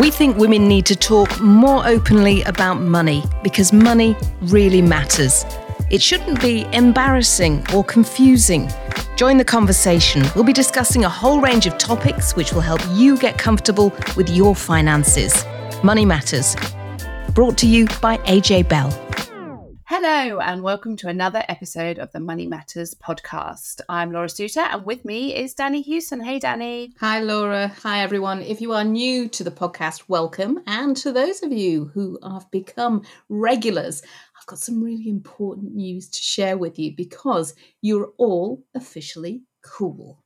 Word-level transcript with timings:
We 0.00 0.10
think 0.10 0.38
women 0.38 0.66
need 0.66 0.86
to 0.86 0.96
talk 0.96 1.42
more 1.42 1.86
openly 1.86 2.40
about 2.44 2.80
money 2.80 3.22
because 3.42 3.70
money 3.70 4.16
really 4.40 4.80
matters. 4.80 5.44
It 5.90 6.00
shouldn't 6.00 6.40
be 6.40 6.64
embarrassing 6.72 7.66
or 7.74 7.84
confusing. 7.84 8.70
Join 9.16 9.36
the 9.36 9.44
conversation. 9.44 10.24
We'll 10.34 10.44
be 10.44 10.54
discussing 10.54 11.04
a 11.04 11.08
whole 11.10 11.42
range 11.42 11.66
of 11.66 11.76
topics 11.76 12.34
which 12.34 12.54
will 12.54 12.62
help 12.62 12.80
you 12.92 13.18
get 13.18 13.36
comfortable 13.36 13.92
with 14.16 14.30
your 14.30 14.56
finances. 14.56 15.44
Money 15.84 16.06
Matters. 16.06 16.56
Brought 17.34 17.58
to 17.58 17.66
you 17.66 17.86
by 18.00 18.16
AJ 18.24 18.70
Bell. 18.70 19.09
Hello, 19.92 20.38
and 20.38 20.62
welcome 20.62 20.94
to 20.98 21.08
another 21.08 21.42
episode 21.48 21.98
of 21.98 22.12
the 22.12 22.20
Money 22.20 22.46
Matters 22.46 22.94
podcast. 22.94 23.80
I'm 23.88 24.12
Laura 24.12 24.28
Suter, 24.28 24.60
and 24.60 24.86
with 24.86 25.04
me 25.04 25.34
is 25.34 25.52
Danni 25.52 25.82
Hewson. 25.82 26.20
Hey, 26.20 26.38
Danni. 26.38 26.92
Hi, 27.00 27.18
Laura. 27.18 27.66
Hi, 27.82 28.00
everyone. 28.00 28.40
If 28.40 28.60
you 28.60 28.72
are 28.72 28.84
new 28.84 29.28
to 29.30 29.42
the 29.42 29.50
podcast, 29.50 30.04
welcome. 30.06 30.60
And 30.68 30.96
to 30.98 31.10
those 31.10 31.42
of 31.42 31.52
you 31.52 31.86
who 31.86 32.20
have 32.22 32.48
become 32.52 33.02
regulars, 33.28 34.00
I've 34.38 34.46
got 34.46 34.60
some 34.60 34.80
really 34.80 35.08
important 35.08 35.74
news 35.74 36.08
to 36.10 36.22
share 36.22 36.56
with 36.56 36.78
you 36.78 36.94
because 36.94 37.56
you're 37.82 38.12
all 38.16 38.62
officially 38.76 39.42
cool. 39.64 40.22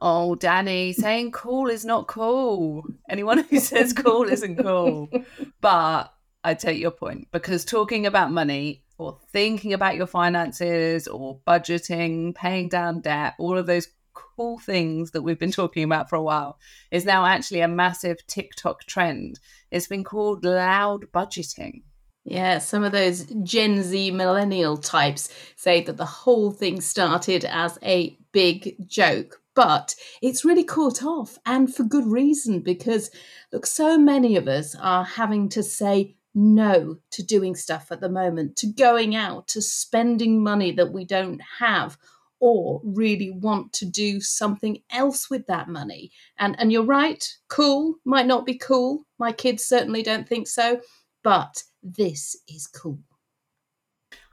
Oh, 0.00 0.38
Danni, 0.40 0.94
saying 0.94 1.32
cool 1.32 1.68
is 1.68 1.84
not 1.84 2.06
cool. 2.06 2.82
Anyone 3.10 3.40
who 3.40 3.60
says 3.60 3.92
cool 3.92 4.24
isn't 4.24 4.56
cool. 4.56 5.10
But 5.60 6.15
I 6.46 6.54
take 6.54 6.78
your 6.78 6.92
point 6.92 7.26
because 7.32 7.64
talking 7.64 8.06
about 8.06 8.30
money 8.30 8.84
or 8.98 9.18
thinking 9.32 9.72
about 9.72 9.96
your 9.96 10.06
finances 10.06 11.08
or 11.08 11.40
budgeting, 11.44 12.36
paying 12.36 12.68
down 12.68 13.00
debt, 13.00 13.34
all 13.40 13.58
of 13.58 13.66
those 13.66 13.88
cool 14.14 14.60
things 14.60 15.10
that 15.10 15.22
we've 15.22 15.40
been 15.40 15.50
talking 15.50 15.82
about 15.82 16.08
for 16.08 16.14
a 16.14 16.22
while 16.22 16.60
is 16.92 17.04
now 17.04 17.26
actually 17.26 17.62
a 17.62 17.68
massive 17.68 18.24
TikTok 18.28 18.84
trend. 18.84 19.40
It's 19.72 19.88
been 19.88 20.04
called 20.04 20.44
loud 20.44 21.06
budgeting. 21.12 21.82
Yeah, 22.22 22.58
some 22.58 22.84
of 22.84 22.92
those 22.92 23.24
Gen 23.42 23.82
Z 23.82 24.12
millennial 24.12 24.76
types 24.76 25.28
say 25.56 25.82
that 25.82 25.96
the 25.96 26.04
whole 26.04 26.52
thing 26.52 26.80
started 26.80 27.44
as 27.44 27.76
a 27.82 28.16
big 28.30 28.76
joke, 28.86 29.40
but 29.56 29.96
it's 30.22 30.44
really 30.44 30.64
caught 30.64 31.02
off 31.02 31.38
and 31.44 31.74
for 31.74 31.82
good 31.82 32.06
reason 32.06 32.60
because 32.60 33.10
look 33.52 33.66
so 33.66 33.98
many 33.98 34.36
of 34.36 34.48
us 34.48 34.76
are 34.80 35.04
having 35.04 35.48
to 35.50 35.62
say 35.62 36.15
no 36.36 36.98
to 37.10 37.22
doing 37.22 37.56
stuff 37.56 37.90
at 37.90 38.00
the 38.00 38.08
moment, 38.08 38.56
to 38.56 38.66
going 38.66 39.16
out, 39.16 39.48
to 39.48 39.62
spending 39.62 40.42
money 40.42 40.70
that 40.72 40.92
we 40.92 41.04
don't 41.04 41.40
have 41.58 41.96
or 42.38 42.80
really 42.84 43.30
want 43.30 43.72
to 43.72 43.86
do 43.86 44.20
something 44.20 44.78
else 44.90 45.30
with 45.30 45.46
that 45.46 45.68
money. 45.68 46.12
And 46.38 46.54
and 46.60 46.70
you're 46.70 46.84
right, 46.84 47.26
cool 47.48 47.94
might 48.04 48.26
not 48.26 48.44
be 48.44 48.58
cool. 48.58 49.06
My 49.18 49.32
kids 49.32 49.64
certainly 49.64 50.02
don't 50.02 50.28
think 50.28 50.46
so, 50.46 50.80
but 51.24 51.62
this 51.82 52.36
is 52.46 52.66
cool. 52.66 52.98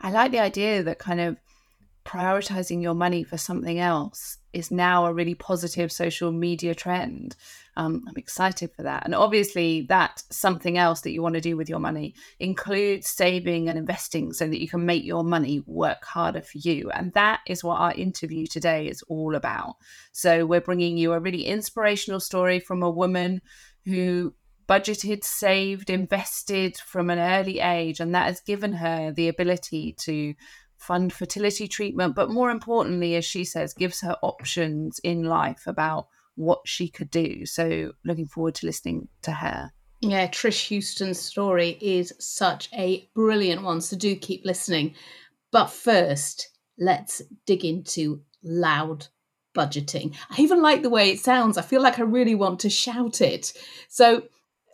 I 0.01 0.11
like 0.11 0.31
the 0.31 0.39
idea 0.39 0.83
that 0.83 0.99
kind 0.99 1.21
of 1.21 1.37
prioritizing 2.05 2.81
your 2.81 2.93
money 2.93 3.23
for 3.23 3.37
something 3.37 3.79
else 3.79 4.37
is 4.53 4.71
now 4.71 5.05
a 5.05 5.13
really 5.13 5.35
positive 5.35 5.91
social 5.91 6.31
media 6.31 6.75
trend. 6.75 7.35
Um, 7.75 8.03
I'm 8.07 8.17
excited 8.17 8.71
for 8.75 8.83
that. 8.83 9.03
And 9.05 9.15
obviously, 9.15 9.81
that 9.89 10.23
something 10.29 10.77
else 10.77 11.01
that 11.01 11.11
you 11.11 11.21
want 11.21 11.35
to 11.35 11.41
do 11.41 11.57
with 11.57 11.69
your 11.69 11.79
money 11.79 12.13
includes 12.39 13.09
saving 13.09 13.67
and 13.67 13.77
investing 13.77 14.31
so 14.31 14.47
that 14.47 14.61
you 14.61 14.67
can 14.67 14.85
make 14.85 15.03
your 15.03 15.23
money 15.23 15.63
work 15.65 16.05
harder 16.05 16.41
for 16.41 16.59
you. 16.59 16.91
And 16.91 17.11
that 17.13 17.41
is 17.47 17.63
what 17.63 17.79
our 17.79 17.93
interview 17.93 18.45
today 18.45 18.87
is 18.87 19.01
all 19.03 19.35
about. 19.35 19.77
So, 20.11 20.45
we're 20.45 20.61
bringing 20.61 20.97
you 20.97 21.13
a 21.13 21.19
really 21.19 21.45
inspirational 21.45 22.19
story 22.19 22.59
from 22.59 22.83
a 22.83 22.91
woman 22.91 23.41
who 23.85 24.33
budgeted, 24.67 25.23
saved, 25.23 25.89
invested 25.89 26.77
from 26.77 27.09
an 27.09 27.19
early 27.19 27.59
age, 27.59 27.99
and 27.99 28.15
that 28.15 28.27
has 28.27 28.39
given 28.41 28.73
her 28.73 29.11
the 29.11 29.27
ability 29.27 29.93
to 29.99 30.33
fund 30.83 31.13
fertility 31.13 31.67
treatment, 31.67 32.13
but 32.13 32.29
more 32.29 32.51
importantly, 32.51 33.15
as 33.15 33.23
she 33.23 33.43
says, 33.45 33.73
gives 33.73 34.01
her 34.01 34.17
options 34.21 34.99
in 34.99 35.23
life 35.23 35.65
about 35.65 36.07
what 36.35 36.61
she 36.65 36.89
could 36.89 37.09
do. 37.09 37.45
So, 37.45 37.93
looking 38.03 38.27
forward 38.27 38.55
to 38.55 38.65
listening 38.65 39.07
to 39.21 39.31
her. 39.31 39.71
Yeah, 40.01 40.27
Trish 40.27 40.67
Houston's 40.67 41.19
story 41.19 41.77
is 41.79 42.13
such 42.19 42.69
a 42.73 43.09
brilliant 43.15 43.63
one. 43.63 43.79
So, 43.81 43.95
do 43.95 44.15
keep 44.15 44.43
listening. 44.45 44.95
But 45.51 45.67
first, 45.67 46.49
let's 46.77 47.21
dig 47.45 47.63
into 47.63 48.21
loud 48.43 49.07
budgeting. 49.55 50.15
I 50.29 50.41
even 50.41 50.61
like 50.61 50.81
the 50.81 50.89
way 50.89 51.11
it 51.11 51.19
sounds. 51.19 51.57
I 51.57 51.61
feel 51.61 51.81
like 51.81 51.99
I 51.99 52.03
really 52.03 52.35
want 52.35 52.59
to 52.61 52.69
shout 52.69 53.21
it. 53.21 53.53
So, 53.87 54.23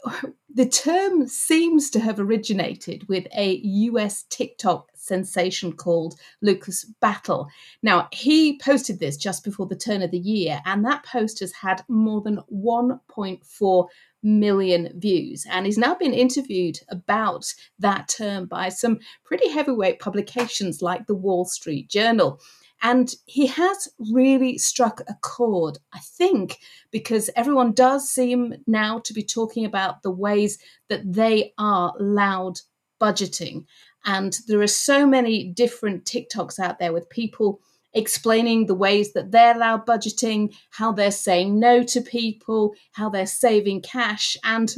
the 0.54 0.66
term 0.66 1.28
seems 1.28 1.90
to 1.92 2.00
have 2.00 2.20
originated 2.20 3.08
with 3.08 3.28
a 3.36 3.58
US 3.64 4.24
TikTok 4.30 4.89
sensation 5.00 5.74
called 5.74 6.20
Lucas 6.42 6.86
Battle. 7.00 7.48
Now, 7.82 8.08
he 8.12 8.60
posted 8.60 9.00
this 9.00 9.18
just 9.18 9.44
before 9.44 9.66
the 9.66 9.76
turn 9.76 10.02
of 10.02 10.12
the 10.12 10.20
year, 10.20 10.62
and 10.66 10.86
that 10.86 11.06
post 11.06 11.40
has 11.40 11.54
had 11.54 11.84
more 11.88 12.22
than 12.22 12.42
1.4 12.52 13.88
million 14.22 14.92
views. 15.00 15.46
And 15.50 15.66
he's 15.66 15.78
now 15.78 15.96
been 15.96 16.14
interviewed 16.14 16.80
about 16.90 17.54
that 17.80 18.08
term 18.10 18.46
by 18.46 18.70
some 18.70 19.00
pretty 19.24 19.50
heavyweight 19.50 20.00
publications 20.00 20.82
like 20.82 21.08
the 21.08 21.16
Wall 21.16 21.46
Street 21.46 21.90
Journal. 21.90 22.40
And 22.82 23.14
he 23.26 23.48
has 23.48 23.90
really 24.12 24.58
struck 24.58 25.02
a 25.02 25.16
chord, 25.22 25.80
I 25.94 26.00
think, 26.00 26.60
because 26.92 27.30
everyone 27.36 27.74
does 27.74 28.10
seem 28.10 28.56
now 28.68 29.00
to 29.00 29.14
be 29.14 29.24
talking 29.24 29.66
about 29.66 30.02
the 30.02 30.12
ways 30.12 30.60
that 30.88 31.02
they 31.12 31.54
are 31.58 31.94
loud 32.00 32.60
budgeting. 33.02 33.66
And 34.06 34.38
there 34.48 34.62
are 34.62 34.68
so 34.68 35.06
many 35.06 35.46
different 35.46 36.06
TikToks 36.06 36.60
out 36.60 36.80
there 36.80 36.94
with 36.94 37.10
people 37.10 37.60
explaining 37.94 38.66
the 38.66 38.76
ways 38.76 39.14
that 39.14 39.32
they're 39.32 39.58
loud 39.58 39.86
budgeting, 39.86 40.56
how 40.72 40.92
they're 40.92 41.12
saying 41.12 41.60
no 41.60 41.84
to 41.84 42.02
people, 42.02 42.74
how 42.92 43.10
they're 43.10 43.26
saving 43.26 43.82
cash. 43.82 44.38
And 44.44 44.74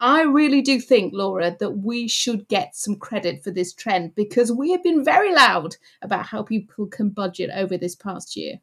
I 0.00 0.22
really 0.22 0.62
do 0.62 0.80
think, 0.80 1.12
Laura, 1.14 1.56
that 1.60 1.78
we 1.78 2.08
should 2.08 2.48
get 2.48 2.74
some 2.74 2.96
credit 2.96 3.42
for 3.42 3.50
this 3.50 3.72
trend 3.72 4.14
because 4.14 4.50
we 4.50 4.72
have 4.72 4.82
been 4.82 5.04
very 5.04 5.34
loud 5.34 5.76
about 6.02 6.26
how 6.26 6.42
people 6.42 6.86
can 6.86 7.10
budget 7.10 7.50
over 7.54 7.76
this 7.76 7.94
past 7.94 8.36
year. 8.36 8.60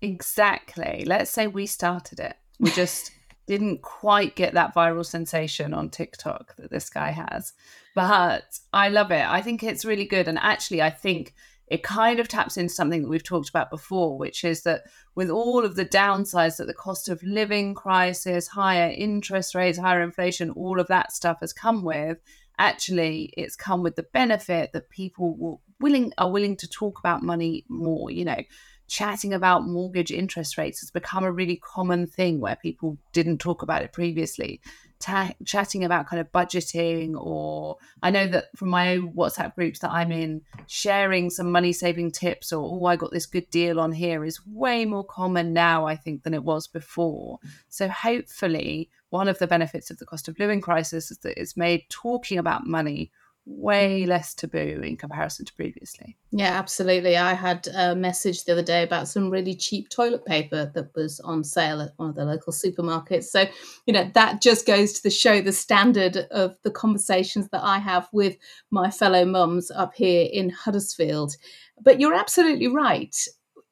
Exactly. 0.00 1.04
Let's 1.06 1.30
say 1.30 1.48
we 1.48 1.66
started 1.66 2.20
it. 2.20 2.36
We 2.60 2.70
just 2.70 3.10
didn't 3.48 3.80
quite 3.80 4.36
get 4.36 4.52
that 4.54 4.74
viral 4.74 5.04
sensation 5.04 5.72
on 5.72 5.88
TikTok 5.88 6.54
that 6.56 6.70
this 6.70 6.90
guy 6.90 7.10
has. 7.10 7.54
But 7.94 8.60
I 8.72 8.90
love 8.90 9.10
it. 9.10 9.24
I 9.26 9.40
think 9.40 9.62
it's 9.62 9.86
really 9.86 10.04
good. 10.04 10.28
And 10.28 10.38
actually, 10.38 10.82
I 10.82 10.90
think 10.90 11.34
it 11.66 11.82
kind 11.82 12.20
of 12.20 12.28
taps 12.28 12.58
into 12.58 12.72
something 12.72 13.02
that 13.02 13.08
we've 13.08 13.24
talked 13.24 13.48
about 13.48 13.70
before, 13.70 14.18
which 14.18 14.44
is 14.44 14.62
that 14.62 14.82
with 15.14 15.30
all 15.30 15.64
of 15.64 15.76
the 15.76 15.86
downsides 15.86 16.58
that 16.58 16.66
the 16.66 16.74
cost 16.74 17.08
of 17.08 17.22
living 17.22 17.74
crisis, 17.74 18.48
higher 18.48 18.92
interest 18.94 19.54
rates, 19.54 19.78
higher 19.78 20.02
inflation, 20.02 20.50
all 20.50 20.78
of 20.78 20.86
that 20.88 21.10
stuff 21.10 21.40
has 21.40 21.54
come 21.54 21.82
with, 21.82 22.18
actually 22.58 23.32
it's 23.36 23.56
come 23.56 23.82
with 23.82 23.96
the 23.96 24.06
benefit 24.12 24.72
that 24.72 24.90
people 24.90 25.36
will 25.36 25.62
willing 25.80 26.12
are 26.18 26.30
willing 26.30 26.56
to 26.56 26.68
talk 26.68 26.98
about 26.98 27.22
money 27.22 27.64
more, 27.68 28.10
you 28.10 28.24
know. 28.24 28.42
Chatting 28.88 29.34
about 29.34 29.66
mortgage 29.66 30.10
interest 30.10 30.56
rates 30.56 30.80
has 30.80 30.90
become 30.90 31.22
a 31.22 31.30
really 31.30 31.56
common 31.56 32.06
thing 32.06 32.40
where 32.40 32.56
people 32.56 32.96
didn't 33.12 33.38
talk 33.38 33.62
about 33.62 33.82
it 33.82 33.92
previously. 33.92 34.60
Ta- 34.98 35.34
chatting 35.44 35.84
about 35.84 36.08
kind 36.08 36.18
of 36.18 36.32
budgeting 36.32 37.14
or 37.16 37.76
i 38.02 38.10
know 38.10 38.26
that 38.26 38.46
from 38.56 38.68
my 38.68 38.96
own 38.96 39.12
whatsapp 39.12 39.54
groups 39.54 39.78
that 39.78 39.92
i'm 39.92 40.10
in 40.10 40.42
sharing 40.66 41.30
some 41.30 41.52
money 41.52 41.72
saving 41.72 42.10
tips 42.10 42.52
or 42.52 42.68
oh 42.68 42.84
i 42.86 42.96
got 42.96 43.12
this 43.12 43.24
good 43.24 43.48
deal 43.50 43.78
on 43.78 43.92
here 43.92 44.24
is 44.24 44.44
way 44.44 44.84
more 44.84 45.04
common 45.04 45.52
now 45.52 45.86
i 45.86 45.94
think 45.94 46.24
than 46.24 46.34
it 46.34 46.42
was 46.42 46.66
before. 46.66 47.38
So 47.68 47.86
hopefully 47.86 48.90
one 49.10 49.28
of 49.28 49.38
the 49.38 49.46
benefits 49.46 49.90
of 49.90 49.98
the 49.98 50.06
cost 50.06 50.26
of 50.26 50.38
living 50.38 50.60
crisis 50.60 51.12
is 51.12 51.18
that 51.18 51.40
it's 51.40 51.56
made 51.56 51.84
talking 51.88 52.38
about 52.38 52.66
money 52.66 53.12
way 53.48 54.04
less 54.04 54.34
taboo 54.34 54.80
in 54.84 54.96
comparison 54.96 55.44
to 55.46 55.54
previously. 55.54 56.16
Yeah, 56.30 56.58
absolutely. 56.58 57.16
I 57.16 57.32
had 57.32 57.66
a 57.74 57.96
message 57.96 58.44
the 58.44 58.52
other 58.52 58.62
day 58.62 58.82
about 58.82 59.08
some 59.08 59.30
really 59.30 59.54
cheap 59.54 59.88
toilet 59.88 60.26
paper 60.26 60.70
that 60.74 60.94
was 60.94 61.18
on 61.20 61.42
sale 61.42 61.80
at 61.80 61.92
one 61.96 62.10
of 62.10 62.14
the 62.14 62.26
local 62.26 62.52
supermarkets. 62.52 63.24
So, 63.24 63.46
you 63.86 63.94
know, 63.94 64.10
that 64.14 64.42
just 64.42 64.66
goes 64.66 64.92
to 64.92 65.02
the 65.02 65.10
show 65.10 65.40
the 65.40 65.52
standard 65.52 66.18
of 66.30 66.56
the 66.62 66.70
conversations 66.70 67.48
that 67.48 67.64
I 67.64 67.78
have 67.78 68.06
with 68.12 68.36
my 68.70 68.90
fellow 68.90 69.24
mums 69.24 69.70
up 69.70 69.94
here 69.94 70.28
in 70.30 70.50
Huddersfield. 70.50 71.36
But 71.82 72.00
you're 72.00 72.14
absolutely 72.14 72.68
right. 72.68 73.16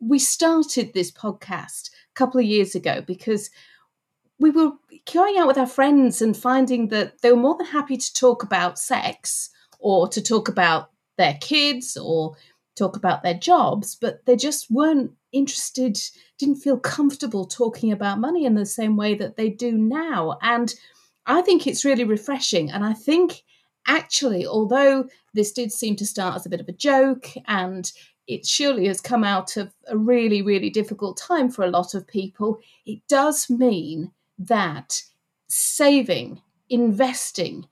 We 0.00 0.18
started 0.18 0.94
this 0.94 1.10
podcast 1.10 1.90
a 1.90 2.14
couple 2.14 2.40
of 2.40 2.46
years 2.46 2.74
ago 2.74 3.02
because 3.06 3.50
we 4.38 4.50
were 4.50 4.72
going 5.12 5.36
out 5.38 5.46
with 5.46 5.58
our 5.58 5.66
friends 5.66 6.22
and 6.22 6.36
finding 6.36 6.88
that 6.88 7.20
they 7.20 7.30
were 7.30 7.38
more 7.38 7.56
than 7.56 7.66
happy 7.66 7.98
to 7.98 8.14
talk 8.14 8.42
about 8.42 8.78
sex 8.78 9.50
or 9.78 10.08
to 10.08 10.22
talk 10.22 10.48
about 10.48 10.90
their 11.16 11.36
kids 11.40 11.96
or 11.96 12.36
talk 12.76 12.96
about 12.96 13.22
their 13.22 13.34
jobs, 13.34 13.94
but 13.94 14.24
they 14.26 14.36
just 14.36 14.70
weren't 14.70 15.12
interested, 15.32 15.98
didn't 16.38 16.56
feel 16.56 16.78
comfortable 16.78 17.46
talking 17.46 17.90
about 17.90 18.20
money 18.20 18.44
in 18.44 18.54
the 18.54 18.66
same 18.66 18.96
way 18.96 19.14
that 19.14 19.36
they 19.36 19.48
do 19.48 19.72
now. 19.72 20.38
And 20.42 20.74
I 21.26 21.42
think 21.42 21.66
it's 21.66 21.84
really 21.84 22.04
refreshing. 22.04 22.70
And 22.70 22.84
I 22.84 22.92
think 22.92 23.42
actually, 23.86 24.46
although 24.46 25.08
this 25.34 25.52
did 25.52 25.72
seem 25.72 25.96
to 25.96 26.06
start 26.06 26.36
as 26.36 26.46
a 26.46 26.50
bit 26.50 26.60
of 26.60 26.68
a 26.68 26.72
joke 26.72 27.28
and 27.46 27.90
it 28.26 28.44
surely 28.44 28.86
has 28.86 29.00
come 29.00 29.24
out 29.24 29.56
of 29.56 29.72
a 29.86 29.96
really, 29.96 30.42
really 30.42 30.70
difficult 30.70 31.16
time 31.16 31.48
for 31.48 31.64
a 31.64 31.70
lot 31.70 31.94
of 31.94 32.06
people, 32.06 32.58
it 32.84 33.00
does 33.08 33.48
mean 33.48 34.10
that 34.38 35.02
saving, 35.48 36.42
investing, 36.68 37.66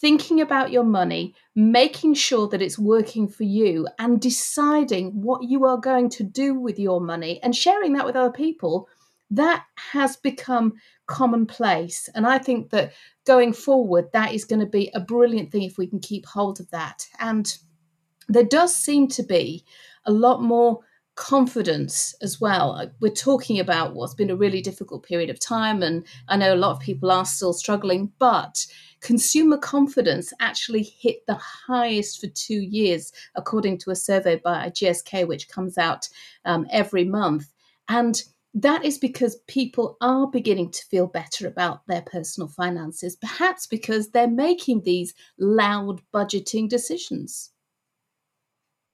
thinking 0.00 0.40
about 0.40 0.70
your 0.70 0.84
money, 0.84 1.34
making 1.54 2.14
sure 2.14 2.48
that 2.48 2.62
it's 2.62 2.78
working 2.78 3.26
for 3.28 3.44
you, 3.44 3.88
and 3.98 4.20
deciding 4.20 5.10
what 5.22 5.42
you 5.42 5.64
are 5.64 5.78
going 5.78 6.08
to 6.10 6.22
do 6.22 6.54
with 6.54 6.78
your 6.78 7.00
money 7.00 7.40
and 7.42 7.56
sharing 7.56 7.94
that 7.94 8.04
with 8.04 8.16
other 8.16 8.32
people, 8.32 8.88
that 9.30 9.64
has 9.92 10.16
become 10.16 10.74
commonplace. 11.06 12.08
And 12.14 12.26
I 12.26 12.38
think 12.38 12.70
that 12.70 12.92
going 13.24 13.52
forward, 13.52 14.06
that 14.12 14.32
is 14.32 14.44
going 14.44 14.60
to 14.60 14.66
be 14.66 14.90
a 14.94 15.00
brilliant 15.00 15.50
thing 15.50 15.62
if 15.62 15.78
we 15.78 15.86
can 15.86 16.00
keep 16.00 16.26
hold 16.26 16.60
of 16.60 16.70
that. 16.70 17.06
And 17.18 17.56
there 18.28 18.44
does 18.44 18.76
seem 18.76 19.08
to 19.08 19.22
be 19.22 19.64
a 20.04 20.12
lot 20.12 20.42
more 20.42 20.80
confidence 21.16 22.14
as 22.20 22.40
well. 22.40 22.72
Uh, 22.72 22.86
we're 23.00 23.10
talking 23.10 23.58
about 23.58 23.94
what's 23.94 24.14
been 24.14 24.30
a 24.30 24.36
really 24.36 24.60
difficult 24.60 25.02
period 25.02 25.30
of 25.30 25.40
time, 25.40 25.82
and 25.82 26.06
I 26.28 26.36
know 26.36 26.54
a 26.54 26.56
lot 26.56 26.72
of 26.72 26.80
people 26.80 27.10
are 27.10 27.24
still 27.24 27.52
struggling, 27.52 28.12
but 28.18 28.66
consumer 29.06 29.56
confidence 29.56 30.32
actually 30.40 30.82
hit 30.82 31.24
the 31.28 31.36
highest 31.36 32.20
for 32.20 32.26
two 32.26 32.60
years, 32.60 33.12
according 33.36 33.78
to 33.78 33.92
a 33.92 33.94
survey 33.94 34.34
by 34.34 34.68
GfK, 34.68 35.28
which 35.28 35.48
comes 35.48 35.78
out 35.78 36.08
um, 36.44 36.66
every 36.72 37.04
month. 37.04 37.52
And 37.88 38.20
that 38.52 38.84
is 38.84 38.98
because 38.98 39.36
people 39.46 39.96
are 40.00 40.26
beginning 40.26 40.72
to 40.72 40.84
feel 40.86 41.06
better 41.06 41.46
about 41.46 41.86
their 41.86 42.02
personal 42.02 42.48
finances, 42.48 43.14
perhaps 43.14 43.68
because 43.68 44.10
they're 44.10 44.26
making 44.26 44.82
these 44.82 45.14
loud 45.38 46.02
budgeting 46.12 46.68
decisions. 46.68 47.52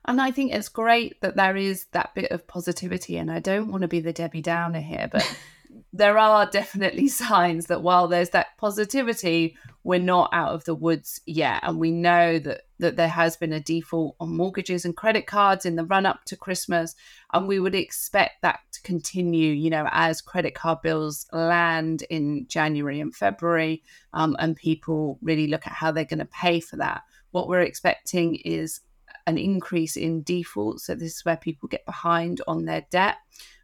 And 0.05 0.21
I 0.21 0.31
think 0.31 0.53
it's 0.53 0.69
great 0.69 1.23
that 1.23 1.37
there 1.37 1.57
is 1.57 1.87
that 1.93 2.15
bit 2.15 2.31
of 2.33 2.47
positivity. 2.47 3.17
And 3.17 3.31
I 3.31 3.41
don't 3.41 3.71
want 3.71 3.81
to 3.81 3.89
be 3.89 4.01
the 4.01 4.13
Debbie 4.13 4.43
Downer 4.43 4.81
here, 4.81 5.09
but 5.11 5.25
there 5.93 6.19
are 6.19 6.47
definitely 6.47 7.09
signs 7.25 7.67
that 7.67 7.83
while 7.83 8.09
there's 8.09 8.31
that 8.31 8.57
positivity, 8.59 9.57
we're 9.85 9.99
not 9.99 10.31
out 10.33 10.53
of 10.53 10.65
the 10.65 10.75
woods 10.75 11.21
yet. 11.27 11.61
And 11.63 11.79
we 11.79 11.91
know 11.91 12.39
that, 12.39 12.63
that 12.79 12.97
there 12.97 13.09
has 13.09 13.37
been 13.37 13.53
a 13.53 13.61
default 13.61 14.17
on 14.21 14.37
mortgages 14.37 14.85
and 14.85 14.97
credit 14.97 15.27
cards 15.27 15.67
in 15.67 15.77
the 15.77 15.85
run 15.85 16.07
up 16.07 16.25
to 16.27 16.37
Christmas. 16.37 16.95
And 17.33 17.49
we 17.49 17.59
would 17.59 17.75
expect 17.75 18.43
that 18.43 18.61
to 18.73 18.83
continue, 18.83 19.53
you 19.53 19.71
know, 19.71 19.89
as 19.91 20.21
credit 20.21 20.55
card 20.55 20.83
bills 20.83 21.27
land 21.33 22.05
in 22.11 22.47
January 22.49 23.01
and 23.01 23.15
February 23.15 23.83
um, 24.13 24.37
and 24.39 24.57
people 24.57 25.19
really 25.23 25.47
look 25.47 25.67
at 25.67 25.73
how 25.73 25.91
they're 25.91 26.05
going 26.05 26.19
to 26.19 26.25
pay 26.27 26.61
for 26.61 26.77
that. 26.77 27.03
What 27.33 27.49
we're 27.49 27.63
expecting 27.63 28.37
is 28.37 28.81
an 29.27 29.39
increase 29.39 29.97
in 29.97 30.23
defaults. 30.23 30.87
So 30.87 30.95
this 30.95 31.17
is 31.17 31.25
where 31.25 31.37
people 31.37 31.69
get 31.69 31.87
behind 31.87 32.41
on 32.47 32.65
their 32.65 32.87
debt. 32.91 33.17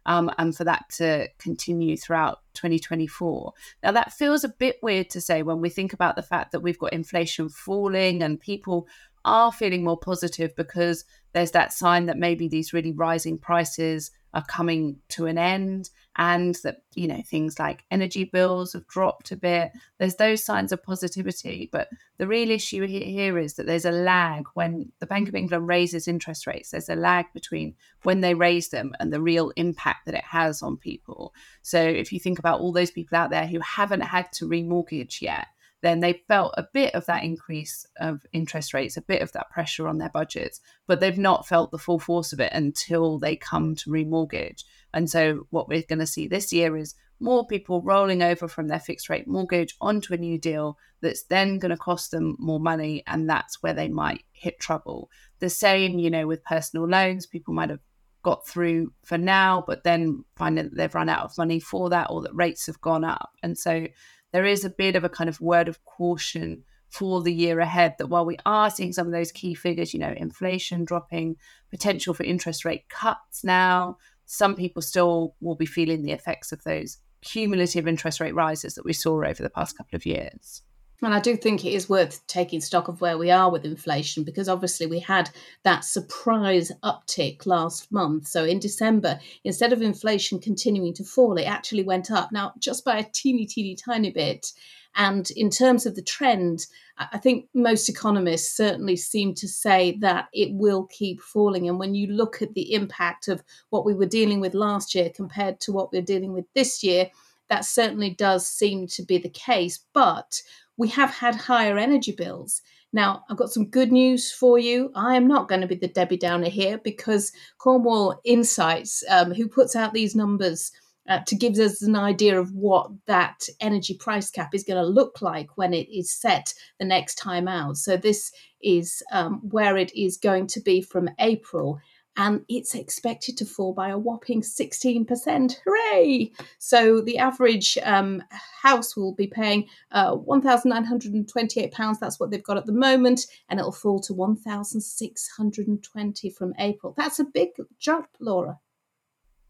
Um, 0.09 0.31
and 0.39 0.57
for 0.57 0.63
that 0.63 0.89
to 0.97 1.27
continue 1.37 1.95
throughout 1.95 2.39
2024. 2.55 3.53
Now, 3.83 3.91
that 3.91 4.11
feels 4.11 4.43
a 4.43 4.49
bit 4.49 4.77
weird 4.81 5.11
to 5.11 5.21
say 5.21 5.43
when 5.43 5.61
we 5.61 5.69
think 5.69 5.93
about 5.93 6.15
the 6.15 6.23
fact 6.23 6.51
that 6.51 6.61
we've 6.61 6.79
got 6.79 6.93
inflation 6.93 7.47
falling 7.47 8.23
and 8.23 8.39
people 8.39 8.87
are 9.23 9.51
feeling 9.51 9.83
more 9.83 9.99
positive 9.99 10.55
because 10.55 11.05
there's 11.33 11.51
that 11.51 11.73
sign 11.73 12.07
that 12.07 12.17
maybe 12.17 12.47
these 12.47 12.73
really 12.73 12.91
rising 12.91 13.37
prices 13.37 14.09
are 14.33 14.43
coming 14.45 14.97
to 15.09 15.25
an 15.25 15.37
end 15.37 15.89
and 16.17 16.55
that 16.63 16.83
you 16.95 17.07
know 17.07 17.21
things 17.25 17.57
like 17.57 17.83
energy 17.89 18.23
bills 18.23 18.73
have 18.73 18.87
dropped 18.87 19.31
a 19.31 19.35
bit. 19.35 19.71
There's 19.97 20.15
those 20.15 20.43
signs 20.43 20.71
of 20.71 20.83
positivity 20.83 21.69
but 21.71 21.89
the 22.17 22.27
real 22.27 22.51
issue 22.51 22.85
here 22.85 23.37
is 23.37 23.55
that 23.55 23.65
there's 23.65 23.85
a 23.85 23.91
lag 23.91 24.45
when 24.53 24.91
the 24.99 25.07
bank 25.07 25.29
of 25.29 25.35
england 25.35 25.67
raises 25.67 26.07
interest 26.07 26.45
rates. 26.45 26.71
There's 26.71 26.89
a 26.89 26.95
lag 26.95 27.25
between 27.33 27.75
when 28.03 28.21
they 28.21 28.33
raise 28.33 28.69
them 28.69 28.93
and 28.99 29.11
the 29.11 29.21
real 29.21 29.51
impact 29.55 30.05
that 30.05 30.15
it 30.15 30.25
has 30.25 30.61
on 30.61 30.77
people. 30.77 31.33
So 31.61 31.81
if 31.81 32.11
you 32.11 32.19
think 32.19 32.39
about 32.39 32.59
all 32.59 32.71
those 32.71 32.91
people 32.91 33.17
out 33.17 33.29
there 33.29 33.47
who 33.47 33.59
haven't 33.61 34.01
had 34.01 34.31
to 34.33 34.47
remortgage 34.47 35.21
yet 35.21 35.47
then 35.81 35.99
they 35.99 36.23
felt 36.27 36.53
a 36.57 36.67
bit 36.73 36.93
of 36.93 37.05
that 37.05 37.23
increase 37.23 37.85
of 37.99 38.25
interest 38.33 38.73
rates, 38.73 38.97
a 38.97 39.01
bit 39.01 39.21
of 39.21 39.31
that 39.31 39.49
pressure 39.49 39.87
on 39.87 39.97
their 39.97 40.09
budgets, 40.09 40.59
but 40.87 40.99
they've 40.99 41.17
not 41.17 41.47
felt 41.47 41.71
the 41.71 41.77
full 41.77 41.99
force 41.99 42.33
of 42.33 42.39
it 42.39 42.51
until 42.53 43.17
they 43.17 43.35
come 43.35 43.75
to 43.75 43.89
remortgage. 43.89 44.63
And 44.93 45.09
so, 45.09 45.47
what 45.51 45.67
we're 45.69 45.83
going 45.83 45.99
to 45.99 46.07
see 46.07 46.27
this 46.27 46.51
year 46.51 46.75
is 46.75 46.95
more 47.19 47.45
people 47.45 47.81
rolling 47.81 48.23
over 48.23 48.47
from 48.47 48.67
their 48.67 48.79
fixed 48.79 49.09
rate 49.09 49.27
mortgage 49.27 49.75
onto 49.81 50.13
a 50.13 50.17
new 50.17 50.37
deal 50.37 50.77
that's 51.01 51.23
then 51.23 51.59
going 51.59 51.71
to 51.71 51.77
cost 51.77 52.11
them 52.11 52.35
more 52.39 52.59
money. 52.59 53.03
And 53.07 53.29
that's 53.29 53.61
where 53.61 53.73
they 53.73 53.89
might 53.89 54.23
hit 54.31 54.59
trouble. 54.59 55.09
The 55.39 55.49
same, 55.49 55.99
you 55.99 56.09
know, 56.09 56.27
with 56.27 56.43
personal 56.43 56.87
loans, 56.87 57.25
people 57.25 57.53
might 57.53 57.69
have 57.69 57.79
got 58.21 58.47
through 58.47 58.91
for 59.03 59.17
now, 59.17 59.63
but 59.65 59.83
then 59.83 60.23
finding 60.35 60.65
that 60.65 60.75
they've 60.75 60.95
run 60.95 61.09
out 61.09 61.23
of 61.23 61.37
money 61.37 61.59
for 61.59 61.89
that 61.89 62.07
or 62.09 62.21
that 62.21 62.35
rates 62.35 62.65
have 62.67 62.81
gone 62.81 63.03
up. 63.03 63.31
And 63.43 63.57
so, 63.57 63.87
there 64.31 64.45
is 64.45 64.63
a 64.63 64.69
bit 64.69 64.95
of 64.95 65.03
a 65.03 65.09
kind 65.09 65.29
of 65.29 65.41
word 65.41 65.67
of 65.67 65.83
caution 65.85 66.63
for 66.89 67.21
the 67.21 67.33
year 67.33 67.59
ahead 67.59 67.95
that 67.97 68.07
while 68.07 68.25
we 68.25 68.37
are 68.45 68.69
seeing 68.69 68.93
some 68.93 69.07
of 69.07 69.13
those 69.13 69.31
key 69.31 69.53
figures, 69.53 69.93
you 69.93 69.99
know, 69.99 70.13
inflation 70.15 70.85
dropping, 70.85 71.35
potential 71.69 72.13
for 72.13 72.23
interest 72.23 72.65
rate 72.65 72.89
cuts 72.89 73.43
now, 73.43 73.97
some 74.25 74.55
people 74.55 74.81
still 74.81 75.35
will 75.39 75.55
be 75.55 75.65
feeling 75.65 76.03
the 76.03 76.11
effects 76.11 76.51
of 76.51 76.63
those 76.63 76.97
cumulative 77.21 77.87
interest 77.87 78.19
rate 78.19 78.33
rises 78.33 78.75
that 78.75 78.85
we 78.85 78.93
saw 78.93 79.23
over 79.23 79.43
the 79.43 79.49
past 79.49 79.77
couple 79.77 79.95
of 79.95 80.05
years. 80.05 80.61
And 81.01 81.13
I 81.13 81.19
do 81.19 81.37
think 81.37 81.63
it 81.63 81.73
is 81.73 81.87
worth 81.87 82.25
taking 82.27 82.59
stock 82.59 82.89
of 82.89 82.99
where 82.99 83.17
we 83.17 83.31
are 83.31 83.49
with 83.49 83.63
inflation 83.63 84.23
because 84.23 84.49
obviously 84.49 84.85
we 84.85 84.99
had 84.99 85.29
that 85.63 85.85
surprise 85.85 86.71
uptick 86.83 87.45
last 87.45 87.91
month. 87.91 88.27
So 88.27 88.43
in 88.43 88.59
December, 88.59 89.19
instead 89.45 89.71
of 89.71 89.81
inflation 89.81 90.39
continuing 90.39 90.93
to 90.95 91.05
fall, 91.05 91.37
it 91.37 91.43
actually 91.43 91.83
went 91.83 92.11
up. 92.11 92.31
Now, 92.31 92.53
just 92.59 92.83
by 92.83 92.97
a 92.97 93.09
teeny, 93.13 93.45
teeny, 93.45 93.75
tiny 93.75 94.11
bit. 94.11 94.51
And 94.95 95.29
in 95.31 95.49
terms 95.49 95.85
of 95.85 95.95
the 95.95 96.01
trend, 96.01 96.65
I 96.97 97.17
think 97.17 97.47
most 97.53 97.87
economists 97.87 98.57
certainly 98.57 98.97
seem 98.97 99.33
to 99.35 99.47
say 99.47 99.97
that 100.01 100.27
it 100.33 100.51
will 100.51 100.87
keep 100.87 101.21
falling. 101.21 101.69
And 101.69 101.79
when 101.79 101.95
you 101.95 102.07
look 102.07 102.41
at 102.41 102.53
the 102.55 102.73
impact 102.73 103.29
of 103.29 103.41
what 103.69 103.85
we 103.85 103.93
were 103.93 104.05
dealing 104.05 104.41
with 104.41 104.53
last 104.53 104.93
year 104.95 105.09
compared 105.15 105.61
to 105.61 105.71
what 105.71 105.93
we're 105.93 106.01
dealing 106.01 106.33
with 106.33 106.45
this 106.55 106.83
year, 106.83 107.09
that 107.49 107.65
certainly 107.65 108.11
does 108.11 108.47
seem 108.47 108.87
to 108.87 109.03
be 109.03 109.17
the 109.17 109.29
case. 109.29 109.79
But 109.93 110.41
we 110.79 110.87
have 110.87 111.11
had 111.11 111.35
higher 111.35 111.77
energy 111.77 112.13
bills. 112.13 112.61
Now, 112.93 113.25
I've 113.29 113.37
got 113.37 113.51
some 113.51 113.65
good 113.65 113.91
news 113.91 114.31
for 114.31 114.57
you. 114.57 114.91
I 114.95 115.15
am 115.15 115.27
not 115.27 115.49
going 115.49 115.59
to 115.59 115.67
be 115.67 115.75
the 115.75 115.89
Debbie 115.89 116.17
Downer 116.17 116.47
here 116.47 116.79
because 116.79 117.33
Cornwall 117.59 118.19
Insights, 118.23 119.03
um, 119.09 119.33
who 119.33 119.49
puts 119.49 119.75
out 119.75 119.93
these 119.93 120.15
numbers 120.15 120.71
uh, 121.09 121.19
to 121.27 121.35
give 121.35 121.55
us 121.55 121.81
an 121.81 121.97
idea 121.97 122.39
of 122.39 122.53
what 122.53 122.89
that 123.07 123.43
energy 123.59 123.93
price 123.93 124.31
cap 124.31 124.55
is 124.55 124.63
going 124.63 124.81
to 124.81 124.89
look 124.89 125.21
like 125.21 125.49
when 125.57 125.73
it 125.73 125.89
is 125.91 126.13
set 126.13 126.53
the 126.79 126.85
next 126.85 127.15
time 127.15 127.49
out. 127.49 127.75
So, 127.75 127.97
this 127.97 128.31
is 128.63 129.03
um, 129.11 129.41
where 129.49 129.75
it 129.75 129.93
is 129.95 130.15
going 130.15 130.47
to 130.47 130.61
be 130.61 130.81
from 130.81 131.09
April 131.19 131.77
and 132.19 132.45
it's 132.49 132.75
expected 132.75 133.37
to 133.37 133.45
fall 133.45 133.73
by 133.73 133.87
a 133.87 133.97
whopping 133.97 134.41
16%. 134.41 135.55
Hooray! 135.65 136.33
So 136.57 136.99
the 136.99 137.17
average 137.17 137.77
um, 137.83 138.21
house 138.29 138.97
will 138.97 139.15
be 139.15 139.25
paying 139.25 139.69
uh, 139.93 140.17
£1,928. 140.17 141.99
That's 141.99 142.19
what 142.19 142.29
they've 142.29 142.43
got 142.43 142.57
at 142.57 142.65
the 142.65 142.73
moment, 142.73 143.25
and 143.47 143.57
it'll 143.57 143.71
fall 143.71 144.01
to 144.01 144.13
1,620 144.13 146.29
from 146.31 146.53
April. 146.59 146.93
That's 146.97 147.19
a 147.19 147.23
big 147.23 147.51
jump, 147.79 148.09
Laura. 148.19 148.59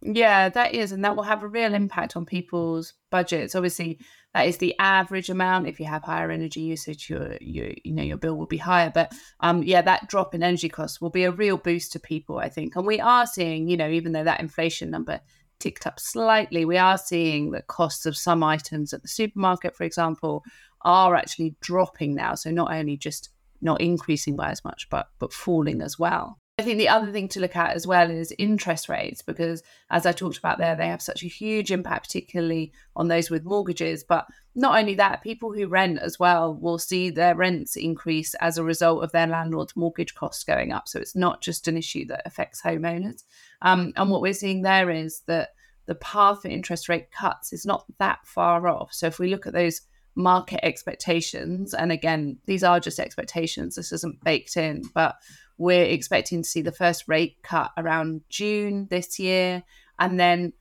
Yeah, 0.03 0.49
that 0.49 0.75
is, 0.75 0.91
and 0.91 1.03
that 1.03 1.15
will 1.15 1.23
have 1.23 1.41
a 1.41 1.47
real 1.47 1.73
impact 1.73 2.15
on 2.15 2.23
people's 2.23 2.93
budgets. 3.09 3.55
Obviously, 3.55 3.97
that 4.33 4.47
is 4.47 4.57
the 4.57 4.75
average 4.77 5.29
amount. 5.29 5.67
If 5.67 5.79
you 5.79 5.87
have 5.87 6.03
higher 6.03 6.29
energy 6.29 6.61
usage, 6.61 7.09
your 7.09 7.35
your 7.41 7.71
you 7.83 7.93
know 7.93 8.03
your 8.03 8.17
bill 8.17 8.35
will 8.35 8.45
be 8.45 8.57
higher. 8.57 8.91
But 8.93 9.11
um, 9.39 9.63
yeah, 9.63 9.81
that 9.81 10.07
drop 10.07 10.35
in 10.35 10.43
energy 10.43 10.69
costs 10.69 11.01
will 11.01 11.09
be 11.09 11.23
a 11.23 11.31
real 11.31 11.57
boost 11.57 11.91
to 11.93 11.99
people, 11.99 12.37
I 12.37 12.49
think. 12.49 12.75
And 12.75 12.85
we 12.85 12.99
are 12.99 13.25
seeing, 13.25 13.67
you 13.67 13.77
know, 13.77 13.89
even 13.89 14.11
though 14.11 14.23
that 14.23 14.39
inflation 14.39 14.91
number 14.91 15.19
ticked 15.59 15.87
up 15.87 15.99
slightly, 15.99 16.63
we 16.63 16.77
are 16.77 16.97
seeing 16.97 17.51
that 17.51 17.67
costs 17.67 18.05
of 18.05 18.15
some 18.15 18.43
items 18.43 18.93
at 18.93 19.01
the 19.01 19.07
supermarket, 19.07 19.75
for 19.75 19.83
example, 19.83 20.43
are 20.83 21.15
actually 21.15 21.55
dropping 21.59 22.15
now. 22.15 22.35
So 22.35 22.51
not 22.51 22.71
only 22.71 22.97
just 22.97 23.29
not 23.61 23.81
increasing 23.81 24.35
by 24.35 24.51
as 24.51 24.63
much, 24.63 24.87
but 24.89 25.07
but 25.17 25.33
falling 25.33 25.81
as 25.81 25.97
well. 25.97 26.39
I 26.59 26.61
think 26.61 26.77
the 26.77 26.89
other 26.89 27.09
thing 27.13 27.29
to 27.29 27.39
look 27.39 27.55
at 27.55 27.73
as 27.73 27.87
well 27.87 28.11
is 28.11 28.33
interest 28.37 28.89
rates, 28.89 29.21
because 29.21 29.63
as 29.89 30.05
I 30.05 30.11
talked 30.11 30.37
about 30.37 30.57
there, 30.57 30.75
they 30.75 30.89
have 30.89 31.01
such 31.01 31.23
a 31.23 31.27
huge 31.27 31.71
impact, 31.71 32.07
particularly 32.07 32.73
on 32.97 33.07
those 33.07 33.29
with 33.29 33.45
mortgages. 33.45 34.03
But 34.03 34.27
not 34.55 34.77
only 34.77 34.93
that, 34.95 35.23
people 35.23 35.53
who 35.53 35.67
rent 35.67 35.99
as 35.99 36.19
well 36.19 36.53
will 36.53 36.77
see 36.77 37.11
their 37.11 37.33
rents 37.33 37.77
increase 37.77 38.33
as 38.35 38.57
a 38.57 38.63
result 38.65 39.05
of 39.05 39.13
their 39.13 39.25
landlord's 39.25 39.77
mortgage 39.77 40.15
costs 40.15 40.43
going 40.43 40.73
up. 40.73 40.89
So 40.89 40.99
it's 40.99 41.15
not 41.15 41.41
just 41.41 41.69
an 41.69 41.77
issue 41.77 42.05
that 42.07 42.23
affects 42.25 42.61
homeowners. 42.61 43.23
Um, 43.61 43.93
and 43.95 44.09
what 44.09 44.21
we're 44.21 44.33
seeing 44.33 44.61
there 44.61 44.89
is 44.89 45.21
that 45.27 45.51
the 45.85 45.95
path 45.95 46.41
for 46.41 46.49
interest 46.49 46.89
rate 46.89 47.09
cuts 47.09 47.53
is 47.53 47.65
not 47.65 47.85
that 47.99 48.19
far 48.25 48.67
off. 48.67 48.93
So 48.93 49.07
if 49.07 49.17
we 49.17 49.29
look 49.29 49.47
at 49.47 49.53
those 49.53 49.79
market 50.13 50.65
expectations, 50.65 51.73
and 51.73 51.89
again, 51.89 52.39
these 52.47 52.65
are 52.65 52.81
just 52.81 52.99
expectations, 52.99 53.75
this 53.75 53.93
isn't 53.93 54.21
baked 54.25 54.57
in, 54.57 54.83
but 54.93 55.15
we're 55.59 55.83
expecting 55.83 56.41
to 56.41 56.49
see 56.49 56.61
the 56.61 56.71
first 56.71 57.07
rate 57.07 57.37
cut 57.43 57.71
around 57.77 58.21
June 58.29 58.87
this 58.89 59.19
year, 59.19 59.61
and 59.99 60.19
then 60.19 60.53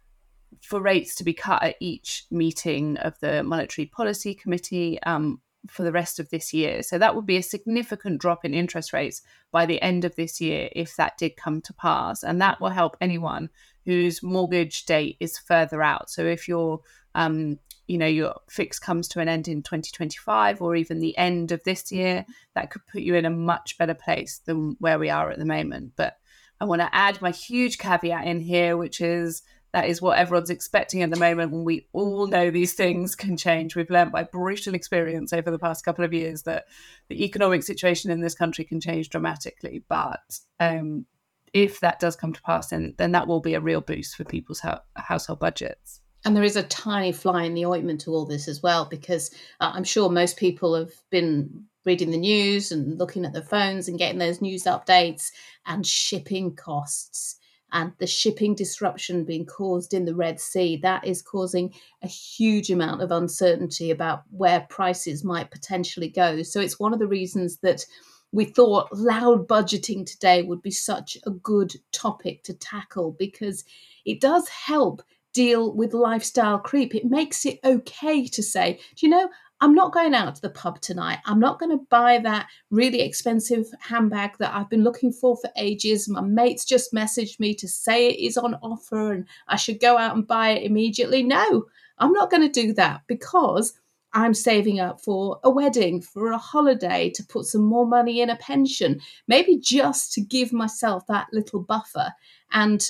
for 0.60 0.80
rates 0.80 1.14
to 1.14 1.24
be 1.24 1.32
cut 1.32 1.62
at 1.62 1.76
each 1.80 2.24
meeting 2.30 2.96
of 2.98 3.18
the 3.20 3.42
Monetary 3.42 3.86
Policy 3.86 4.34
Committee 4.34 5.00
um, 5.04 5.40
for 5.68 5.84
the 5.84 5.92
rest 5.92 6.18
of 6.18 6.28
this 6.30 6.52
year. 6.52 6.82
So 6.82 6.98
that 6.98 7.14
would 7.14 7.26
be 7.26 7.36
a 7.36 7.42
significant 7.42 8.20
drop 8.20 8.44
in 8.44 8.54
interest 8.54 8.92
rates 8.92 9.22
by 9.52 9.66
the 9.66 9.80
end 9.80 10.04
of 10.04 10.16
this 10.16 10.40
year 10.40 10.68
if 10.72 10.96
that 10.96 11.16
did 11.16 11.36
come 11.36 11.60
to 11.62 11.72
pass. 11.72 12.24
And 12.24 12.40
that 12.40 12.60
will 12.60 12.70
help 12.70 12.96
anyone 13.00 13.50
whose 13.84 14.22
mortgage 14.22 14.84
date 14.84 15.16
is 15.20 15.38
further 15.38 15.80
out. 15.80 16.10
So 16.10 16.24
if 16.24 16.48
you're 16.48 16.80
um, 17.14 17.58
you 17.88 17.98
know 17.98 18.06
your 18.06 18.34
fix 18.48 18.78
comes 18.78 19.08
to 19.08 19.20
an 19.20 19.28
end 19.28 19.48
in 19.48 19.62
2025 19.62 20.62
or 20.62 20.76
even 20.76 21.00
the 21.00 21.16
end 21.18 21.50
of 21.50 21.64
this 21.64 21.90
year 21.90 22.24
that 22.54 22.70
could 22.70 22.86
put 22.86 23.02
you 23.02 23.14
in 23.14 23.24
a 23.24 23.30
much 23.30 23.76
better 23.78 23.94
place 23.94 24.40
than 24.44 24.76
where 24.78 24.98
we 24.98 25.10
are 25.10 25.30
at 25.30 25.38
the 25.38 25.44
moment. 25.44 25.92
But 25.96 26.16
i 26.60 26.64
want 26.64 26.82
to 26.82 26.94
add 26.94 27.22
my 27.22 27.30
huge 27.30 27.78
caveat 27.78 28.26
in 28.26 28.40
here 28.40 28.76
which 28.76 29.00
is 29.00 29.42
that 29.72 29.86
is 29.86 30.02
what 30.02 30.18
everyone's 30.18 30.50
expecting 30.50 31.02
at 31.02 31.10
the 31.10 31.18
moment 31.18 31.52
when 31.52 31.64
we 31.64 31.86
all 31.92 32.26
know 32.26 32.50
these 32.50 32.72
things 32.72 33.14
can 33.14 33.36
change. 33.36 33.76
We've 33.76 33.90
learned 33.90 34.12
by 34.12 34.24
brutal 34.24 34.74
experience 34.74 35.32
over 35.32 35.50
the 35.50 35.58
past 35.58 35.84
couple 35.84 36.06
of 36.06 36.14
years 36.14 36.44
that 36.44 36.64
the 37.08 37.22
economic 37.22 37.62
situation 37.62 38.10
in 38.10 38.22
this 38.22 38.34
country 38.34 38.64
can 38.64 38.80
change 38.80 39.10
dramatically. 39.10 39.84
But 39.86 40.40
um, 40.58 41.04
if 41.52 41.80
that 41.80 42.00
does 42.00 42.16
come 42.16 42.32
to 42.32 42.42
pass 42.42 42.68
then 42.68 42.94
then 42.98 43.12
that 43.12 43.26
will 43.26 43.40
be 43.40 43.54
a 43.54 43.60
real 43.60 43.80
boost 43.80 44.16
for 44.16 44.24
people's 44.24 44.62
household 44.96 45.40
budgets 45.40 46.00
and 46.24 46.36
there 46.36 46.44
is 46.44 46.56
a 46.56 46.62
tiny 46.64 47.12
fly 47.12 47.44
in 47.44 47.54
the 47.54 47.66
ointment 47.66 48.00
to 48.02 48.12
all 48.12 48.26
this 48.26 48.48
as 48.48 48.62
well, 48.62 48.84
because 48.84 49.30
uh, 49.60 49.72
I'm 49.74 49.84
sure 49.84 50.10
most 50.10 50.36
people 50.36 50.74
have 50.74 50.92
been 51.10 51.64
reading 51.84 52.10
the 52.10 52.18
news 52.18 52.70
and 52.70 52.98
looking 52.98 53.24
at 53.24 53.32
their 53.32 53.42
phones 53.42 53.88
and 53.88 53.98
getting 53.98 54.18
those 54.18 54.42
news 54.42 54.64
updates 54.64 55.30
and 55.66 55.86
shipping 55.86 56.54
costs 56.54 57.36
and 57.72 57.92
the 57.98 58.06
shipping 58.06 58.54
disruption 58.54 59.24
being 59.24 59.46
caused 59.46 59.94
in 59.94 60.04
the 60.04 60.14
Red 60.14 60.40
Sea. 60.40 60.78
That 60.82 61.06
is 61.06 61.22
causing 61.22 61.72
a 62.02 62.08
huge 62.08 62.70
amount 62.70 63.02
of 63.02 63.10
uncertainty 63.10 63.90
about 63.90 64.22
where 64.30 64.66
prices 64.68 65.24
might 65.24 65.50
potentially 65.50 66.08
go. 66.08 66.42
So 66.42 66.60
it's 66.60 66.80
one 66.80 66.92
of 66.92 66.98
the 66.98 67.06
reasons 67.06 67.58
that 67.58 67.84
we 68.32 68.44
thought 68.44 68.92
loud 68.92 69.48
budgeting 69.48 70.04
today 70.04 70.42
would 70.42 70.62
be 70.62 70.70
such 70.70 71.16
a 71.26 71.30
good 71.30 71.74
topic 71.92 72.42
to 72.44 72.54
tackle 72.54 73.16
because 73.18 73.64
it 74.04 74.20
does 74.20 74.48
help 74.48 75.02
deal 75.38 75.72
with 75.72 75.94
lifestyle 75.94 76.58
creep. 76.58 76.96
It 76.96 77.04
makes 77.04 77.46
it 77.46 77.60
okay 77.64 78.26
to 78.26 78.42
say, 78.42 78.80
do 78.96 79.06
you 79.06 79.08
know, 79.08 79.30
I'm 79.60 79.72
not 79.72 79.92
going 79.92 80.12
out 80.12 80.34
to 80.34 80.42
the 80.42 80.50
pub 80.50 80.80
tonight. 80.80 81.18
I'm 81.26 81.38
not 81.38 81.60
going 81.60 81.70
to 81.70 81.84
buy 81.90 82.18
that 82.24 82.48
really 82.72 83.02
expensive 83.02 83.68
handbag 83.78 84.36
that 84.38 84.52
I've 84.52 84.68
been 84.68 84.82
looking 84.82 85.12
for 85.12 85.36
for 85.36 85.48
ages. 85.56 86.08
My 86.08 86.22
mates 86.22 86.64
just 86.64 86.92
messaged 86.92 87.38
me 87.38 87.54
to 87.54 87.68
say 87.68 88.08
it 88.08 88.18
is 88.18 88.36
on 88.36 88.56
offer 88.62 89.12
and 89.12 89.26
I 89.46 89.54
should 89.54 89.78
go 89.78 89.96
out 89.96 90.16
and 90.16 90.26
buy 90.26 90.50
it 90.50 90.64
immediately. 90.64 91.22
No, 91.22 91.66
I'm 91.98 92.12
not 92.12 92.32
going 92.32 92.42
to 92.42 92.60
do 92.60 92.72
that 92.72 93.02
because 93.06 93.74
I'm 94.12 94.34
saving 94.34 94.80
up 94.80 95.00
for 95.00 95.38
a 95.44 95.50
wedding, 95.50 96.02
for 96.02 96.32
a 96.32 96.38
holiday, 96.38 97.10
to 97.10 97.22
put 97.22 97.44
some 97.44 97.62
more 97.62 97.86
money 97.86 98.20
in 98.20 98.30
a 98.30 98.36
pension, 98.36 99.00
maybe 99.28 99.56
just 99.56 100.12
to 100.14 100.20
give 100.20 100.52
myself 100.52 101.06
that 101.06 101.28
little 101.32 101.60
buffer. 101.60 102.12
And 102.50 102.84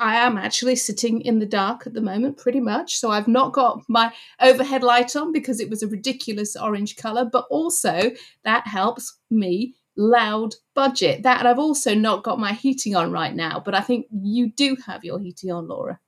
I 0.00 0.16
am 0.16 0.38
actually 0.38 0.76
sitting 0.76 1.20
in 1.20 1.38
the 1.38 1.46
dark 1.46 1.86
at 1.86 1.92
the 1.92 2.00
moment, 2.00 2.38
pretty 2.38 2.58
much. 2.58 2.96
So 2.96 3.10
I've 3.10 3.28
not 3.28 3.52
got 3.52 3.82
my 3.86 4.12
overhead 4.40 4.82
light 4.82 5.14
on 5.14 5.30
because 5.30 5.60
it 5.60 5.68
was 5.68 5.82
a 5.82 5.88
ridiculous 5.88 6.56
orange 6.56 6.96
color, 6.96 7.26
but 7.26 7.46
also 7.50 8.10
that 8.44 8.66
helps 8.66 9.18
me 9.30 9.74
loud 9.96 10.54
budget. 10.74 11.22
That 11.22 11.44
I've 11.44 11.58
also 11.58 11.94
not 11.94 12.24
got 12.24 12.38
my 12.38 12.54
heating 12.54 12.96
on 12.96 13.12
right 13.12 13.34
now, 13.34 13.60
but 13.62 13.74
I 13.74 13.82
think 13.82 14.06
you 14.10 14.50
do 14.50 14.74
have 14.86 15.04
your 15.04 15.20
heating 15.20 15.52
on, 15.52 15.68
Laura. 15.68 16.00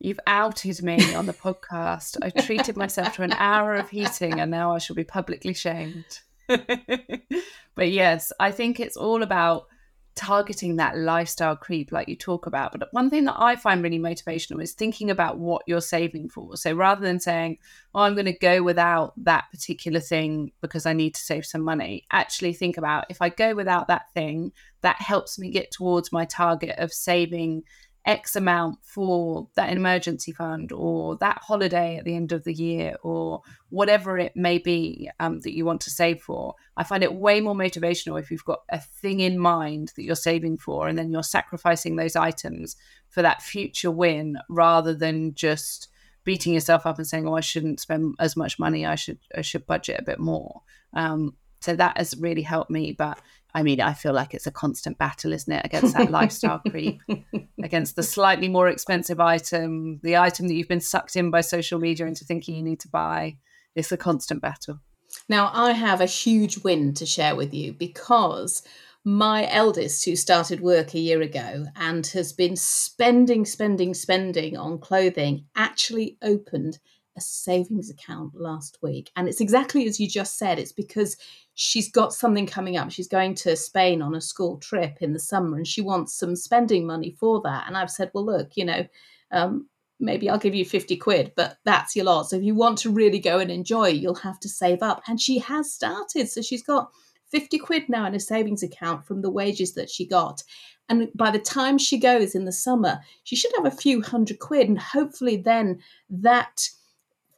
You've 0.00 0.20
outed 0.26 0.82
me 0.82 1.14
on 1.14 1.26
the 1.26 1.34
podcast. 1.34 2.16
I 2.22 2.30
treated 2.30 2.76
myself 2.76 3.16
to 3.16 3.22
an 3.22 3.32
hour 3.32 3.74
of 3.74 3.90
heating 3.90 4.40
and 4.40 4.50
now 4.50 4.74
I 4.74 4.78
shall 4.78 4.96
be 4.96 5.04
publicly 5.04 5.54
shamed. 5.54 6.20
but 6.48 7.90
yes, 7.90 8.32
I 8.40 8.50
think 8.50 8.80
it's 8.80 8.96
all 8.96 9.22
about 9.22 9.66
targeting 10.14 10.76
that 10.76 10.96
lifestyle 10.96 11.56
creep 11.56 11.92
like 11.92 12.08
you 12.08 12.16
talk 12.16 12.46
about. 12.46 12.72
But 12.78 12.92
one 12.92 13.10
thing 13.10 13.24
that 13.24 13.36
i 13.38 13.56
find 13.56 13.82
really 13.82 13.98
motivational 13.98 14.62
is 14.62 14.72
thinking 14.72 15.10
about 15.10 15.38
what 15.38 15.62
you're 15.66 15.80
saving 15.80 16.28
for. 16.28 16.56
So 16.56 16.72
rather 16.74 17.00
than 17.00 17.20
saying 17.20 17.58
oh 17.94 18.00
i'm 18.00 18.14
going 18.14 18.26
to 18.26 18.32
go 18.32 18.62
without 18.62 19.12
that 19.24 19.44
particular 19.50 20.00
thing 20.00 20.52
because 20.60 20.86
i 20.86 20.92
need 20.92 21.14
to 21.14 21.20
save 21.20 21.46
some 21.46 21.62
money 21.62 22.04
actually 22.10 22.52
think 22.52 22.76
about 22.76 23.06
if 23.08 23.20
i 23.20 23.28
go 23.28 23.54
without 23.54 23.88
that 23.88 24.12
thing 24.12 24.52
that 24.82 25.00
helps 25.00 25.38
me 25.38 25.50
get 25.50 25.70
towards 25.70 26.12
my 26.12 26.24
target 26.24 26.74
of 26.78 26.92
saving 26.92 27.62
X 28.06 28.36
amount 28.36 28.78
for 28.82 29.48
that 29.54 29.72
emergency 29.72 30.30
fund 30.30 30.72
or 30.72 31.16
that 31.16 31.38
holiday 31.42 31.96
at 31.96 32.04
the 32.04 32.14
end 32.14 32.32
of 32.32 32.44
the 32.44 32.52
year 32.52 32.96
or 33.02 33.40
whatever 33.70 34.18
it 34.18 34.36
may 34.36 34.58
be 34.58 35.10
um, 35.20 35.40
that 35.40 35.54
you 35.54 35.64
want 35.64 35.80
to 35.82 35.90
save 35.90 36.20
for. 36.20 36.54
I 36.76 36.84
find 36.84 37.02
it 37.02 37.14
way 37.14 37.40
more 37.40 37.54
motivational 37.54 38.20
if 38.20 38.30
you've 38.30 38.44
got 38.44 38.60
a 38.68 38.80
thing 38.80 39.20
in 39.20 39.38
mind 39.38 39.92
that 39.96 40.02
you're 40.02 40.16
saving 40.16 40.58
for 40.58 40.86
and 40.86 40.98
then 40.98 41.10
you're 41.10 41.22
sacrificing 41.22 41.96
those 41.96 42.16
items 42.16 42.76
for 43.08 43.22
that 43.22 43.42
future 43.42 43.90
win 43.90 44.38
rather 44.48 44.94
than 44.94 45.34
just 45.34 45.88
beating 46.24 46.54
yourself 46.54 46.86
up 46.86 46.98
and 46.98 47.06
saying, 47.06 47.28
"Oh, 47.28 47.36
I 47.36 47.40
shouldn't 47.40 47.80
spend 47.80 48.14
as 48.18 48.36
much 48.36 48.58
money. 48.58 48.84
I 48.84 48.94
should 48.94 49.18
I 49.36 49.42
should 49.42 49.66
budget 49.66 50.00
a 50.00 50.04
bit 50.04 50.18
more." 50.18 50.62
Um, 50.94 51.36
so 51.60 51.76
that 51.76 51.96
has 51.96 52.16
really 52.18 52.42
helped 52.42 52.70
me. 52.70 52.92
But 52.92 53.18
I 53.54 53.62
mean, 53.62 53.80
I 53.80 53.94
feel 53.94 54.12
like 54.12 54.34
it's 54.34 54.48
a 54.48 54.50
constant 54.50 54.98
battle, 54.98 55.32
isn't 55.32 55.52
it, 55.52 55.64
against 55.64 55.94
that 55.94 56.10
lifestyle 56.10 56.60
creep, 56.68 57.00
against 57.62 57.94
the 57.94 58.02
slightly 58.02 58.48
more 58.48 58.68
expensive 58.68 59.20
item, 59.20 60.00
the 60.02 60.16
item 60.16 60.48
that 60.48 60.54
you've 60.54 60.68
been 60.68 60.80
sucked 60.80 61.14
in 61.14 61.30
by 61.30 61.40
social 61.40 61.78
media 61.78 62.06
into 62.06 62.24
thinking 62.24 62.56
you 62.56 62.62
need 62.62 62.80
to 62.80 62.88
buy. 62.88 63.36
It's 63.76 63.92
a 63.92 63.96
constant 63.96 64.42
battle. 64.42 64.80
Now, 65.28 65.50
I 65.54 65.72
have 65.72 66.00
a 66.00 66.06
huge 66.06 66.58
win 66.64 66.94
to 66.94 67.06
share 67.06 67.36
with 67.36 67.54
you 67.54 67.72
because 67.72 68.62
my 69.04 69.48
eldest, 69.50 70.04
who 70.04 70.16
started 70.16 70.60
work 70.60 70.94
a 70.94 70.98
year 70.98 71.20
ago 71.20 71.66
and 71.76 72.06
has 72.08 72.32
been 72.32 72.56
spending, 72.56 73.44
spending, 73.44 73.94
spending 73.94 74.56
on 74.56 74.78
clothing, 74.78 75.44
actually 75.54 76.16
opened 76.22 76.78
a 77.16 77.20
savings 77.20 77.90
account 77.90 78.34
last 78.34 78.78
week. 78.82 79.10
And 79.16 79.28
it's 79.28 79.40
exactly 79.40 79.86
as 79.86 80.00
you 80.00 80.08
just 80.08 80.38
said. 80.38 80.58
It's 80.58 80.72
because 80.72 81.16
she's 81.54 81.90
got 81.90 82.12
something 82.12 82.46
coming 82.46 82.76
up. 82.76 82.90
She's 82.90 83.08
going 83.08 83.34
to 83.36 83.56
Spain 83.56 84.02
on 84.02 84.14
a 84.14 84.20
school 84.20 84.58
trip 84.58 84.98
in 85.00 85.12
the 85.12 85.18
summer 85.18 85.56
and 85.56 85.66
she 85.66 85.80
wants 85.80 86.14
some 86.14 86.36
spending 86.36 86.86
money 86.86 87.10
for 87.18 87.40
that. 87.42 87.64
And 87.66 87.76
I've 87.76 87.90
said, 87.90 88.10
well, 88.14 88.26
look, 88.26 88.56
you 88.56 88.64
know, 88.64 88.86
um, 89.30 89.68
maybe 90.00 90.28
I'll 90.28 90.38
give 90.38 90.54
you 90.54 90.64
50 90.64 90.96
quid, 90.96 91.32
but 91.36 91.58
that's 91.64 91.94
your 91.94 92.06
lot. 92.06 92.28
So 92.28 92.36
if 92.36 92.42
you 92.42 92.54
want 92.54 92.78
to 92.78 92.90
really 92.90 93.20
go 93.20 93.38
and 93.38 93.50
enjoy, 93.50 93.88
you'll 93.88 94.14
have 94.16 94.40
to 94.40 94.48
save 94.48 94.82
up. 94.82 95.02
And 95.06 95.20
she 95.20 95.38
has 95.38 95.72
started. 95.72 96.28
So 96.28 96.42
she's 96.42 96.62
got 96.62 96.90
50 97.30 97.58
quid 97.58 97.88
now 97.88 98.06
in 98.06 98.14
a 98.14 98.20
savings 98.20 98.62
account 98.62 99.06
from 99.06 99.22
the 99.22 99.30
wages 99.30 99.74
that 99.74 99.90
she 99.90 100.06
got. 100.06 100.42
And 100.88 101.08
by 101.14 101.30
the 101.30 101.38
time 101.38 101.78
she 101.78 101.98
goes 101.98 102.34
in 102.34 102.44
the 102.44 102.52
summer, 102.52 103.00
she 103.24 103.36
should 103.36 103.52
have 103.56 103.66
a 103.66 103.76
few 103.76 104.02
hundred 104.02 104.38
quid. 104.38 104.68
And 104.68 104.78
hopefully, 104.78 105.36
then 105.36 105.80
that 106.10 106.68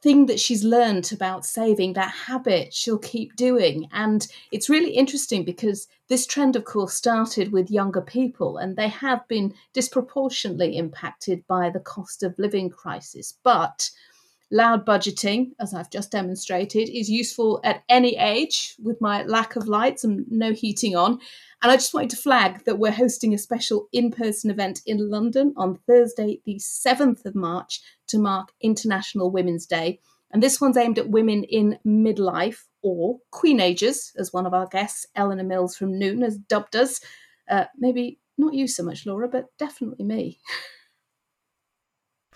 thing 0.01 0.27
that 0.27 0.39
she's 0.39 0.63
learned 0.63 1.11
about 1.11 1.45
saving, 1.45 1.93
that 1.93 2.11
habit 2.11 2.73
she'll 2.73 2.99
keep 2.99 3.35
doing. 3.35 3.87
And 3.91 4.27
it's 4.51 4.69
really 4.69 4.91
interesting 4.91 5.43
because 5.43 5.87
this 6.07 6.25
trend, 6.25 6.55
of 6.55 6.65
course, 6.65 6.93
started 6.93 7.51
with 7.51 7.71
younger 7.71 8.01
people 8.01 8.57
and 8.57 8.75
they 8.75 8.87
have 8.87 9.27
been 9.27 9.53
disproportionately 9.73 10.77
impacted 10.77 11.45
by 11.47 11.69
the 11.69 11.79
cost 11.79 12.23
of 12.23 12.37
living 12.37 12.69
crisis. 12.69 13.37
But 13.43 13.89
loud 14.51 14.85
budgeting, 14.85 15.51
as 15.59 15.73
I've 15.73 15.89
just 15.89 16.11
demonstrated, 16.11 16.89
is 16.89 17.09
useful 17.09 17.59
at 17.63 17.83
any 17.89 18.15
age 18.17 18.75
with 18.81 19.01
my 19.01 19.23
lack 19.23 19.55
of 19.55 19.67
lights 19.67 20.03
and 20.03 20.25
no 20.29 20.53
heating 20.53 20.95
on. 20.95 21.19
And 21.63 21.71
I 21.71 21.75
just 21.75 21.93
wanted 21.93 22.11
to 22.11 22.17
flag 22.17 22.65
that 22.65 22.77
we're 22.77 22.91
hosting 22.91 23.33
a 23.33 23.37
special 23.37 23.87
in 23.91 24.11
person 24.11 24.51
event 24.51 24.81
in 24.85 25.09
London 25.09 25.53
on 25.57 25.79
Thursday, 25.87 26.39
the 26.45 26.55
7th 26.55 27.25
of 27.25 27.33
March, 27.33 27.81
to 28.07 28.19
mark 28.19 28.49
International 28.61 29.31
Women's 29.31 29.65
Day. 29.65 29.99
And 30.31 30.43
this 30.43 30.61
one's 30.61 30.77
aimed 30.77 30.99
at 30.99 31.09
women 31.09 31.43
in 31.43 31.79
midlife 31.85 32.65
or 32.83 33.19
queenagers, 33.31 34.11
as 34.17 34.31
one 34.31 34.45
of 34.45 34.53
our 34.53 34.67
guests, 34.67 35.07
Eleanor 35.15 35.43
Mills 35.43 35.75
from 35.75 35.97
Noon, 35.97 36.21
has 36.21 36.37
dubbed 36.37 36.75
us. 36.75 37.01
Uh, 37.49 37.65
maybe 37.77 38.19
not 38.37 38.53
you 38.53 38.67
so 38.67 38.83
much, 38.83 39.05
Laura, 39.05 39.27
but 39.27 39.45
definitely 39.57 40.05
me. 40.05 40.39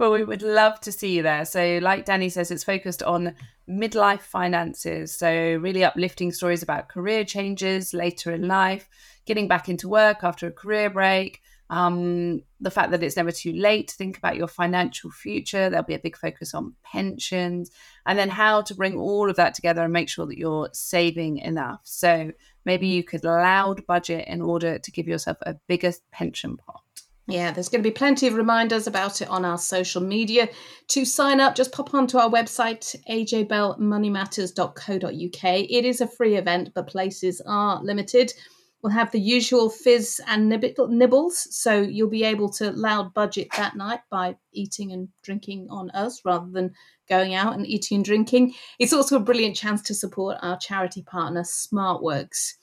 Well, 0.01 0.13
we 0.13 0.23
would 0.23 0.41
love 0.41 0.79
to 0.79 0.91
see 0.91 1.15
you 1.17 1.21
there. 1.21 1.45
So, 1.45 1.77
like 1.79 2.07
Danni 2.07 2.31
says, 2.31 2.49
it's 2.49 2.63
focused 2.63 3.03
on 3.03 3.35
midlife 3.69 4.21
finances. 4.21 5.15
So, 5.15 5.31
really 5.61 5.83
uplifting 5.83 6.31
stories 6.31 6.63
about 6.63 6.89
career 6.89 7.23
changes 7.23 7.93
later 7.93 8.31
in 8.31 8.47
life, 8.47 8.89
getting 9.27 9.47
back 9.47 9.69
into 9.69 9.87
work 9.87 10.23
after 10.23 10.47
a 10.47 10.51
career 10.51 10.89
break, 10.89 11.39
um, 11.69 12.41
the 12.59 12.71
fact 12.71 12.89
that 12.89 13.03
it's 13.03 13.15
never 13.15 13.31
too 13.31 13.53
late 13.53 13.89
to 13.89 13.95
think 13.95 14.17
about 14.17 14.37
your 14.37 14.47
financial 14.47 15.11
future. 15.11 15.69
There'll 15.69 15.85
be 15.85 15.93
a 15.93 15.99
big 15.99 16.17
focus 16.17 16.55
on 16.55 16.73
pensions, 16.83 17.69
and 18.07 18.17
then 18.17 18.29
how 18.29 18.63
to 18.63 18.73
bring 18.73 18.97
all 18.97 19.29
of 19.29 19.35
that 19.35 19.53
together 19.53 19.83
and 19.83 19.93
make 19.93 20.09
sure 20.09 20.25
that 20.25 20.39
you're 20.39 20.69
saving 20.73 21.37
enough. 21.37 21.81
So, 21.83 22.31
maybe 22.65 22.87
you 22.87 23.03
could 23.03 23.23
loud 23.23 23.85
budget 23.85 24.27
in 24.27 24.41
order 24.41 24.79
to 24.79 24.91
give 24.91 25.07
yourself 25.07 25.37
a 25.43 25.57
bigger 25.67 25.93
pension 26.11 26.57
pot. 26.57 26.80
Yeah, 27.27 27.51
there's 27.51 27.69
going 27.69 27.83
to 27.83 27.89
be 27.89 27.93
plenty 27.93 28.27
of 28.27 28.33
reminders 28.33 28.87
about 28.87 29.21
it 29.21 29.29
on 29.29 29.45
our 29.45 29.57
social 29.57 30.01
media. 30.01 30.49
To 30.89 31.05
sign 31.05 31.39
up, 31.39 31.55
just 31.55 31.71
pop 31.71 31.93
onto 31.93 32.17
our 32.17 32.29
website, 32.29 32.93
ajbellmoneymatters.co.uk. 33.09 35.43
It 35.43 35.85
is 35.85 36.01
a 36.01 36.07
free 36.07 36.35
event, 36.35 36.71
but 36.73 36.87
places 36.87 37.41
are 37.45 37.81
limited. 37.83 38.33
We'll 38.81 38.93
have 38.93 39.11
the 39.11 39.19
usual 39.19 39.69
fizz 39.69 40.19
and 40.25 40.49
nibbles, 40.49 41.47
so 41.55 41.81
you'll 41.81 42.09
be 42.09 42.23
able 42.23 42.49
to 42.53 42.71
loud 42.71 43.13
budget 43.13 43.49
that 43.55 43.75
night 43.75 43.99
by 44.09 44.37
eating 44.51 44.91
and 44.91 45.09
drinking 45.21 45.67
on 45.69 45.91
us 45.91 46.25
rather 46.25 46.49
than 46.51 46.73
going 47.07 47.35
out 47.35 47.53
and 47.53 47.67
eating 47.67 47.97
and 47.97 48.05
drinking. 48.05 48.55
It's 48.79 48.93
also 48.93 49.17
a 49.17 49.23
brilliant 49.23 49.55
chance 49.55 49.83
to 49.83 49.93
support 49.93 50.37
our 50.41 50.57
charity 50.57 51.03
partner, 51.03 51.43
SmartWorks. 51.43 52.55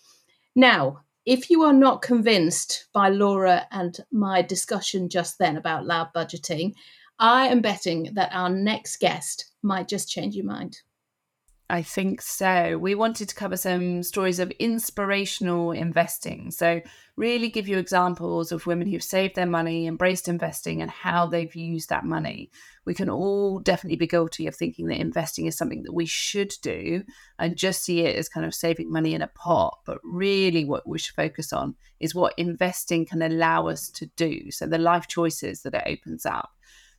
Now, 0.56 1.02
if 1.28 1.50
you 1.50 1.62
are 1.62 1.74
not 1.74 2.00
convinced 2.00 2.86
by 2.94 3.10
Laura 3.10 3.66
and 3.70 4.00
my 4.10 4.40
discussion 4.40 5.10
just 5.10 5.38
then 5.38 5.58
about 5.58 5.84
loud 5.84 6.08
budgeting, 6.14 6.72
I 7.18 7.48
am 7.48 7.60
betting 7.60 8.14
that 8.14 8.30
our 8.32 8.48
next 8.48 8.96
guest 8.98 9.52
might 9.62 9.88
just 9.88 10.08
change 10.08 10.34
your 10.34 10.46
mind. 10.46 10.78
I 11.70 11.82
think 11.82 12.22
so. 12.22 12.78
We 12.78 12.94
wanted 12.94 13.28
to 13.28 13.34
cover 13.34 13.58
some 13.58 14.02
stories 14.02 14.38
of 14.38 14.50
inspirational 14.52 15.72
investing. 15.72 16.50
So, 16.50 16.80
really 17.14 17.50
give 17.50 17.68
you 17.68 17.76
examples 17.76 18.52
of 18.52 18.66
women 18.66 18.88
who've 18.88 19.02
saved 19.02 19.34
their 19.34 19.44
money, 19.44 19.86
embraced 19.86 20.28
investing, 20.28 20.80
and 20.80 20.90
how 20.90 21.26
they've 21.26 21.54
used 21.54 21.90
that 21.90 22.06
money. 22.06 22.50
We 22.86 22.94
can 22.94 23.10
all 23.10 23.58
definitely 23.58 23.96
be 23.96 24.06
guilty 24.06 24.46
of 24.46 24.56
thinking 24.56 24.86
that 24.86 24.98
investing 24.98 25.44
is 25.44 25.58
something 25.58 25.82
that 25.82 25.92
we 25.92 26.06
should 26.06 26.54
do 26.62 27.04
and 27.38 27.54
just 27.54 27.84
see 27.84 28.00
it 28.00 28.16
as 28.16 28.30
kind 28.30 28.46
of 28.46 28.54
saving 28.54 28.90
money 28.90 29.12
in 29.12 29.20
a 29.20 29.26
pot. 29.28 29.80
But 29.84 29.98
really, 30.02 30.64
what 30.64 30.88
we 30.88 30.98
should 30.98 31.16
focus 31.16 31.52
on 31.52 31.74
is 32.00 32.14
what 32.14 32.32
investing 32.38 33.04
can 33.04 33.20
allow 33.20 33.68
us 33.68 33.90
to 33.90 34.06
do. 34.16 34.50
So, 34.50 34.66
the 34.66 34.78
life 34.78 35.06
choices 35.06 35.60
that 35.62 35.74
it 35.74 35.82
opens 35.84 36.24
up. 36.24 36.48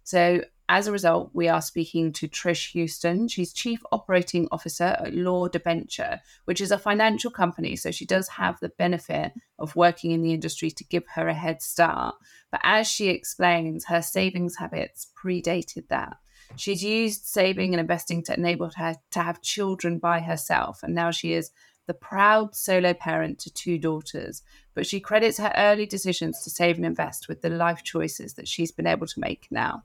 So, 0.04 0.42
as 0.70 0.86
a 0.86 0.92
result, 0.92 1.32
we 1.34 1.48
are 1.48 1.64
speaking 1.64 2.14
to 2.14 2.28
Trish 2.28 2.74
Houston. 2.74 3.28
She's 3.28 3.52
Chief 3.52 3.82
Operating 3.92 4.48
Officer 4.52 4.96
at 5.00 5.16
Law 5.16 5.48
Debenture, 5.48 6.20
which 6.46 6.62
is 6.62 6.70
a 6.70 6.78
financial 6.78 7.32
company. 7.32 7.76
So 7.76 7.90
she 7.90 8.06
does 8.06 8.28
have 8.28 8.60
the 8.60 8.70
benefit 8.70 9.34
of 9.58 9.76
working 9.76 10.12
in 10.12 10.22
the 10.22 10.32
industry 10.32 10.70
to 10.70 10.84
give 10.84 11.04
her 11.16 11.28
a 11.28 11.34
head 11.34 11.64
start. 11.64 12.14
But 12.52 12.62
as 12.64 12.88
she 12.88 13.10
explains, 13.10 13.86
her 13.86 14.04
savings 14.04 14.58
habits 14.58 15.08
predated 15.20 15.88
that. 15.88 16.18
She's 16.56 16.84
used 16.84 17.26
saving 17.26 17.74
and 17.74 17.82
investing 17.82 18.22
to 18.26 18.36
enable 18.36 18.70
her 18.76 18.96
to 19.10 19.20
have 19.20 19.42
children 19.42 19.98
by 19.98 20.20
herself. 20.20 20.84
And 20.84 20.94
now 20.94 21.10
she 21.10 21.34
is 21.34 21.50
the 21.88 21.96
proud 21.96 22.56
solo 22.56 22.94
parent 22.94 23.40
to 23.40 23.52
two 23.52 23.80
daughters. 23.80 24.44
But 24.76 24.86
she 24.86 25.00
credits 25.00 25.40
her 25.40 25.52
early 25.58 25.88
decisions 25.88 26.44
to 26.44 26.52
save 26.52 26.76
and 26.76 26.86
invest 26.86 27.28
with 27.28 27.42
the 27.42 27.50
life 27.50 27.84
choices 27.84 28.36
that 28.36 28.48
she's 28.48 28.72
been 28.72 28.86
able 28.86 29.08
to 29.08 29.20
make 29.20 29.48
now. 29.50 29.82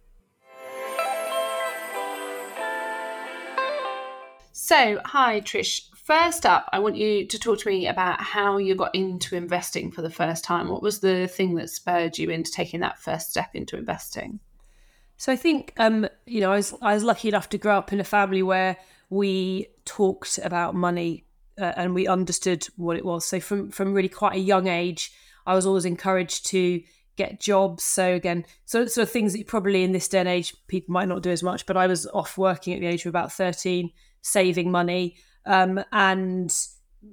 So, 4.66 4.98
hi, 5.04 5.42
Trish. 5.42 5.90
First 5.94 6.46
up, 6.46 6.70
I 6.72 6.78
want 6.78 6.96
you 6.96 7.26
to 7.26 7.38
talk 7.38 7.58
to 7.58 7.68
me 7.68 7.86
about 7.86 8.22
how 8.22 8.56
you 8.56 8.74
got 8.74 8.94
into 8.94 9.36
investing 9.36 9.90
for 9.90 10.00
the 10.00 10.08
first 10.08 10.42
time. 10.42 10.68
What 10.68 10.80
was 10.80 11.00
the 11.00 11.28
thing 11.28 11.56
that 11.56 11.68
spurred 11.68 12.16
you 12.16 12.30
into 12.30 12.50
taking 12.50 12.80
that 12.80 12.98
first 12.98 13.28
step 13.28 13.50
into 13.52 13.76
investing? 13.76 14.40
So 15.18 15.30
I 15.34 15.36
think 15.36 15.74
um, 15.76 16.08
you 16.24 16.40
know 16.40 16.50
I 16.50 16.56
was 16.56 16.72
I 16.80 16.94
was 16.94 17.04
lucky 17.04 17.28
enough 17.28 17.50
to 17.50 17.58
grow 17.58 17.76
up 17.76 17.92
in 17.92 18.00
a 18.00 18.04
family 18.04 18.42
where 18.42 18.78
we 19.10 19.66
talked 19.84 20.38
about 20.42 20.74
money 20.74 21.26
uh, 21.60 21.74
and 21.76 21.94
we 21.94 22.08
understood 22.08 22.66
what 22.78 22.96
it 22.96 23.04
was. 23.04 23.26
So 23.26 23.40
from 23.40 23.70
from 23.70 23.92
really 23.92 24.08
quite 24.08 24.36
a 24.36 24.40
young 24.40 24.66
age, 24.66 25.12
I 25.46 25.54
was 25.54 25.66
always 25.66 25.84
encouraged 25.84 26.46
to 26.46 26.82
get 27.16 27.38
jobs. 27.38 27.84
So 27.84 28.14
again, 28.14 28.46
so 28.64 28.86
sort 28.86 29.08
of 29.08 29.12
things 29.12 29.32
that 29.32 29.40
you 29.40 29.44
probably 29.44 29.84
in 29.84 29.92
this 29.92 30.08
day 30.08 30.20
and 30.20 30.28
age 30.28 30.54
people 30.68 30.94
might 30.94 31.08
not 31.08 31.22
do 31.22 31.30
as 31.32 31.42
much. 31.42 31.66
But 31.66 31.76
I 31.76 31.86
was 31.86 32.06
off 32.06 32.38
working 32.38 32.72
at 32.72 32.80
the 32.80 32.86
age 32.86 33.04
of 33.04 33.10
about 33.10 33.30
thirteen 33.30 33.90
saving 34.24 34.70
money. 34.70 35.16
Um, 35.46 35.84
and 35.92 36.52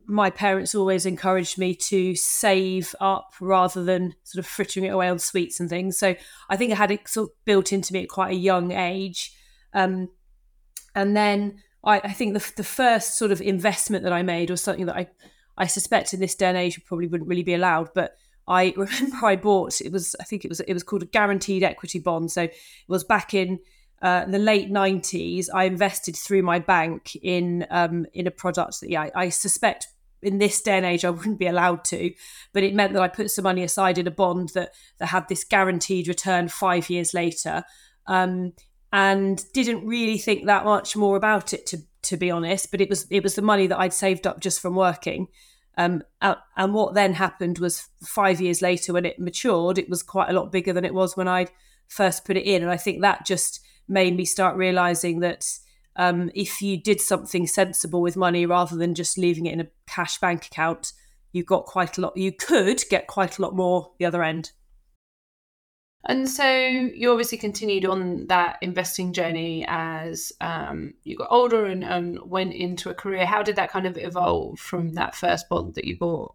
my 0.06 0.30
parents 0.30 0.74
always 0.74 1.06
encouraged 1.06 1.58
me 1.58 1.76
to 1.76 2.15
save 2.15 2.95
up 3.02 3.34
rather 3.41 3.84
than 3.84 4.15
sort 4.24 4.43
of 4.43 4.50
frittering 4.50 4.86
it 4.86 4.89
away 4.89 5.10
on 5.10 5.19
sweets 5.19 5.60
and 5.60 5.69
things. 5.69 5.97
So 5.97 6.15
I 6.50 6.56
think 6.56 6.71
I 6.71 6.76
had 6.76 6.91
it 6.91 7.08
sort 7.08 7.30
of 7.30 7.36
built 7.45 7.74
into 7.74 7.93
me 7.93 8.04
at 8.04 8.10
quite 8.10 8.32
a 8.32 8.38
young 8.38 8.71
age. 8.71 9.34
Um, 9.74 10.10
and 10.95 11.15
then 11.15 11.62
I, 11.84 12.00
I, 12.00 12.13
think 12.13 12.34
the, 12.34 12.54
the 12.56 12.63
first 12.63 13.17
sort 13.17 13.32
of 13.32 13.41
investment 13.41 14.04
that 14.04 14.13
I 14.13 14.24
made 14.24 14.50
was 14.50 14.62
something 14.62 14.86
that 14.86 14.95
I, 14.95 15.08
I 15.58 15.67
suspect 15.67 16.13
in 16.13 16.21
this 16.21 16.36
day 16.36 16.47
and 16.47 16.58
age 16.58 16.84
probably 16.86 17.08
wouldn't 17.08 17.30
really 17.30 17.43
be 17.43 17.54
allowed, 17.54 17.89
but 17.93 18.15
I 18.47 18.74
remember 18.78 19.26
I 19.26 19.36
bought 19.36 19.82
it 19.82 19.91
was 19.91 20.15
I 20.19 20.24
think 20.24 20.45
it 20.45 20.50
was 20.50 20.60
it 20.62 20.74
was 20.74 20.84
called 20.84 21.04
a 21.04 21.08
guaranteed 21.08 21.63
equity 21.63 22.00
bond. 22.00 22.32
So 22.32 22.43
it 22.43 22.56
was 22.88 23.04
back 23.04 23.34
in 23.34 23.60
uh, 24.01 24.25
the 24.25 24.39
late 24.39 24.71
90s, 24.71 25.47
I 25.53 25.65
invested 25.65 26.15
through 26.15 26.41
my 26.41 26.57
bank 26.57 27.15
in 27.17 27.67
um, 27.69 28.07
in 28.13 28.25
a 28.25 28.31
product 28.31 28.81
that 28.81 28.89
yeah, 28.89 29.03
I, 29.03 29.11
I, 29.15 29.29
suspect 29.29 29.87
in 30.23 30.39
this 30.39 30.59
day 30.61 30.77
and 30.77 30.85
age 30.85 31.05
I 31.05 31.11
wouldn't 31.11 31.37
be 31.37 31.45
allowed 31.45 31.83
to, 31.85 32.11
but 32.51 32.63
it 32.63 32.73
meant 32.73 32.93
that 32.93 33.03
I 33.03 33.07
put 33.07 33.29
some 33.29 33.43
money 33.43 33.63
aside 33.63 33.99
in 33.99 34.07
a 34.07 34.11
bond 34.11 34.49
that 34.55 34.71
that 34.97 35.07
had 35.07 35.27
this 35.29 35.43
guaranteed 35.43 36.07
return 36.07 36.47
five 36.47 36.89
years 36.89 37.13
later, 37.13 37.63
um, 38.07 38.53
and 38.91 39.43
didn't 39.53 39.85
really 39.85 40.17
think 40.17 40.45
that 40.45 40.65
much 40.65 40.95
more 40.95 41.15
about 41.15 41.53
it 41.53 41.67
to 41.67 41.77
to 42.03 42.17
be 42.17 42.31
honest. 42.31 42.71
But 42.71 42.81
it 42.81 42.89
was 42.89 43.05
it 43.11 43.21
was 43.21 43.35
the 43.35 43.43
money 43.43 43.67
that 43.67 43.79
I'd 43.79 43.93
saved 43.93 44.25
up 44.25 44.39
just 44.39 44.59
from 44.61 44.75
working. 44.75 45.27
Um, 45.77 46.03
and 46.21 46.73
what 46.73 46.95
then 46.95 47.13
happened 47.13 47.59
was 47.59 47.87
five 48.03 48.41
years 48.41 48.61
later, 48.61 48.93
when 48.93 49.05
it 49.05 49.19
matured, 49.19 49.77
it 49.77 49.89
was 49.89 50.03
quite 50.03 50.29
a 50.29 50.33
lot 50.33 50.51
bigger 50.51 50.73
than 50.73 50.85
it 50.85 50.93
was 50.93 51.15
when 51.15 51.27
I'd 51.27 51.51
first 51.87 52.25
put 52.25 52.35
it 52.35 52.45
in. 52.45 52.61
And 52.61 52.71
I 52.71 52.77
think 52.77 53.01
that 53.01 53.25
just 53.25 53.61
made 53.87 54.15
me 54.15 54.25
start 54.25 54.55
realizing 54.55 55.19
that 55.21 55.45
um, 55.95 56.31
if 56.33 56.61
you 56.61 56.77
did 56.77 57.01
something 57.01 57.47
sensible 57.47 58.01
with 58.01 58.15
money 58.15 58.45
rather 58.45 58.75
than 58.75 58.95
just 58.95 59.17
leaving 59.17 59.45
it 59.45 59.53
in 59.53 59.61
a 59.61 59.67
cash 59.87 60.19
bank 60.19 60.45
account, 60.45 60.93
you 61.31 61.43
got 61.43 61.65
quite 61.65 61.97
a 61.97 62.01
lot. 62.01 62.15
You 62.15 62.31
could 62.31 62.83
get 62.89 63.07
quite 63.07 63.37
a 63.37 63.41
lot 63.41 63.55
more 63.55 63.91
the 63.99 64.05
other 64.05 64.23
end. 64.23 64.51
And 66.05 66.27
so 66.27 66.51
you 66.51 67.11
obviously 67.11 67.37
continued 67.37 67.85
on 67.85 68.25
that 68.27 68.57
investing 68.61 69.13
journey 69.13 69.63
as 69.67 70.31
um, 70.41 70.95
you 71.03 71.15
got 71.15 71.27
older 71.29 71.65
and, 71.65 71.83
and 71.83 72.19
went 72.23 72.53
into 72.53 72.89
a 72.89 72.95
career. 72.95 73.25
How 73.25 73.43
did 73.43 73.55
that 73.57 73.69
kind 73.69 73.85
of 73.85 73.97
evolve 73.97 74.59
from 74.59 74.93
that 74.93 75.13
first 75.15 75.47
bond 75.47 75.75
that 75.75 75.85
you 75.85 75.97
bought? 75.97 76.33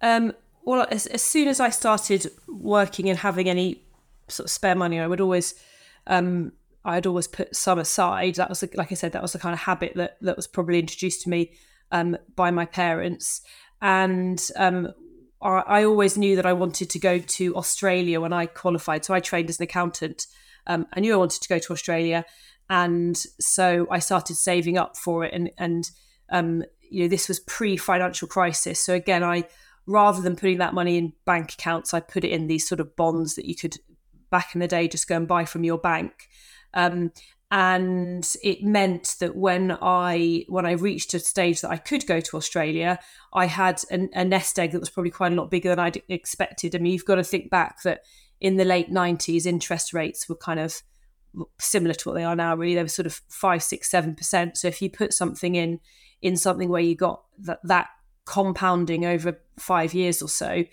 Um, 0.00 0.32
well, 0.64 0.86
as, 0.90 1.06
as 1.08 1.20
soon 1.20 1.48
as 1.48 1.60
I 1.60 1.68
started 1.68 2.30
working 2.48 3.10
and 3.10 3.18
having 3.18 3.50
any 3.50 3.82
sort 4.28 4.46
of 4.46 4.50
spare 4.50 4.74
money, 4.74 4.98
I 4.98 5.06
would 5.06 5.20
always 5.20 5.54
um, 6.06 6.52
I'd 6.84 7.06
always 7.06 7.26
put 7.26 7.54
some 7.54 7.78
aside. 7.78 8.36
That 8.36 8.48
was, 8.48 8.64
like 8.74 8.90
I 8.90 8.94
said, 8.94 9.12
that 9.12 9.22
was 9.22 9.32
the 9.32 9.38
kind 9.38 9.52
of 9.52 9.60
habit 9.60 9.92
that 9.96 10.16
that 10.22 10.36
was 10.36 10.46
probably 10.46 10.78
introduced 10.78 11.22
to 11.22 11.30
me 11.30 11.52
um, 11.92 12.16
by 12.36 12.50
my 12.50 12.64
parents. 12.64 13.42
And 13.82 14.42
um, 14.56 14.92
I, 15.42 15.84
always 15.84 16.18
knew 16.18 16.36
that 16.36 16.46
I 16.46 16.52
wanted 16.52 16.90
to 16.90 16.98
go 16.98 17.18
to 17.18 17.56
Australia 17.56 18.20
when 18.20 18.32
I 18.32 18.46
qualified. 18.46 19.04
So 19.04 19.14
I 19.14 19.20
trained 19.20 19.48
as 19.48 19.58
an 19.58 19.64
accountant. 19.64 20.26
Um, 20.66 20.86
I 20.92 21.00
knew 21.00 21.14
I 21.14 21.16
wanted 21.16 21.42
to 21.42 21.48
go 21.48 21.58
to 21.58 21.72
Australia, 21.72 22.24
and 22.68 23.16
so 23.40 23.86
I 23.90 23.98
started 23.98 24.36
saving 24.36 24.76
up 24.76 24.96
for 24.96 25.24
it. 25.24 25.32
And 25.32 25.50
and 25.58 25.90
um, 26.30 26.64
you 26.90 27.02
know, 27.02 27.08
this 27.08 27.28
was 27.28 27.40
pre-financial 27.40 28.28
crisis. 28.28 28.80
So 28.80 28.94
again, 28.94 29.22
I 29.22 29.44
rather 29.86 30.20
than 30.20 30.36
putting 30.36 30.58
that 30.58 30.74
money 30.74 30.98
in 30.98 31.12
bank 31.24 31.54
accounts, 31.54 31.94
I 31.94 32.00
put 32.00 32.24
it 32.24 32.30
in 32.30 32.46
these 32.46 32.68
sort 32.68 32.80
of 32.80 32.94
bonds 32.96 33.34
that 33.34 33.46
you 33.46 33.56
could 33.56 33.76
back 34.30 34.54
in 34.54 34.60
the 34.60 34.68
day 34.68 34.88
just 34.88 35.08
go 35.08 35.16
and 35.16 35.28
buy 35.28 35.44
from 35.44 35.64
your 35.64 35.78
bank. 35.78 36.28
Um, 36.74 37.12
and 37.50 38.26
it 38.44 38.62
meant 38.62 39.16
that 39.18 39.34
when 39.34 39.76
I 39.82 40.44
when 40.48 40.66
I 40.66 40.72
reached 40.72 41.14
a 41.14 41.18
stage 41.18 41.62
that 41.62 41.70
I 41.70 41.78
could 41.78 42.06
go 42.06 42.20
to 42.20 42.36
Australia, 42.36 43.00
I 43.32 43.46
had 43.46 43.82
an, 43.90 44.08
a 44.12 44.24
nest 44.24 44.56
egg 44.58 44.70
that 44.70 44.80
was 44.80 44.90
probably 44.90 45.10
quite 45.10 45.32
a 45.32 45.34
lot 45.34 45.50
bigger 45.50 45.70
than 45.70 45.80
I'd 45.80 46.00
expected. 46.08 46.76
I 46.76 46.78
mean, 46.78 46.92
you've 46.92 47.04
got 47.04 47.16
to 47.16 47.24
think 47.24 47.50
back 47.50 47.82
that 47.82 48.02
in 48.40 48.56
the 48.56 48.64
late 48.64 48.90
'90s, 48.90 49.46
interest 49.46 49.92
rates 49.92 50.28
were 50.28 50.36
kind 50.36 50.60
of 50.60 50.80
similar 51.58 51.94
to 51.94 52.08
what 52.08 52.14
they 52.14 52.24
are 52.24 52.36
now. 52.36 52.54
Really, 52.54 52.76
they 52.76 52.82
were 52.82 52.88
sort 52.88 53.06
of 53.06 53.20
five, 53.28 53.64
six, 53.64 53.90
seven 53.90 54.14
percent. 54.14 54.56
So 54.56 54.68
if 54.68 54.80
you 54.80 54.88
put 54.88 55.12
something 55.12 55.56
in 55.56 55.80
in 56.22 56.36
something 56.36 56.68
where 56.68 56.82
you 56.82 56.94
got 56.94 57.24
that, 57.40 57.58
that 57.64 57.88
compounding 58.26 59.04
over 59.04 59.40
five 59.58 59.92
years 59.92 60.22
or 60.22 60.28
so, 60.28 60.64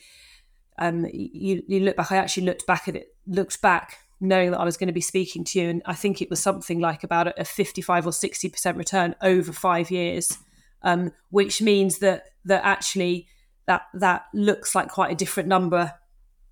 um, 0.78 1.06
you, 1.12 1.64
you 1.68 1.80
look 1.82 1.96
back. 1.96 2.12
I 2.12 2.18
actually 2.18 2.46
looked 2.46 2.66
back 2.68 2.88
at 2.88 2.96
it, 2.96 3.16
looked 3.26 3.62
back 3.62 3.98
knowing 4.20 4.52
that 4.52 4.60
I 4.60 4.66
was 4.66 4.78
going 4.78 4.88
to 4.88 4.94
be 4.94 5.02
speaking 5.02 5.44
to 5.46 5.60
you, 5.60 5.70
and 5.70 5.82
I 5.86 5.94
think 5.94 6.22
it 6.22 6.30
was 6.30 6.40
something 6.40 6.80
like 6.80 7.04
about 7.04 7.40
a 7.40 7.46
55 7.46 8.08
or 8.08 8.14
60 8.14 8.50
percent 8.50 8.78
return 8.78 9.16
over 9.22 9.52
five 9.52 9.92
years, 9.92 10.38
um, 10.84 11.12
which 11.30 11.62
means 11.62 12.00
that 12.00 12.26
that 12.46 12.64
actually 12.64 13.28
that 13.66 13.84
that 13.94 14.26
looks 14.34 14.74
like 14.74 14.90
quite 14.90 15.12
a 15.12 15.16
different 15.16 15.50
number 15.50 15.94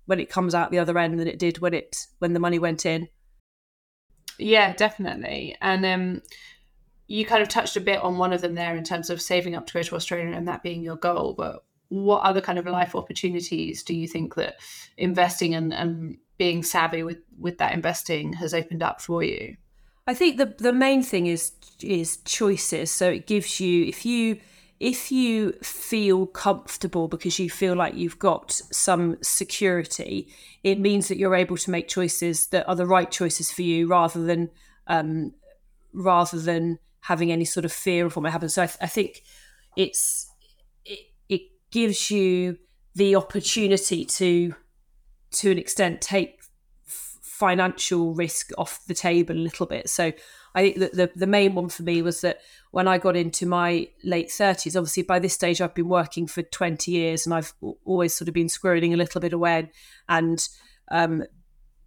when 0.06 0.20
it 0.20 0.30
comes 0.30 0.54
out 0.54 0.70
the 0.70 0.78
other 0.78 0.98
end 0.98 1.18
than 1.18 1.28
it 1.28 1.38
did 1.38 1.58
when 1.58 1.74
it 1.74 2.06
when 2.18 2.32
the 2.32 2.40
money 2.40 2.58
went 2.58 2.86
in. 2.86 3.08
Yeah, 4.38 4.74
definitely. 4.74 5.56
And 5.60 5.86
um, 5.86 6.22
you 7.06 7.24
kind 7.24 7.42
of 7.42 7.48
touched 7.48 7.76
a 7.76 7.80
bit 7.80 8.00
on 8.00 8.18
one 8.18 8.32
of 8.32 8.40
them 8.40 8.54
there 8.54 8.76
in 8.76 8.84
terms 8.84 9.10
of 9.10 9.22
saving 9.22 9.54
up 9.54 9.66
to 9.66 9.72
go 9.72 9.82
to 9.82 9.96
Australia 9.96 10.34
and 10.34 10.48
that 10.48 10.62
being 10.62 10.82
your 10.82 10.96
goal. 10.96 11.34
But 11.36 11.64
what 11.88 12.22
other 12.22 12.40
kind 12.40 12.58
of 12.58 12.66
life 12.66 12.94
opportunities 12.94 13.82
do 13.82 13.94
you 13.94 14.08
think 14.08 14.34
that 14.34 14.56
investing 14.96 15.54
and, 15.54 15.72
and 15.72 16.18
being 16.38 16.62
savvy 16.62 17.02
with, 17.02 17.18
with 17.38 17.58
that 17.58 17.72
investing 17.72 18.32
has 18.34 18.52
opened 18.52 18.82
up 18.82 19.00
for 19.00 19.22
you? 19.22 19.56
I 20.06 20.14
think 20.14 20.36
the 20.36 20.54
the 20.58 20.72
main 20.72 21.02
thing 21.02 21.26
is 21.26 21.52
is 21.82 22.18
choices. 22.18 22.90
So 22.92 23.10
it 23.10 23.26
gives 23.26 23.58
you 23.58 23.86
if 23.86 24.06
you 24.06 24.38
if 24.78 25.10
you 25.10 25.52
feel 25.62 26.26
comfortable 26.26 27.08
because 27.08 27.38
you 27.38 27.50
feel 27.50 27.74
like 27.74 27.94
you've 27.94 28.18
got 28.18 28.52
some 28.52 29.16
security, 29.22 30.28
it 30.62 30.78
means 30.78 31.08
that 31.08 31.18
you're 31.18 31.34
able 31.34 31.56
to 31.56 31.70
make 31.70 31.88
choices 31.88 32.48
that 32.48 32.68
are 32.68 32.76
the 32.76 32.86
right 32.86 33.10
choices 33.10 33.50
for 33.50 33.62
you 33.62 33.88
rather 33.88 34.22
than 34.22 34.50
um, 34.86 35.32
rather 35.92 36.38
than 36.38 36.78
having 37.00 37.32
any 37.32 37.44
sort 37.44 37.64
of 37.64 37.72
fear 37.72 38.06
of 38.06 38.14
what 38.14 38.22
might 38.22 38.30
happen. 38.30 38.48
So 38.48 38.62
I, 38.62 38.66
th- 38.66 38.78
I 38.80 38.86
think 38.86 39.22
it's 39.76 40.30
it, 40.35 40.35
it 40.35 40.35
gives 41.70 42.10
you 42.10 42.58
the 42.94 43.16
opportunity 43.16 44.04
to 44.04 44.54
to 45.32 45.50
an 45.50 45.58
extent 45.58 46.00
take 46.00 46.40
financial 47.36 48.14
risk 48.14 48.50
off 48.56 48.80
the 48.86 48.94
table 48.94 49.34
a 49.34 49.36
little 49.36 49.66
bit. 49.66 49.90
So 49.90 50.12
I 50.54 50.62
think 50.62 50.78
that 50.78 50.94
the, 50.94 51.10
the 51.14 51.26
main 51.26 51.54
one 51.54 51.68
for 51.68 51.82
me 51.82 52.00
was 52.00 52.22
that 52.22 52.38
when 52.70 52.88
I 52.88 52.96
got 52.96 53.14
into 53.14 53.44
my 53.44 53.88
late 54.02 54.28
30s, 54.28 54.74
obviously 54.74 55.02
by 55.02 55.18
this 55.18 55.34
stage 55.34 55.60
I've 55.60 55.74
been 55.74 55.88
working 55.88 56.26
for 56.26 56.42
20 56.42 56.90
years 56.90 57.26
and 57.26 57.34
I've 57.34 57.52
always 57.84 58.14
sort 58.14 58.28
of 58.28 58.34
been 58.34 58.46
squirreling 58.46 58.94
a 58.94 58.96
little 58.96 59.20
bit 59.20 59.34
away 59.34 59.70
and 60.08 60.48
um, 60.90 61.24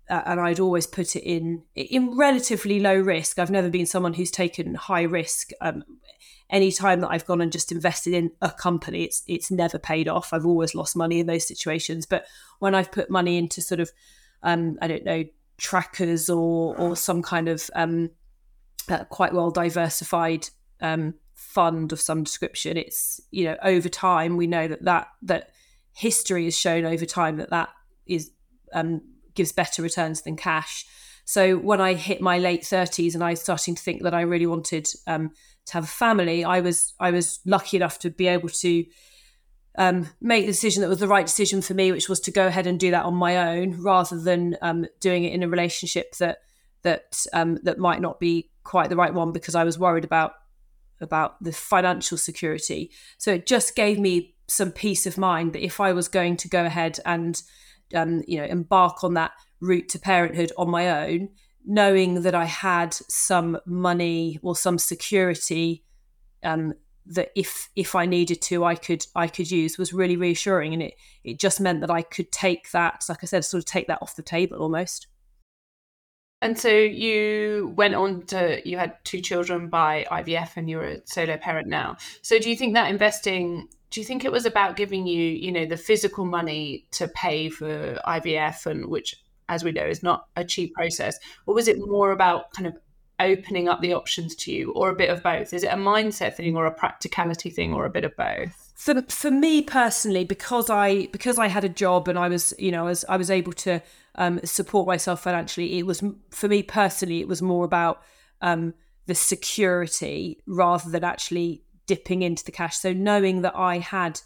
and 0.09 0.39
I'd 0.39 0.59
always 0.59 0.87
put 0.87 1.15
it 1.15 1.23
in 1.23 1.63
in 1.75 2.17
relatively 2.17 2.79
low 2.79 2.95
risk. 2.95 3.37
I've 3.37 3.51
never 3.51 3.69
been 3.69 3.85
someone 3.85 4.15
who's 4.15 4.31
taken 4.31 4.75
high 4.75 5.03
risk. 5.03 5.51
Um, 5.61 5.83
any 6.49 6.71
time 6.71 7.01
that 7.01 7.09
I've 7.09 7.25
gone 7.25 7.41
and 7.41 7.51
just 7.51 7.71
invested 7.71 8.13
in 8.13 8.31
a 8.41 8.49
company, 8.49 9.03
it's 9.03 9.23
it's 9.27 9.51
never 9.51 9.77
paid 9.77 10.07
off. 10.07 10.33
I've 10.33 10.45
always 10.45 10.73
lost 10.73 10.95
money 10.95 11.19
in 11.19 11.27
those 11.27 11.47
situations. 11.47 12.05
But 12.05 12.25
when 12.59 12.75
I've 12.75 12.91
put 12.91 13.09
money 13.09 13.37
into 13.37 13.61
sort 13.61 13.79
of 13.79 13.91
um, 14.43 14.77
I 14.81 14.87
don't 14.87 15.05
know 15.05 15.25
trackers 15.57 16.29
or 16.29 16.75
or 16.77 16.95
some 16.95 17.21
kind 17.21 17.49
of 17.49 17.69
um, 17.75 18.11
uh, 18.89 19.03
quite 19.05 19.33
well 19.33 19.51
diversified 19.51 20.49
um, 20.81 21.13
fund 21.33 21.91
of 21.91 21.99
some 21.99 22.23
description. 22.23 22.77
It's 22.77 23.21
you 23.31 23.45
know 23.45 23.57
over 23.63 23.89
time 23.89 24.37
we 24.37 24.47
know 24.47 24.67
that 24.67 24.83
that 24.83 25.07
that 25.23 25.51
history 25.93 26.45
has 26.45 26.57
shown 26.57 26.85
over 26.85 27.05
time 27.05 27.37
that 27.37 27.49
that 27.49 27.69
is 28.05 28.31
um, 28.73 29.01
gives 29.35 29.51
better 29.51 29.81
returns 29.81 30.21
than 30.21 30.35
cash. 30.35 30.85
So 31.29 31.57
when 31.57 31.79
I 31.79 31.93
hit 31.93 32.21
my 32.21 32.39
late 32.39 32.65
thirties 32.65 33.13
and 33.13 33.23
I 33.23 33.29
was 33.29 33.41
starting 33.41 33.75
to 33.75 33.83
think 33.83 34.01
that 34.01 34.15
I 34.15 34.21
really 34.21 34.47
wanted 34.47 34.87
um, 35.05 35.29
to 35.67 35.73
have 35.73 35.83
a 35.83 35.87
family, 35.87 36.43
I 36.43 36.59
was 36.61 36.95
I 36.99 37.11
was 37.11 37.39
lucky 37.45 37.77
enough 37.77 37.99
to 37.99 38.09
be 38.09 38.25
able 38.25 38.49
to 38.49 38.83
um, 39.77 40.09
make 40.19 40.47
the 40.47 40.53
decision 40.53 40.81
that 40.81 40.89
was 40.89 40.97
the 40.97 41.07
right 41.07 41.27
decision 41.27 41.61
for 41.61 41.75
me, 41.75 41.91
which 41.91 42.09
was 42.09 42.19
to 42.21 42.31
go 42.31 42.47
ahead 42.47 42.65
and 42.65 42.79
do 42.79 42.89
that 42.89 43.05
on 43.05 43.13
my 43.13 43.59
own 43.59 43.79
rather 43.79 44.19
than 44.19 44.57
um, 44.63 44.87
doing 44.99 45.23
it 45.23 45.33
in 45.33 45.43
a 45.43 45.47
relationship 45.47 46.15
that 46.15 46.39
that 46.81 47.23
um, 47.31 47.59
that 47.61 47.77
might 47.77 48.01
not 48.01 48.19
be 48.19 48.49
quite 48.63 48.89
the 48.89 48.95
right 48.95 49.13
one 49.13 49.31
because 49.31 49.53
I 49.53 49.63
was 49.63 49.77
worried 49.77 50.05
about 50.05 50.31
about 50.99 51.43
the 51.43 51.51
financial 51.51 52.17
security. 52.17 52.89
So 53.19 53.33
it 53.33 53.45
just 53.45 53.75
gave 53.75 53.99
me 53.99 54.33
some 54.47 54.71
peace 54.71 55.05
of 55.05 55.15
mind 55.15 55.53
that 55.53 55.63
if 55.63 55.79
I 55.79 55.93
was 55.93 56.07
going 56.07 56.37
to 56.37 56.49
go 56.49 56.65
ahead 56.65 56.99
and 57.05 57.39
um, 57.93 58.23
you 58.27 58.39
know 58.39 58.45
embark 58.45 59.03
on 59.03 59.13
that 59.13 59.33
route 59.61 59.89
to 59.89 59.99
parenthood 59.99 60.51
on 60.57 60.69
my 60.69 61.07
own, 61.07 61.29
knowing 61.65 62.23
that 62.23 62.35
I 62.35 62.45
had 62.45 62.93
some 62.93 63.59
money 63.65 64.39
or 64.41 64.55
some 64.55 64.77
security 64.77 65.83
um, 66.43 66.73
that 67.05 67.31
if 67.35 67.69
if 67.75 67.95
I 67.95 68.05
needed 68.05 68.41
to, 68.43 68.63
I 68.63 68.75
could 68.75 69.05
I 69.15 69.27
could 69.27 69.49
use 69.51 69.77
was 69.77 69.93
really 69.93 70.15
reassuring, 70.15 70.73
and 70.73 70.83
it 70.83 70.93
it 71.23 71.39
just 71.39 71.59
meant 71.59 71.81
that 71.81 71.91
I 71.91 72.01
could 72.01 72.31
take 72.31 72.71
that, 72.71 73.03
like 73.09 73.23
I 73.23 73.25
said, 73.25 73.43
sort 73.45 73.59
of 73.59 73.65
take 73.65 73.87
that 73.87 73.99
off 74.01 74.15
the 74.15 74.21
table 74.21 74.57
almost. 74.59 75.07
And 76.41 76.57
so 76.57 76.69
you 76.69 77.73
went 77.75 77.95
on 77.95 78.25
to, 78.27 78.61
you 78.67 78.77
had 78.77 78.95
two 79.03 79.19
children 79.19 79.67
by 79.67 80.05
IVF 80.09 80.55
and 80.55 80.69
you're 80.69 80.85
a 80.85 81.01
solo 81.05 81.37
parent 81.37 81.67
now. 81.67 81.97
So 82.21 82.39
do 82.39 82.49
you 82.49 82.55
think 82.55 82.75
that 82.75 82.89
investing, 82.89 83.67
do 83.89 83.99
you 83.99 84.05
think 84.05 84.23
it 84.23 84.31
was 84.31 84.45
about 84.45 84.77
giving 84.77 85.05
you, 85.05 85.21
you 85.21 85.51
know, 85.51 85.65
the 85.65 85.75
physical 85.75 86.25
money 86.25 86.87
to 86.91 87.09
pay 87.09 87.49
for 87.49 87.99
IVF 88.07 88.65
and 88.65 88.87
which, 88.87 89.21
as 89.49 89.63
we 89.63 89.71
know, 89.71 89.85
is 89.85 90.03
not 90.03 90.27
a 90.35 90.45
cheap 90.45 90.73
process? 90.73 91.19
Or 91.45 91.53
was 91.53 91.67
it 91.67 91.77
more 91.79 92.11
about 92.11 92.53
kind 92.53 92.67
of 92.67 92.77
opening 93.19 93.67
up 93.67 93.81
the 93.81 93.93
options 93.93 94.33
to 94.33 94.51
you 94.51 94.71
or 94.71 94.89
a 94.89 94.95
bit 94.95 95.09
of 95.09 95.21
both? 95.21 95.53
Is 95.53 95.63
it 95.63 95.73
a 95.73 95.77
mindset 95.77 96.35
thing 96.35 96.55
or 96.55 96.65
a 96.65 96.71
practicality 96.71 97.49
thing 97.49 97.73
or 97.73 97.85
a 97.85 97.89
bit 97.89 98.05
of 98.05 98.15
both? 98.15 98.71
For, 98.75 99.01
for 99.09 99.29
me 99.29 99.61
personally, 99.61 100.23
because 100.23 100.69
I 100.69 101.07
because 101.07 101.37
I 101.37 101.47
had 101.47 101.65
a 101.65 101.69
job 101.69 102.07
and 102.07 102.17
I 102.17 102.29
was 102.29 102.53
you 102.57 102.71
know 102.71 102.87
as 102.87 103.03
I 103.09 103.17
was 103.17 103.29
able 103.29 103.51
to 103.53 103.81
um, 104.15 104.39
support 104.43 104.87
myself 104.87 105.23
financially. 105.23 105.77
It 105.79 105.85
was 105.85 106.03
for 106.29 106.47
me 106.47 106.63
personally, 106.63 107.19
it 107.19 107.27
was 107.27 107.41
more 107.41 107.65
about 107.65 108.01
um, 108.41 108.73
the 109.07 109.15
security 109.15 110.41
rather 110.45 110.89
than 110.89 111.03
actually 111.03 111.63
dipping 111.87 112.21
into 112.21 112.45
the 112.45 112.51
cash. 112.51 112.77
So 112.77 112.93
knowing 112.93 113.41
that 113.41 113.55
I 113.55 113.79
had 113.79 114.21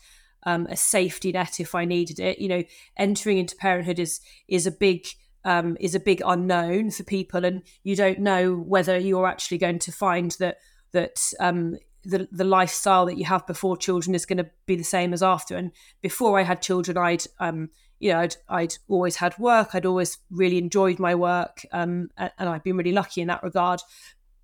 um, 0.46 0.68
a 0.70 0.76
safety 0.76 1.32
net 1.32 1.60
if 1.60 1.76
I 1.76 1.86
needed 1.86 2.20
it. 2.20 2.40
You 2.40 2.50
know, 2.50 2.64
entering 2.98 3.38
into 3.38 3.56
parenthood 3.56 4.00
is 4.00 4.20
is 4.48 4.66
a 4.66 4.72
big 4.72 5.08
um, 5.46 5.78
is 5.80 5.96
a 5.96 6.00
big 6.00 6.22
unknown 6.26 6.92
for 6.92 7.04
people, 7.04 7.46
and 7.46 7.64
you 7.84 7.96
don't 7.96 8.20
know 8.20 8.56
whether 8.56 8.98
you're 8.98 9.28
actually 9.28 9.58
going 9.58 9.80
to 9.80 9.92
find 9.92 10.32
that 10.40 10.58
that 10.92 11.20
um, 11.40 11.78
the 12.04 12.28
the 12.32 12.44
lifestyle 12.44 13.06
that 13.06 13.18
you 13.18 13.26
have 13.26 13.46
before 13.48 13.78
children 13.78 14.16
is 14.16 14.26
going 14.26 14.38
to 14.38 14.50
be 14.66 14.76
the 14.76 14.84
same 14.84 15.14
as 15.14 15.24
after. 15.24 15.56
And 15.56 15.72
before 16.02 16.40
I 16.40 16.44
had 16.44 16.62
children, 16.62 16.98
I'd 16.98 17.24
um, 17.40 17.70
you 18.04 18.12
know, 18.12 18.20
I'd, 18.20 18.36
I'd 18.50 18.74
always 18.90 19.16
had 19.16 19.38
work. 19.40 19.70
I'd 19.74 19.86
always 19.86 20.18
really 20.30 20.58
enjoyed 20.58 21.00
my 21.00 21.16
work, 21.16 21.66
um, 21.72 22.10
and, 22.18 22.32
I've 22.38 22.64
been 22.64 22.76
really 22.76 22.92
lucky 22.92 23.22
in 23.22 23.30
that 23.30 23.44
regard. 23.44 23.82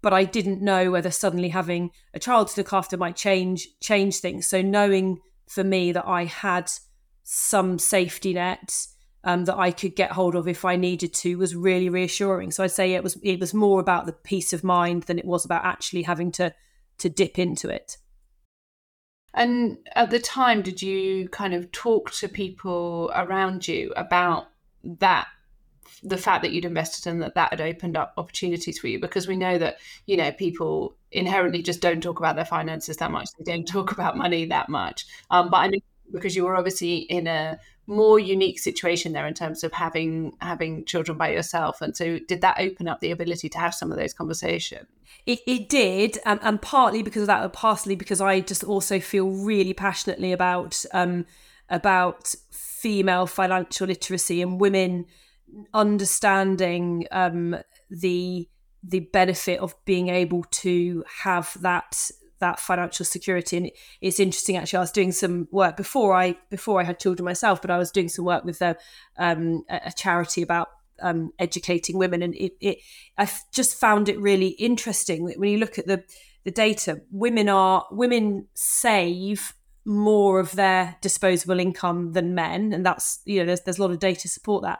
But 0.01 0.13
I 0.13 0.23
didn't 0.23 0.61
know 0.61 0.91
whether 0.91 1.11
suddenly 1.11 1.49
having 1.49 1.91
a 2.13 2.19
child 2.19 2.47
to 2.47 2.61
look 2.61 2.71
after 2.71 2.95
might 2.95 3.17
change 3.17 3.67
change 3.81 4.19
things. 4.19 4.47
So 4.47 4.61
knowing 4.61 5.19
for 5.49 5.63
me 5.63 5.91
that 5.91 6.07
I 6.07 6.25
had 6.25 6.71
some 7.23 7.79
safety 7.79 8.33
net 8.33 8.87
um, 9.23 9.45
that 9.45 9.57
I 9.57 9.71
could 9.71 9.95
get 9.95 10.11
hold 10.11 10.35
of 10.35 10.47
if 10.47 10.63
I 10.63 10.75
needed 10.75 11.13
to 11.15 11.37
was 11.37 11.55
really 11.55 11.89
reassuring. 11.89 12.51
So 12.51 12.63
I'd 12.63 12.71
say 12.71 12.93
it 12.93 13.03
was 13.03 13.17
it 13.23 13.39
was 13.39 13.53
more 13.53 13.79
about 13.79 14.05
the 14.05 14.13
peace 14.13 14.53
of 14.53 14.63
mind 14.63 15.03
than 15.03 15.19
it 15.19 15.25
was 15.25 15.43
about 15.43 15.65
actually 15.65 16.03
having 16.03 16.31
to 16.33 16.53
to 16.99 17.09
dip 17.09 17.37
into 17.37 17.67
it. 17.67 17.97
And 19.33 19.77
at 19.95 20.11
the 20.11 20.19
time, 20.19 20.61
did 20.61 20.81
you 20.81 21.29
kind 21.29 21.53
of 21.53 21.71
talk 21.71 22.11
to 22.13 22.27
people 22.27 23.11
around 23.15 23.67
you 23.67 23.91
about 23.95 24.49
that? 24.83 25.27
The 26.03 26.17
fact 26.17 26.43
that 26.43 26.51
you'd 26.51 26.65
invested 26.65 27.09
and 27.09 27.21
that 27.21 27.35
that 27.35 27.51
had 27.51 27.61
opened 27.61 27.97
up 27.97 28.13
opportunities 28.17 28.79
for 28.79 28.87
you, 28.87 28.99
because 28.99 29.27
we 29.27 29.35
know 29.35 29.57
that 29.57 29.77
you 30.05 30.17
know 30.17 30.31
people 30.31 30.95
inherently 31.11 31.61
just 31.61 31.81
don't 31.81 32.01
talk 32.01 32.19
about 32.19 32.35
their 32.35 32.45
finances 32.45 32.97
that 32.97 33.11
much. 33.11 33.27
They 33.37 33.51
don't 33.51 33.67
talk 33.67 33.91
about 33.91 34.17
money 34.17 34.45
that 34.45 34.69
much. 34.69 35.05
Um, 35.29 35.49
but 35.49 35.57
I 35.57 35.67
mean, 35.69 35.81
because 36.11 36.35
you 36.35 36.43
were 36.43 36.55
obviously 36.55 36.97
in 36.97 37.27
a 37.27 37.59
more 37.89 38.19
unique 38.19 38.59
situation 38.59 39.13
there 39.13 39.25
in 39.25 39.33
terms 39.33 39.63
of 39.63 39.73
having 39.73 40.31
having 40.41 40.85
children 40.85 41.17
by 41.17 41.31
yourself 41.31 41.81
and 41.81 41.97
so 41.97 42.19
did 42.27 42.39
that 42.41 42.55
open 42.59 42.87
up 42.87 42.99
the 42.99 43.09
ability 43.09 43.49
to 43.49 43.57
have 43.57 43.73
some 43.73 43.91
of 43.91 43.97
those 43.97 44.13
conversations 44.13 44.87
it, 45.25 45.39
it 45.47 45.67
did 45.69 46.19
um, 46.25 46.39
and 46.43 46.61
partly 46.61 47.01
because 47.01 47.23
of 47.23 47.27
that 47.27 47.41
and 47.41 47.51
partly 47.51 47.95
because 47.95 48.21
i 48.21 48.39
just 48.39 48.63
also 48.63 48.99
feel 48.99 49.29
really 49.29 49.73
passionately 49.73 50.31
about 50.31 50.85
um, 50.93 51.25
about 51.67 52.35
female 52.51 53.25
financial 53.25 53.87
literacy 53.87 54.39
and 54.39 54.61
women 54.61 55.05
understanding 55.73 57.05
um, 57.11 57.57
the 57.89 58.47
the 58.81 59.01
benefit 59.01 59.59
of 59.59 59.75
being 59.85 60.07
able 60.07 60.43
to 60.51 61.03
have 61.23 61.55
that 61.61 62.11
that 62.39 62.59
financial 62.59 63.05
security. 63.05 63.57
And 63.57 63.71
it's 64.01 64.19
interesting 64.19 64.55
actually 64.55 64.77
i 64.77 64.81
was 64.81 64.91
doing 64.91 65.11
some 65.11 65.47
work 65.51 65.75
before 65.75 66.15
i 66.15 66.37
before 66.49 66.79
i 66.79 66.83
had 66.83 66.99
children 66.99 67.25
myself 67.25 67.61
but 67.61 67.69
i 67.69 67.77
was 67.77 67.91
doing 67.91 68.07
some 68.07 68.23
work 68.25 68.45
with 68.45 68.61
a, 68.61 68.77
um, 69.17 69.63
a 69.69 69.91
charity 69.91 70.41
about 70.41 70.69
um, 71.01 71.31
educating 71.39 71.97
women. 71.97 72.21
And 72.21 72.35
it, 72.35 72.53
it 72.61 72.77
i 73.17 73.29
just 73.53 73.75
found 73.75 74.09
it 74.09 74.19
really 74.19 74.49
interesting 74.49 75.25
that 75.25 75.39
when 75.39 75.49
you 75.49 75.57
look 75.57 75.77
at 75.77 75.87
the 75.87 76.03
the 76.45 76.51
data 76.51 77.01
women 77.11 77.49
are 77.49 77.85
women 77.91 78.47
save 78.53 79.53
more 79.85 80.39
of 80.39 80.51
their 80.51 80.97
disposable 81.01 81.59
income 81.59 82.13
than 82.13 82.35
men, 82.35 82.73
and 82.73 82.85
that's 82.85 83.21
you 83.25 83.39
know 83.39 83.45
there's 83.45 83.61
there's 83.61 83.79
a 83.79 83.81
lot 83.81 83.91
of 83.91 83.99
data 83.99 84.21
to 84.21 84.29
support 84.29 84.63
that, 84.63 84.79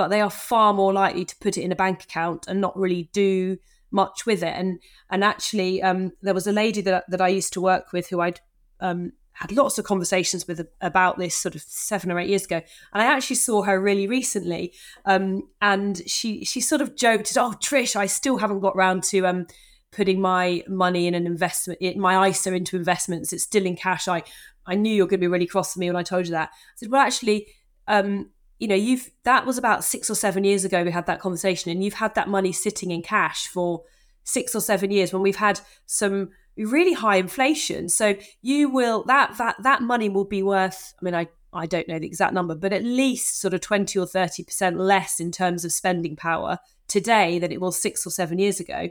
but 0.00 0.08
they 0.08 0.22
are 0.22 0.30
far 0.30 0.72
more 0.72 0.94
likely 0.94 1.26
to 1.26 1.36
put 1.40 1.58
it 1.58 1.62
in 1.62 1.72
a 1.72 1.76
bank 1.76 2.04
account 2.04 2.46
and 2.48 2.58
not 2.58 2.74
really 2.74 3.10
do 3.12 3.58
much 3.90 4.24
with 4.24 4.42
it. 4.42 4.54
And 4.56 4.80
and 5.10 5.22
actually, 5.22 5.82
um, 5.82 6.12
there 6.22 6.32
was 6.32 6.46
a 6.46 6.52
lady 6.52 6.80
that 6.80 7.04
that 7.10 7.20
I 7.20 7.28
used 7.28 7.52
to 7.52 7.60
work 7.60 7.92
with 7.92 8.08
who 8.08 8.22
I'd 8.22 8.40
um, 8.80 9.12
had 9.34 9.52
lots 9.52 9.76
of 9.78 9.84
conversations 9.84 10.48
with 10.48 10.66
about 10.80 11.18
this 11.18 11.36
sort 11.36 11.54
of 11.54 11.60
seven 11.60 12.10
or 12.10 12.18
eight 12.18 12.30
years 12.30 12.46
ago, 12.46 12.62
and 12.94 13.02
I 13.02 13.14
actually 13.14 13.36
saw 13.36 13.60
her 13.64 13.78
really 13.78 14.06
recently, 14.06 14.72
um, 15.04 15.42
and 15.60 16.00
she 16.08 16.46
she 16.46 16.62
sort 16.62 16.80
of 16.80 16.96
joked, 16.96 17.36
"Oh, 17.36 17.52
Trish, 17.60 17.94
I 17.94 18.06
still 18.06 18.38
haven't 18.38 18.60
got 18.60 18.76
round 18.76 19.02
to 19.10 19.26
um, 19.26 19.48
putting 19.92 20.18
my 20.18 20.64
money 20.66 21.08
in 21.08 21.14
an 21.14 21.26
investment, 21.26 21.78
my 21.98 22.28
ISA 22.28 22.54
into 22.54 22.78
investments. 22.78 23.34
It's 23.34 23.42
still 23.42 23.66
in 23.66 23.76
cash. 23.76 24.08
I 24.08 24.22
I 24.64 24.76
knew 24.76 24.94
you 24.94 25.02
were 25.02 25.08
going 25.08 25.20
to 25.20 25.26
be 25.26 25.28
really 25.28 25.46
cross 25.46 25.76
with 25.76 25.80
me 25.80 25.90
when 25.90 25.96
I 25.96 26.04
told 26.04 26.24
you 26.24 26.32
that. 26.32 26.48
I 26.54 26.76
said, 26.76 26.90
well, 26.90 27.02
actually, 27.02 27.48
um, 27.86 28.30
you 28.60 28.68
know, 28.68 28.76
you've 28.76 29.10
that 29.24 29.46
was 29.46 29.58
about 29.58 29.82
six 29.82 30.10
or 30.10 30.14
seven 30.14 30.44
years 30.44 30.64
ago. 30.64 30.84
We 30.84 30.90
had 30.92 31.06
that 31.06 31.18
conversation, 31.18 31.70
and 31.70 31.82
you've 31.82 31.94
had 31.94 32.14
that 32.14 32.28
money 32.28 32.52
sitting 32.52 32.90
in 32.90 33.02
cash 33.02 33.48
for 33.48 33.82
six 34.22 34.54
or 34.54 34.60
seven 34.60 34.90
years 34.90 35.12
when 35.12 35.22
we've 35.22 35.36
had 35.36 35.60
some 35.86 36.28
really 36.56 36.92
high 36.92 37.16
inflation. 37.16 37.88
So 37.88 38.16
you 38.42 38.68
will 38.68 39.02
that 39.04 39.38
that 39.38 39.56
that 39.62 39.82
money 39.82 40.10
will 40.10 40.26
be 40.26 40.42
worth. 40.42 40.94
I 41.00 41.04
mean, 41.04 41.14
I 41.14 41.28
I 41.54 41.64
don't 41.64 41.88
know 41.88 41.98
the 41.98 42.06
exact 42.06 42.34
number, 42.34 42.54
but 42.54 42.74
at 42.74 42.84
least 42.84 43.40
sort 43.40 43.54
of 43.54 43.62
twenty 43.62 43.98
or 43.98 44.06
thirty 44.06 44.44
percent 44.44 44.78
less 44.78 45.20
in 45.20 45.32
terms 45.32 45.64
of 45.64 45.72
spending 45.72 46.14
power 46.14 46.58
today 46.86 47.38
than 47.38 47.52
it 47.52 47.62
was 47.62 47.80
six 47.80 48.06
or 48.06 48.10
seven 48.10 48.38
years 48.38 48.60
ago. 48.60 48.90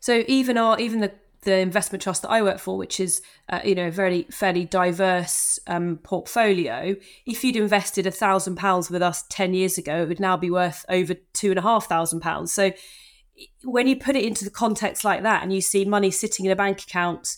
So 0.00 0.24
even 0.26 0.58
our 0.58 0.80
even 0.80 1.00
the 1.00 1.12
the 1.42 1.58
investment 1.58 2.02
trust 2.02 2.22
that 2.22 2.30
I 2.30 2.42
work 2.42 2.58
for, 2.58 2.76
which 2.76 3.00
is 3.00 3.22
uh, 3.48 3.60
you 3.64 3.74
know 3.74 3.88
a 3.88 3.90
very 3.90 4.22
fairly 4.30 4.64
diverse 4.64 5.58
um, 5.66 5.98
portfolio, 6.02 6.96
if 7.24 7.44
you'd 7.44 7.56
invested 7.56 8.06
a 8.06 8.10
thousand 8.10 8.56
pounds 8.56 8.90
with 8.90 9.02
us 9.02 9.24
ten 9.28 9.54
years 9.54 9.78
ago, 9.78 10.02
it 10.02 10.08
would 10.08 10.20
now 10.20 10.36
be 10.36 10.50
worth 10.50 10.84
over 10.88 11.14
two 11.32 11.50
and 11.50 11.58
a 11.58 11.62
half 11.62 11.86
thousand 11.86 12.20
pounds. 12.20 12.52
So 12.52 12.72
when 13.64 13.86
you 13.86 13.96
put 13.96 14.16
it 14.16 14.24
into 14.24 14.44
the 14.44 14.50
context 14.50 15.04
like 15.04 15.22
that, 15.22 15.42
and 15.42 15.52
you 15.52 15.60
see 15.60 15.84
money 15.84 16.10
sitting 16.10 16.46
in 16.46 16.52
a 16.52 16.56
bank 16.56 16.82
account 16.82 17.36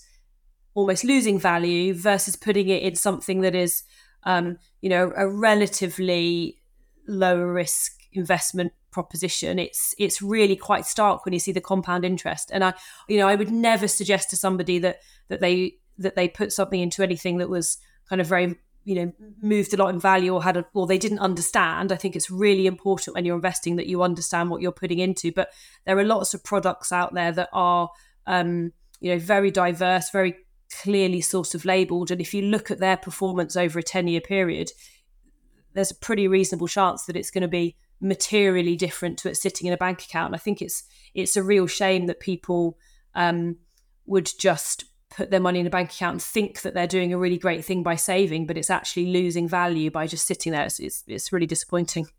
almost 0.75 1.03
losing 1.03 1.39
value 1.39 1.93
versus 1.93 2.37
putting 2.37 2.69
it 2.69 2.83
in 2.83 2.95
something 2.95 3.41
that 3.41 3.55
is 3.55 3.83
um, 4.25 4.59
you 4.81 4.89
know 4.89 5.13
a 5.17 5.29
relatively 5.29 6.61
lower 7.07 7.53
risk 7.53 7.93
investment 8.13 8.73
proposition 8.91 9.59
it's 9.59 9.95
it's 9.99 10.23
really 10.23 10.57
quite 10.57 10.87
stark 10.87 11.25
when 11.25 11.33
you 11.33 11.41
see 11.41 11.53
the 11.53 11.61
compound 11.61 12.05
interest. 12.05 12.51
And 12.53 12.65
i 12.65 12.75
you 13.09 13.19
know 13.19 13.29
i 13.29 13.35
would 13.35 13.51
never 13.51 13.89
suggest 13.89 14.31
to 14.31 14.37
somebody 14.37 14.79
that 14.79 15.01
that 15.29 15.41
they 15.41 15.75
that 15.99 16.17
they 16.17 16.29
put 16.29 16.53
something 16.53 16.81
into 16.81 17.03
anything 17.03 17.39
that 17.39 17.49
was 17.49 17.79
kind 18.09 18.21
of 18.21 18.27
very 18.27 18.57
you 18.85 18.95
know 18.95 19.13
moved 19.43 19.75
a 19.75 19.77
lot 19.77 19.93
in 19.93 20.01
value 20.01 20.33
or 20.33 20.43
had 20.43 20.57
a 20.57 20.65
or 20.75 20.87
they 20.87 20.99
didn't 20.99 21.19
understand. 21.19 21.93
I 21.93 21.97
think 21.97 22.17
it's 22.17 22.31
really 22.31 22.67
important 22.67 23.15
when 23.15 23.25
you're 23.25 23.37
investing 23.37 23.77
that 23.77 23.87
you 23.87 24.03
understand 24.03 24.51
what 24.51 24.63
you're 24.63 24.73
putting 24.73 24.99
into. 24.99 25.33
But 25.33 25.51
there 25.85 25.99
are 25.99 26.05
lots 26.05 26.35
of 26.35 26.43
products 26.43 26.93
out 26.93 27.15
there 27.15 27.33
that 27.33 27.51
are 27.53 27.91
um 28.27 28.73
you 29.01 29.13
know 29.13 29.19
very 29.19 29.51
diverse 29.51 30.11
very 30.11 30.37
clearly 30.83 31.21
sort 31.21 31.55
of 31.55 31.65
labeled. 31.65 32.11
And 32.11 32.21
if 32.21 32.33
you 32.35 32.43
look 32.43 32.71
at 32.71 32.79
their 32.79 32.97
performance 32.97 33.57
over 33.57 33.79
a 33.79 33.83
10 33.83 34.09
year 34.09 34.21
period 34.21 34.71
there's 35.75 35.91
a 35.91 35.95
pretty 35.95 36.27
reasonable 36.27 36.69
chance 36.69 37.05
that 37.05 37.17
it's 37.17 37.31
going 37.31 37.43
to 37.43 37.49
be 37.49 37.77
materially 38.01 38.77
different 38.77 39.19
to 39.19 39.29
it 39.29 39.37
sitting 39.37 39.67
in 39.67 39.73
a 39.73 39.79
bank 39.79 40.05
account. 40.05 40.29
And 40.29 40.35
I 40.35 40.39
think 40.39 40.63
it's 40.63 40.85
it's 41.15 41.37
a 41.37 41.43
real 41.43 41.67
shame 41.67 42.07
that 42.07 42.21
people 42.21 42.79
um, 43.15 43.57
would 44.07 44.31
just 44.39 44.85
put 45.11 45.31
their 45.31 45.41
money 45.41 45.61
in 45.61 45.67
a 45.67 45.71
bank 45.71 45.91
account 45.91 46.15
and 46.15 46.23
think 46.23 46.63
that 46.63 46.75
they're 46.75 46.87
doing 46.87 47.13
a 47.13 47.19
really 47.19 47.39
great 47.39 47.65
thing 47.65 47.83
by 47.83 47.97
saving, 47.97 48.47
but 48.47 48.59
it's 48.59 48.71
actually 48.71 49.07
losing 49.07 49.49
value 49.49 49.91
by 49.91 50.07
just 50.07 50.27
sitting 50.27 50.53
there. 50.53 50.65
It's 50.65 50.79
it's, 50.79 51.05
it's 51.07 51.33
really 51.33 51.47
disappointing. 51.47 52.07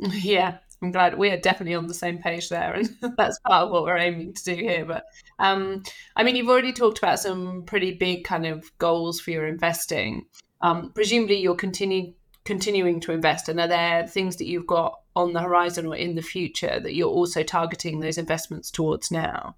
Yeah, 0.00 0.58
I'm 0.80 0.92
glad 0.92 1.18
we 1.18 1.30
are 1.30 1.40
definitely 1.40 1.74
on 1.74 1.88
the 1.88 1.94
same 1.94 2.18
page 2.18 2.50
there, 2.50 2.72
and 2.72 2.88
that's 3.16 3.40
part 3.40 3.64
of 3.64 3.70
what 3.72 3.82
we're 3.82 3.96
aiming 3.96 4.34
to 4.34 4.44
do 4.44 4.54
here. 4.54 4.84
But 4.84 5.04
um, 5.40 5.82
I 6.14 6.22
mean, 6.22 6.36
you've 6.36 6.48
already 6.48 6.72
talked 6.72 6.98
about 6.98 7.18
some 7.18 7.64
pretty 7.64 7.94
big 7.94 8.22
kind 8.24 8.46
of 8.46 8.70
goals 8.78 9.20
for 9.20 9.32
your 9.32 9.48
investing. 9.48 10.26
Um, 10.60 10.92
presumably, 10.94 11.40
you'll 11.40 11.56
continue 11.56 12.12
continuing 12.48 12.98
to 12.98 13.12
invest? 13.12 13.50
And 13.50 13.60
are 13.60 13.68
there 13.68 14.06
things 14.06 14.36
that 14.36 14.46
you've 14.46 14.66
got 14.66 15.00
on 15.14 15.34
the 15.34 15.42
horizon 15.42 15.84
or 15.84 15.94
in 15.94 16.14
the 16.14 16.22
future 16.22 16.80
that 16.80 16.94
you're 16.94 17.10
also 17.10 17.42
targeting 17.42 18.00
those 18.00 18.16
investments 18.16 18.70
towards 18.70 19.10
now? 19.10 19.54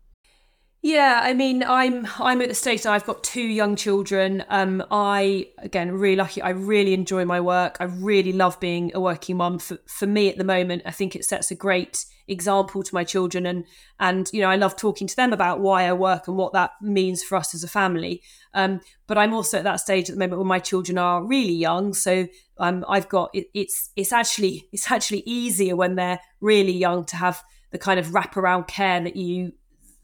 Yeah, 0.82 1.20
I 1.22 1.34
mean, 1.34 1.62
I'm 1.62 2.08
I'm 2.18 2.40
at 2.40 2.48
the 2.48 2.54
stage 2.54 2.86
I've 2.86 3.04
got 3.04 3.22
two 3.22 3.42
young 3.42 3.76
children. 3.76 4.44
Um, 4.48 4.82
I 4.90 5.48
again 5.58 5.92
really 5.92 6.16
lucky. 6.16 6.40
I 6.40 6.50
really 6.50 6.94
enjoy 6.94 7.26
my 7.26 7.38
work. 7.38 7.76
I 7.80 7.84
really 7.84 8.32
love 8.32 8.58
being 8.60 8.90
a 8.94 9.00
working 9.00 9.36
mum. 9.36 9.58
For 9.58 9.78
for 9.86 10.06
me 10.06 10.30
at 10.30 10.38
the 10.38 10.44
moment, 10.44 10.82
I 10.86 10.90
think 10.90 11.14
it 11.14 11.26
sets 11.26 11.50
a 11.50 11.54
great 11.54 12.06
example 12.28 12.82
to 12.82 12.94
my 12.94 13.04
children, 13.04 13.44
and 13.44 13.66
and 13.98 14.30
you 14.32 14.40
know 14.40 14.48
I 14.48 14.56
love 14.56 14.74
talking 14.74 15.06
to 15.06 15.14
them 15.14 15.34
about 15.34 15.60
why 15.60 15.84
I 15.84 15.92
work 15.92 16.28
and 16.28 16.38
what 16.38 16.54
that 16.54 16.70
means 16.80 17.22
for 17.22 17.36
us 17.36 17.54
as 17.54 17.62
a 17.62 17.68
family. 17.68 18.22
Um, 18.54 18.80
but 19.06 19.18
I'm 19.18 19.34
also 19.34 19.58
at 19.58 19.64
that 19.64 19.80
stage 19.80 20.08
at 20.08 20.14
the 20.14 20.18
moment 20.18 20.38
where 20.38 20.46
my 20.46 20.60
children 20.60 20.96
are 20.96 21.22
really 21.22 21.52
young, 21.52 21.92
so 21.92 22.26
um, 22.56 22.86
I've 22.88 23.10
got 23.10 23.28
it, 23.34 23.48
it's 23.52 23.90
it's 23.96 24.14
actually 24.14 24.66
it's 24.72 24.90
actually 24.90 25.24
easier 25.26 25.76
when 25.76 25.96
they're 25.96 26.20
really 26.40 26.72
young 26.72 27.04
to 27.06 27.16
have 27.16 27.42
the 27.70 27.78
kind 27.78 28.00
of 28.00 28.06
wraparound 28.06 28.66
care 28.66 28.98
that 29.02 29.16
you 29.16 29.52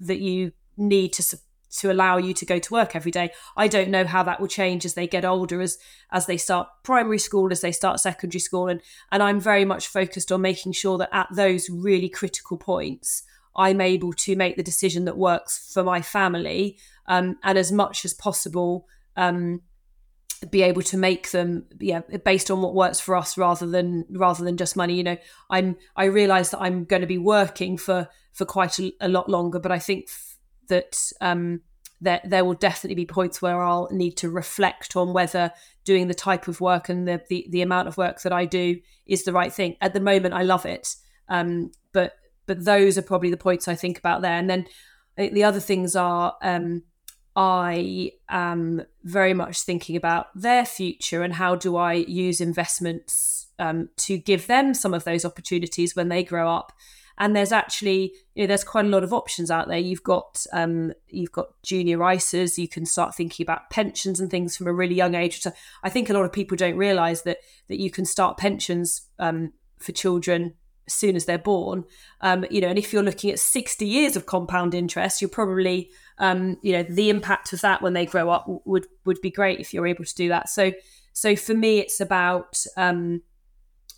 that 0.00 0.18
you 0.18 0.52
need 0.76 1.12
to 1.14 1.38
to 1.78 1.90
allow 1.90 2.16
you 2.16 2.32
to 2.32 2.46
go 2.46 2.58
to 2.58 2.72
work 2.72 2.96
every 2.96 3.10
day. 3.10 3.30
I 3.56 3.68
don't 3.68 3.90
know 3.90 4.04
how 4.04 4.22
that 4.22 4.40
will 4.40 4.48
change 4.48 4.84
as 4.84 4.94
they 4.94 5.06
get 5.06 5.24
older, 5.24 5.60
as 5.60 5.78
as 6.10 6.26
they 6.26 6.36
start 6.36 6.68
primary 6.82 7.18
school, 7.18 7.52
as 7.52 7.60
they 7.60 7.72
start 7.72 8.00
secondary 8.00 8.40
school, 8.40 8.68
and 8.68 8.80
and 9.12 9.22
I'm 9.22 9.40
very 9.40 9.64
much 9.64 9.88
focused 9.88 10.32
on 10.32 10.40
making 10.40 10.72
sure 10.72 10.98
that 10.98 11.10
at 11.12 11.28
those 11.32 11.68
really 11.70 12.08
critical 12.08 12.56
points, 12.56 13.22
I'm 13.56 13.80
able 13.80 14.12
to 14.12 14.36
make 14.36 14.56
the 14.56 14.62
decision 14.62 15.04
that 15.04 15.16
works 15.16 15.72
for 15.72 15.82
my 15.82 16.02
family, 16.02 16.78
um, 17.06 17.36
and 17.42 17.58
as 17.58 17.72
much 17.72 18.04
as 18.04 18.14
possible. 18.14 18.86
Um, 19.16 19.62
be 20.50 20.62
able 20.62 20.82
to 20.82 20.98
make 20.98 21.30
them 21.30 21.64
yeah 21.80 22.00
based 22.22 22.50
on 22.50 22.60
what 22.60 22.74
works 22.74 23.00
for 23.00 23.16
us 23.16 23.38
rather 23.38 23.66
than 23.66 24.04
rather 24.10 24.44
than 24.44 24.58
just 24.58 24.76
money 24.76 24.94
you 24.94 25.02
know 25.02 25.16
i'm 25.48 25.76
i 25.96 26.04
realize 26.04 26.50
that 26.50 26.60
i'm 26.60 26.84
going 26.84 27.00
to 27.00 27.06
be 27.06 27.16
working 27.16 27.78
for 27.78 28.06
for 28.34 28.44
quite 28.44 28.78
a, 28.78 28.92
a 29.00 29.08
lot 29.08 29.30
longer 29.30 29.58
but 29.58 29.72
i 29.72 29.78
think 29.78 30.10
that 30.68 31.12
um, 31.20 31.60
there, 32.00 32.20
there 32.24 32.44
will 32.44 32.54
definitely 32.54 32.94
be 32.94 33.06
points 33.06 33.40
where 33.40 33.62
I'll 33.62 33.88
need 33.90 34.16
to 34.18 34.30
reflect 34.30 34.96
on 34.96 35.12
whether 35.12 35.52
doing 35.84 36.08
the 36.08 36.14
type 36.14 36.48
of 36.48 36.60
work 36.60 36.88
and 36.88 37.06
the, 37.06 37.22
the, 37.28 37.46
the 37.50 37.62
amount 37.62 37.88
of 37.88 37.96
work 37.96 38.22
that 38.22 38.32
I 38.32 38.44
do 38.44 38.80
is 39.06 39.24
the 39.24 39.32
right 39.32 39.52
thing. 39.52 39.76
At 39.80 39.94
the 39.94 40.00
moment, 40.00 40.34
I 40.34 40.42
love 40.42 40.66
it. 40.66 40.96
Um, 41.28 41.72
but 41.92 42.14
but 42.46 42.64
those 42.64 42.96
are 42.96 43.02
probably 43.02 43.30
the 43.30 43.36
points 43.36 43.66
I 43.66 43.74
think 43.74 43.98
about 43.98 44.22
there. 44.22 44.38
And 44.38 44.48
then 44.48 44.66
the 45.16 45.42
other 45.42 45.58
things 45.58 45.96
are 45.96 46.36
um, 46.42 46.84
I 47.34 48.12
am 48.28 48.82
very 49.02 49.34
much 49.34 49.62
thinking 49.62 49.96
about 49.96 50.28
their 50.34 50.64
future 50.64 51.22
and 51.22 51.34
how 51.34 51.56
do 51.56 51.76
I 51.76 51.94
use 51.94 52.40
investments 52.40 53.48
um, 53.58 53.88
to 53.98 54.16
give 54.16 54.46
them 54.46 54.74
some 54.74 54.94
of 54.94 55.04
those 55.04 55.24
opportunities 55.24 55.96
when 55.96 56.08
they 56.08 56.22
grow 56.22 56.48
up 56.48 56.72
and 57.18 57.34
there's 57.34 57.52
actually 57.52 58.12
you 58.34 58.42
know 58.42 58.46
there's 58.46 58.64
quite 58.64 58.84
a 58.84 58.88
lot 58.88 59.04
of 59.04 59.12
options 59.12 59.50
out 59.50 59.68
there. 59.68 59.78
You've 59.78 60.02
got 60.02 60.44
um, 60.52 60.92
you've 61.08 61.32
got 61.32 61.60
junior 61.62 61.98
ISAs 61.98 62.58
you 62.58 62.68
can 62.68 62.86
start 62.86 63.14
thinking 63.14 63.44
about 63.44 63.70
pensions 63.70 64.20
and 64.20 64.30
things 64.30 64.56
from 64.56 64.66
a 64.66 64.72
really 64.72 64.94
young 64.94 65.14
age. 65.14 65.40
So 65.40 65.52
I 65.82 65.90
think 65.90 66.10
a 66.10 66.12
lot 66.12 66.24
of 66.24 66.32
people 66.32 66.56
don't 66.56 66.76
realize 66.76 67.22
that 67.22 67.38
that 67.68 67.80
you 67.80 67.90
can 67.90 68.04
start 68.04 68.36
pensions 68.36 69.02
um, 69.18 69.52
for 69.78 69.92
children 69.92 70.54
as 70.86 70.92
soon 70.92 71.16
as 71.16 71.24
they're 71.24 71.38
born. 71.38 71.84
Um, 72.20 72.44
you 72.50 72.60
know 72.60 72.68
and 72.68 72.78
if 72.78 72.92
you're 72.92 73.02
looking 73.02 73.30
at 73.30 73.38
60 73.38 73.86
years 73.86 74.16
of 74.16 74.26
compound 74.26 74.74
interest 74.74 75.20
you're 75.20 75.28
probably 75.28 75.90
um, 76.18 76.58
you 76.62 76.72
know 76.72 76.82
the 76.82 77.10
impact 77.10 77.52
of 77.52 77.60
that 77.62 77.82
when 77.82 77.94
they 77.94 78.06
grow 78.06 78.30
up 78.30 78.46
would 78.64 78.86
would 79.04 79.20
be 79.20 79.30
great 79.30 79.60
if 79.60 79.72
you're 79.72 79.86
able 79.86 80.04
to 80.04 80.14
do 80.14 80.28
that. 80.28 80.48
So 80.50 80.72
so 81.14 81.34
for 81.34 81.54
me 81.54 81.78
it's 81.78 82.00
about 82.00 82.62
um, 82.76 83.22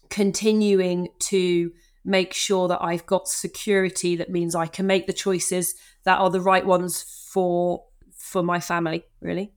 continuing 0.09 1.09
to 1.18 1.72
make 2.08 2.32
sure 2.32 2.68
that 2.68 2.82
I've 2.82 3.06
got 3.06 3.28
security 3.28 4.16
that 4.16 4.30
means 4.30 4.54
I 4.54 4.66
can 4.66 4.86
make 4.86 5.06
the 5.06 5.12
choices 5.12 5.74
that 6.04 6.18
are 6.18 6.30
the 6.30 6.40
right 6.40 6.66
ones 6.66 7.02
for 7.32 7.84
for 8.16 8.42
my 8.42 8.58
family 8.60 9.04
really 9.20 9.52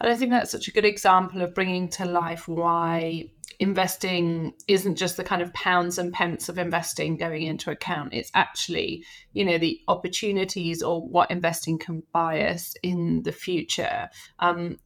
and 0.00 0.10
I 0.10 0.16
think 0.16 0.30
that's 0.30 0.52
such 0.52 0.68
a 0.68 0.72
good 0.72 0.84
example 0.84 1.42
of 1.42 1.54
bringing 1.54 1.88
to 1.90 2.04
life 2.04 2.46
why 2.46 3.30
investing 3.58 4.52
isn't 4.68 4.96
just 4.96 5.16
the 5.16 5.24
kind 5.24 5.42
of 5.42 5.52
pounds 5.52 5.98
and 5.98 6.12
pence 6.12 6.48
of 6.48 6.58
investing 6.58 7.16
going 7.16 7.42
into 7.42 7.70
account. 7.72 8.14
It's 8.14 8.30
actually, 8.34 9.04
you 9.32 9.44
know, 9.44 9.58
the 9.58 9.80
opportunities 9.88 10.82
or 10.82 11.00
what 11.00 11.30
investing 11.30 11.78
can 11.78 12.04
buy 12.12 12.42
us 12.42 12.74
in 12.82 13.22
the 13.24 13.32
future. 13.32 14.08
Um, 14.38 14.78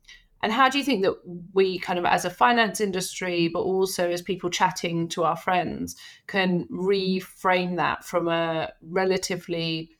and 0.42 0.52
how 0.52 0.68
do 0.68 0.78
you 0.78 0.84
think 0.84 1.02
that 1.04 1.14
we, 1.52 1.78
kind 1.78 1.98
of 1.98 2.04
as 2.04 2.24
a 2.24 2.30
finance 2.30 2.80
industry, 2.80 3.48
but 3.48 3.60
also 3.60 4.10
as 4.10 4.22
people 4.22 4.50
chatting 4.50 5.08
to 5.08 5.22
our 5.22 5.36
friends, 5.36 5.96
can 6.26 6.66
reframe 6.66 7.76
that 7.76 8.04
from 8.04 8.28
a 8.28 8.72
relatively 8.82 9.90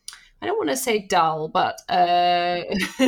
I 0.41 0.47
don't 0.47 0.59
want 0.59 0.71
to 0.71 0.77
say 0.77 1.07
dull, 1.07 1.47
but 1.47 1.81
uh, 1.89 2.63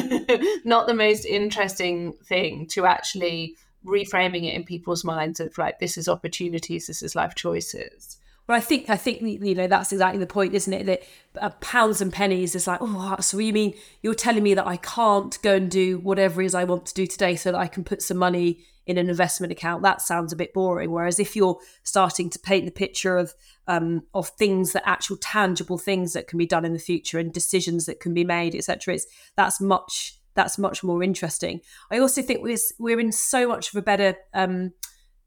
not 0.65 0.87
the 0.87 0.95
most 0.95 1.25
interesting 1.25 2.13
thing 2.25 2.69
to 2.69 2.87
actually 2.87 3.57
reframing 3.85 4.45
it 4.45 4.55
in 4.55 4.63
people's 4.63 5.05
minds 5.05 5.41
of 5.41 5.59
like 5.59 5.81
this 5.81 5.99
is 5.99 6.09
opportunities, 6.09 6.87
this 6.87 7.03
is 7.03 7.17
life 7.17 7.35
choices. 7.35 8.19
Well, 8.47 8.59
I 8.59 8.61
think 8.61 8.91
I 8.91 8.97
think 8.97 9.23
you 9.23 9.55
know 9.55 9.67
that's 9.67 9.93
exactly 9.93 10.19
the 10.19 10.27
point, 10.27 10.55
isn't 10.55 10.73
it? 10.73 10.87
That 10.87 11.03
uh, 11.41 11.51
pounds 11.61 12.01
and 12.03 12.13
pennies 12.13 12.55
is 12.55 12.67
like, 12.67 12.79
oh, 12.83 13.17
so 13.21 13.39
you 13.39 13.53
mean 13.53 13.75
you're 14.03 14.15
telling 14.15 14.43
me 14.43 14.53
that 14.55 14.67
I 14.67 14.77
can't 14.77 15.41
go 15.43 15.55
and 15.55 15.71
do 15.71 15.99
whatever 15.99 16.43
it 16.43 16.47
is 16.47 16.55
I 16.55 16.65
want 16.65 16.85
to 16.87 16.95
do 16.95 17.07
today, 17.07 17.37
so 17.37 17.53
that 17.53 17.59
I 17.59 17.69
can 17.69 17.85
put 17.85 18.03
some 18.03 18.19
money 18.19 18.65
in 18.87 18.99
an 18.99 19.09
investment 19.09 19.51
account? 19.51 19.83
That 19.83 20.03
sounds 20.03 20.33
a 20.33 20.37
bit 20.37 20.53
boring. 20.53 20.91
Whereas 20.91 21.19
if 21.19 21.35
you're 21.35 21.59
starting 21.83 22.29
to 22.31 22.39
paint 22.39 22.67
the 22.67 22.71
picture 22.71 23.17
of 23.17 23.35
um, 23.67 24.03
of 24.13 24.29
things 24.29 24.73
that 24.73 24.87
actual 24.87 25.17
tangible 25.17 25.79
things 25.79 26.13
that 26.13 26.29
can 26.29 26.39
be 26.39 26.47
done 26.47 26.65
in 26.65 26.75
the 26.75 26.79
future 26.79 27.19
and 27.19 27.33
decisions 27.33 27.87
that 27.87 28.01
can 28.01 28.13
be 28.13 28.25
made, 28.25 28.55
etc., 28.55 28.95
it's 28.95 29.07
that's 29.37 29.61
much 29.61 30.19
that's 30.35 30.59
much 30.59 30.83
more 30.83 31.03
interesting. 31.03 31.61
I 31.91 31.99
also 31.99 32.21
think 32.21 32.43
we're 32.43 32.59
we're 32.79 33.01
in 33.01 33.13
so 33.13 33.49
much 33.49 33.71
of 33.71 33.77
a 33.77 33.83
better 33.83 34.17
um, 34.35 34.73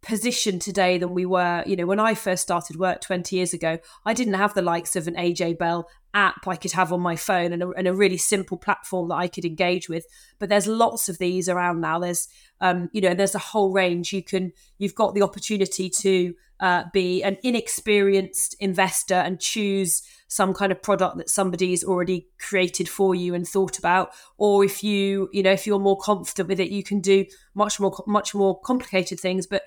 position 0.07 0.59
today 0.59 0.97
than 0.97 1.13
we 1.13 1.25
were 1.25 1.63
you 1.65 1.75
know 1.75 1.85
when 1.85 1.99
i 1.99 2.13
first 2.13 2.41
started 2.41 2.77
work 2.77 3.01
20 3.01 3.35
years 3.35 3.53
ago 3.53 3.77
i 4.05 4.13
didn't 4.13 4.35
have 4.35 4.53
the 4.53 4.61
likes 4.61 4.95
of 4.95 5.07
an 5.07 5.15
aj 5.15 5.57
bell 5.57 5.87
app 6.13 6.47
i 6.47 6.55
could 6.55 6.71
have 6.71 6.93
on 6.93 7.01
my 7.01 7.15
phone 7.15 7.51
and 7.51 7.61
a, 7.61 7.69
and 7.71 7.87
a 7.87 7.93
really 7.93 8.17
simple 8.17 8.57
platform 8.57 9.09
that 9.09 9.15
i 9.15 9.27
could 9.27 9.45
engage 9.45 9.89
with. 9.89 10.05
But 10.39 10.49
there's 10.49 10.67
lots 10.67 11.09
of 11.09 11.17
these 11.17 11.49
around 11.49 11.81
now. 11.81 11.99
There's 11.99 12.27
um, 12.59 12.89
you 12.91 13.01
know 13.01 13.13
there's 13.13 13.35
a 13.35 13.39
whole 13.39 13.71
range. 13.71 14.13
You 14.13 14.23
can 14.23 14.51
you've 14.77 14.95
got 14.95 15.13
the 15.13 15.21
opportunity 15.21 15.89
to 15.89 16.33
uh, 16.59 16.83
be 16.91 17.21
an 17.21 17.37
inexperienced 17.43 18.55
investor 18.59 19.13
and 19.13 19.39
choose 19.39 20.01
some 20.27 20.53
kind 20.53 20.71
of 20.71 20.81
product 20.81 21.17
that 21.17 21.29
somebody's 21.29 21.83
already 21.83 22.27
created 22.39 22.89
for 22.89 23.13
you 23.13 23.35
and 23.35 23.47
thought 23.47 23.77
about. 23.77 24.09
Or 24.37 24.63
if 24.63 24.83
you 24.83 25.29
you 25.31 25.43
know 25.43 25.51
if 25.51 25.67
you're 25.67 25.79
more 25.79 25.99
confident 25.99 26.49
with 26.49 26.59
it 26.59 26.71
you 26.71 26.83
can 26.83 26.99
do 26.99 27.25
much 27.53 27.79
more 27.79 28.03
much 28.07 28.33
more 28.33 28.59
complicated 28.61 29.19
things. 29.19 29.45
But 29.45 29.63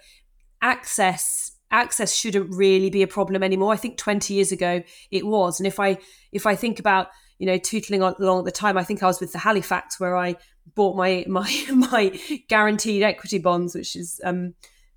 access 0.63 1.53
access 1.71 2.15
shouldn't 2.15 2.55
really 2.55 2.91
be 2.91 3.03
a 3.03 3.07
problem 3.07 3.43
anymore. 3.43 3.73
I 3.73 3.77
think 3.77 3.97
20 3.97 4.35
years 4.35 4.53
ago 4.53 4.83
it 5.11 5.27
was. 5.27 5.61
And 5.61 5.67
if 5.67 5.79
I 5.79 5.99
if 6.33 6.47
I 6.47 6.57
think 6.57 6.79
about, 6.79 7.09
you 7.39 7.47
know, 7.47 7.59
tootling 7.59 8.01
along 8.01 8.41
at 8.41 8.45
the 8.45 8.53
time, 8.53 8.77
I 8.77 8.85
think 8.85 9.03
I 9.03 9.07
was 9.07 9.21
with 9.21 9.33
the 9.33 9.39
Halifax 9.39 10.01
where 10.01 10.17
I 10.17 10.37
bought 10.75 10.97
my 10.97 11.25
my 11.29 11.51
my 11.71 12.21
guaranteed 12.49 13.03
equity 13.03 13.39
bonds, 13.39 13.75
which 13.75 13.97
is 13.97 14.21
um 14.25 14.55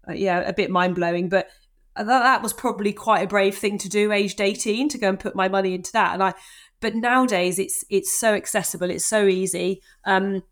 uh, 0.07 0.13
yeah, 0.13 0.39
a 0.39 0.53
bit 0.53 0.69
mind 0.69 0.95
blowing, 0.95 1.29
but 1.29 1.47
that, 1.95 2.05
that 2.05 2.41
was 2.41 2.53
probably 2.53 2.91
quite 2.91 3.23
a 3.23 3.27
brave 3.27 3.55
thing 3.55 3.77
to 3.77 3.87
do 3.87 4.11
aged 4.11 4.41
18 4.41 4.89
to 4.89 4.97
go 4.97 5.09
and 5.09 5.19
put 5.19 5.35
my 5.35 5.47
money 5.47 5.73
into 5.73 5.91
that. 5.93 6.13
And 6.13 6.23
I 6.23 6.33
but 6.79 6.95
nowadays 6.95 7.59
it's 7.59 7.85
it's 7.89 8.11
so 8.11 8.33
accessible, 8.33 8.89
it's 8.89 9.05
so 9.05 9.27
easy 9.27 9.81
um 10.05 10.43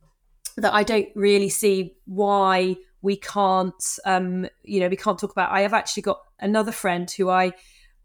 that 0.58 0.74
I 0.74 0.84
don't 0.84 1.10
really 1.16 1.50
see 1.50 1.96
why 2.06 2.76
we 3.02 3.16
can't 3.16 3.84
um 4.06 4.48
you 4.64 4.80
know 4.80 4.88
we 4.88 4.96
can't 4.96 5.20
talk 5.20 5.32
about 5.32 5.52
i 5.52 5.62
have 5.62 5.74
actually 5.74 6.04
got 6.04 6.22
another 6.40 6.72
friend 6.72 7.10
who 7.12 7.30
i 7.30 7.52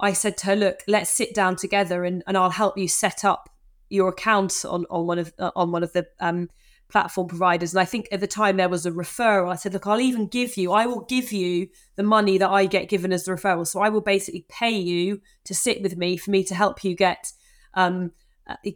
i 0.00 0.12
said 0.12 0.36
to 0.36 0.46
her 0.46 0.56
look 0.56 0.80
let's 0.88 1.10
sit 1.10 1.34
down 1.34 1.56
together 1.56 2.04
and, 2.04 2.22
and 2.26 2.36
i'll 2.36 2.50
help 2.50 2.76
you 2.78 2.88
set 2.88 3.24
up 3.24 3.48
your 3.88 4.08
account 4.08 4.64
on 4.68 4.84
on 4.90 5.06
one 5.06 5.18
of 5.18 5.32
uh, 5.38 5.50
on 5.54 5.70
one 5.70 5.82
of 5.82 5.92
the 5.92 6.06
um 6.20 6.48
platform 6.88 7.26
providers. 7.26 7.72
And 7.72 7.80
i 7.80 7.84
think 7.84 8.08
at 8.12 8.20
the 8.20 8.26
time 8.26 8.56
there 8.56 8.68
was 8.68 8.86
a 8.86 8.90
referral. 8.90 9.50
I 9.50 9.56
said 9.56 9.72
look 9.72 9.86
i'll 9.86 10.00
even 10.00 10.26
give 10.26 10.56
you 10.56 10.72
i 10.72 10.86
will 10.86 11.00
give 11.00 11.32
you 11.32 11.68
the 11.96 12.02
money 12.02 12.38
that 12.38 12.50
i 12.50 12.66
get 12.66 12.88
given 12.88 13.12
as 13.12 13.24
the 13.24 13.32
referral. 13.32 13.66
So 13.66 13.80
i 13.80 13.88
will 13.88 14.00
basically 14.00 14.46
pay 14.48 14.70
you 14.70 15.20
to 15.44 15.54
sit 15.54 15.82
with 15.82 15.96
me 15.96 16.16
for 16.16 16.30
me 16.30 16.44
to 16.44 16.54
help 16.54 16.84
you 16.84 16.94
get 16.94 17.32
um 17.74 18.12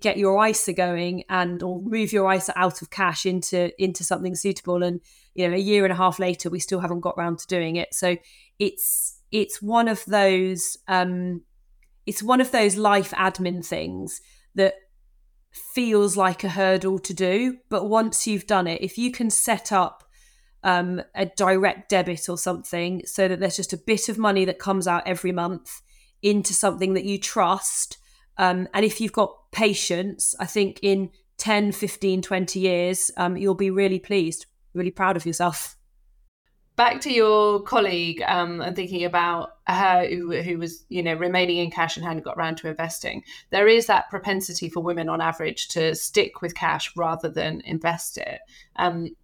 get 0.00 0.16
your 0.16 0.44
ISA 0.44 0.72
going 0.72 1.24
and 1.28 1.62
or 1.62 1.80
move 1.80 2.12
your 2.12 2.32
ISA 2.32 2.52
out 2.58 2.82
of 2.82 2.90
cash 2.90 3.24
into 3.24 3.70
into 3.82 4.02
something 4.02 4.34
suitable. 4.34 4.82
And 4.82 5.00
you 5.34 5.48
know 5.48 5.54
a 5.54 5.60
year 5.60 5.84
and 5.84 5.92
a 5.92 5.96
half 5.96 6.18
later 6.18 6.50
we 6.50 6.58
still 6.60 6.80
haven't 6.80 7.00
got 7.00 7.16
round 7.16 7.38
to 7.40 7.46
doing 7.46 7.76
it. 7.76 7.94
So 7.94 8.16
it's 8.58 9.20
it's 9.30 9.62
one 9.62 9.88
of 9.88 10.04
those 10.06 10.76
um 10.88 11.42
it's 12.06 12.22
one 12.22 12.40
of 12.40 12.50
those 12.50 12.76
life 12.76 13.12
admin 13.12 13.64
things 13.64 14.20
that 14.54 14.74
feels 15.52 16.16
like 16.16 16.42
a 16.42 16.48
hurdle 16.48 16.98
to 16.98 17.14
do. 17.14 17.58
But 17.68 17.88
once 17.88 18.26
you've 18.26 18.46
done 18.46 18.66
it 18.66 18.82
if 18.82 18.98
you 18.98 19.12
can 19.12 19.30
set 19.30 19.70
up 19.72 20.04
um, 20.62 21.00
a 21.14 21.24
direct 21.24 21.88
debit 21.88 22.28
or 22.28 22.36
something 22.36 23.02
so 23.06 23.28
that 23.28 23.40
there's 23.40 23.56
just 23.56 23.72
a 23.72 23.78
bit 23.78 24.10
of 24.10 24.18
money 24.18 24.44
that 24.44 24.58
comes 24.58 24.86
out 24.86 25.06
every 25.06 25.32
month 25.32 25.80
into 26.22 26.52
something 26.52 26.92
that 26.94 27.04
you 27.04 27.18
trust 27.18 27.96
um, 28.40 28.66
and 28.72 28.86
if 28.86 29.02
you've 29.02 29.12
got 29.12 29.36
patience, 29.52 30.34
I 30.40 30.46
think 30.46 30.80
in 30.82 31.10
10, 31.36 31.72
15, 31.72 32.22
20 32.22 32.58
years, 32.58 33.10
um, 33.18 33.36
you'll 33.36 33.54
be 33.54 33.70
really 33.70 33.98
pleased, 33.98 34.46
really 34.72 34.90
proud 34.90 35.14
of 35.18 35.26
yourself. 35.26 35.76
Back 36.74 37.02
to 37.02 37.12
your 37.12 37.60
colleague 37.60 38.22
um, 38.26 38.62
and 38.62 38.74
thinking 38.74 39.04
about 39.04 39.56
her 39.66 40.06
who, 40.08 40.40
who 40.40 40.56
was, 40.56 40.86
you 40.88 41.02
know, 41.02 41.12
remaining 41.12 41.58
in 41.58 41.70
cash 41.70 41.98
and 41.98 42.06
hadn't 42.06 42.24
got 42.24 42.38
around 42.38 42.56
to 42.56 42.68
investing. 42.68 43.24
There 43.50 43.68
is 43.68 43.84
that 43.88 44.08
propensity 44.08 44.70
for 44.70 44.80
women 44.80 45.10
on 45.10 45.20
average 45.20 45.68
to 45.68 45.94
stick 45.94 46.40
with 46.40 46.54
cash 46.54 46.96
rather 46.96 47.28
than 47.28 47.60
invest 47.66 48.16
it. 48.16 48.40
Um, 48.76 49.14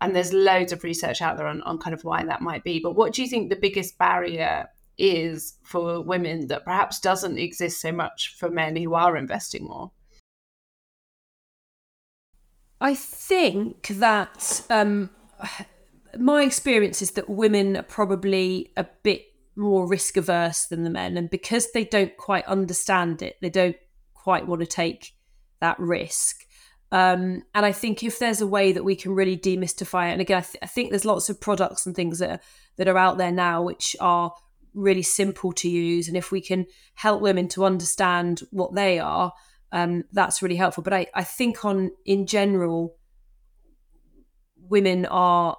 and 0.00 0.16
there's 0.16 0.32
loads 0.32 0.72
of 0.72 0.82
research 0.82 1.20
out 1.20 1.36
there 1.36 1.46
on, 1.46 1.60
on 1.62 1.76
kind 1.76 1.92
of 1.92 2.04
why 2.04 2.24
that 2.24 2.40
might 2.40 2.64
be. 2.64 2.80
But 2.80 2.96
what 2.96 3.12
do 3.12 3.20
you 3.20 3.28
think 3.28 3.50
the 3.50 3.56
biggest 3.56 3.98
barrier 3.98 4.70
is 4.98 5.54
for 5.62 6.00
women 6.00 6.48
that 6.48 6.64
perhaps 6.64 7.00
doesn't 7.00 7.38
exist 7.38 7.80
so 7.80 7.92
much 7.92 8.34
for 8.38 8.50
men 8.50 8.76
who 8.76 8.94
are 8.94 9.16
investing 9.16 9.64
more? 9.64 9.90
I 12.80 12.94
think 12.94 13.86
that 13.98 14.62
um, 14.68 15.10
my 16.18 16.42
experience 16.42 17.00
is 17.00 17.12
that 17.12 17.30
women 17.30 17.76
are 17.76 17.82
probably 17.82 18.72
a 18.76 18.86
bit 19.02 19.22
more 19.56 19.86
risk 19.86 20.16
averse 20.16 20.66
than 20.66 20.82
the 20.82 20.90
men. 20.90 21.16
And 21.16 21.30
because 21.30 21.72
they 21.72 21.84
don't 21.84 22.16
quite 22.16 22.44
understand 22.46 23.22
it, 23.22 23.36
they 23.40 23.50
don't 23.50 23.76
quite 24.14 24.46
want 24.46 24.60
to 24.60 24.66
take 24.66 25.12
that 25.60 25.78
risk. 25.78 26.44
Um, 26.90 27.42
and 27.54 27.64
I 27.64 27.72
think 27.72 28.02
if 28.02 28.18
there's 28.18 28.40
a 28.40 28.46
way 28.46 28.72
that 28.72 28.84
we 28.84 28.96
can 28.96 29.14
really 29.14 29.36
demystify 29.36 30.10
it, 30.10 30.12
and 30.12 30.20
again, 30.20 30.38
I, 30.38 30.42
th- 30.42 30.58
I 30.62 30.66
think 30.66 30.90
there's 30.90 31.04
lots 31.04 31.30
of 31.30 31.40
products 31.40 31.86
and 31.86 31.94
things 31.94 32.18
that 32.18 32.30
are, 32.30 32.40
that 32.76 32.88
are 32.88 32.98
out 32.98 33.16
there 33.16 33.32
now 33.32 33.62
which 33.62 33.96
are 34.00 34.34
really 34.74 35.02
simple 35.02 35.52
to 35.52 35.68
use 35.68 36.08
and 36.08 36.16
if 36.16 36.32
we 36.32 36.40
can 36.40 36.66
help 36.94 37.20
women 37.20 37.48
to 37.48 37.64
understand 37.64 38.40
what 38.50 38.74
they 38.74 38.98
are 38.98 39.32
um, 39.72 40.04
that's 40.12 40.42
really 40.42 40.56
helpful. 40.56 40.82
But 40.82 40.92
I, 40.92 41.06
I 41.14 41.24
think 41.24 41.64
on 41.64 41.90
in 42.04 42.26
general 42.26 42.96
women 44.68 45.06
are 45.06 45.56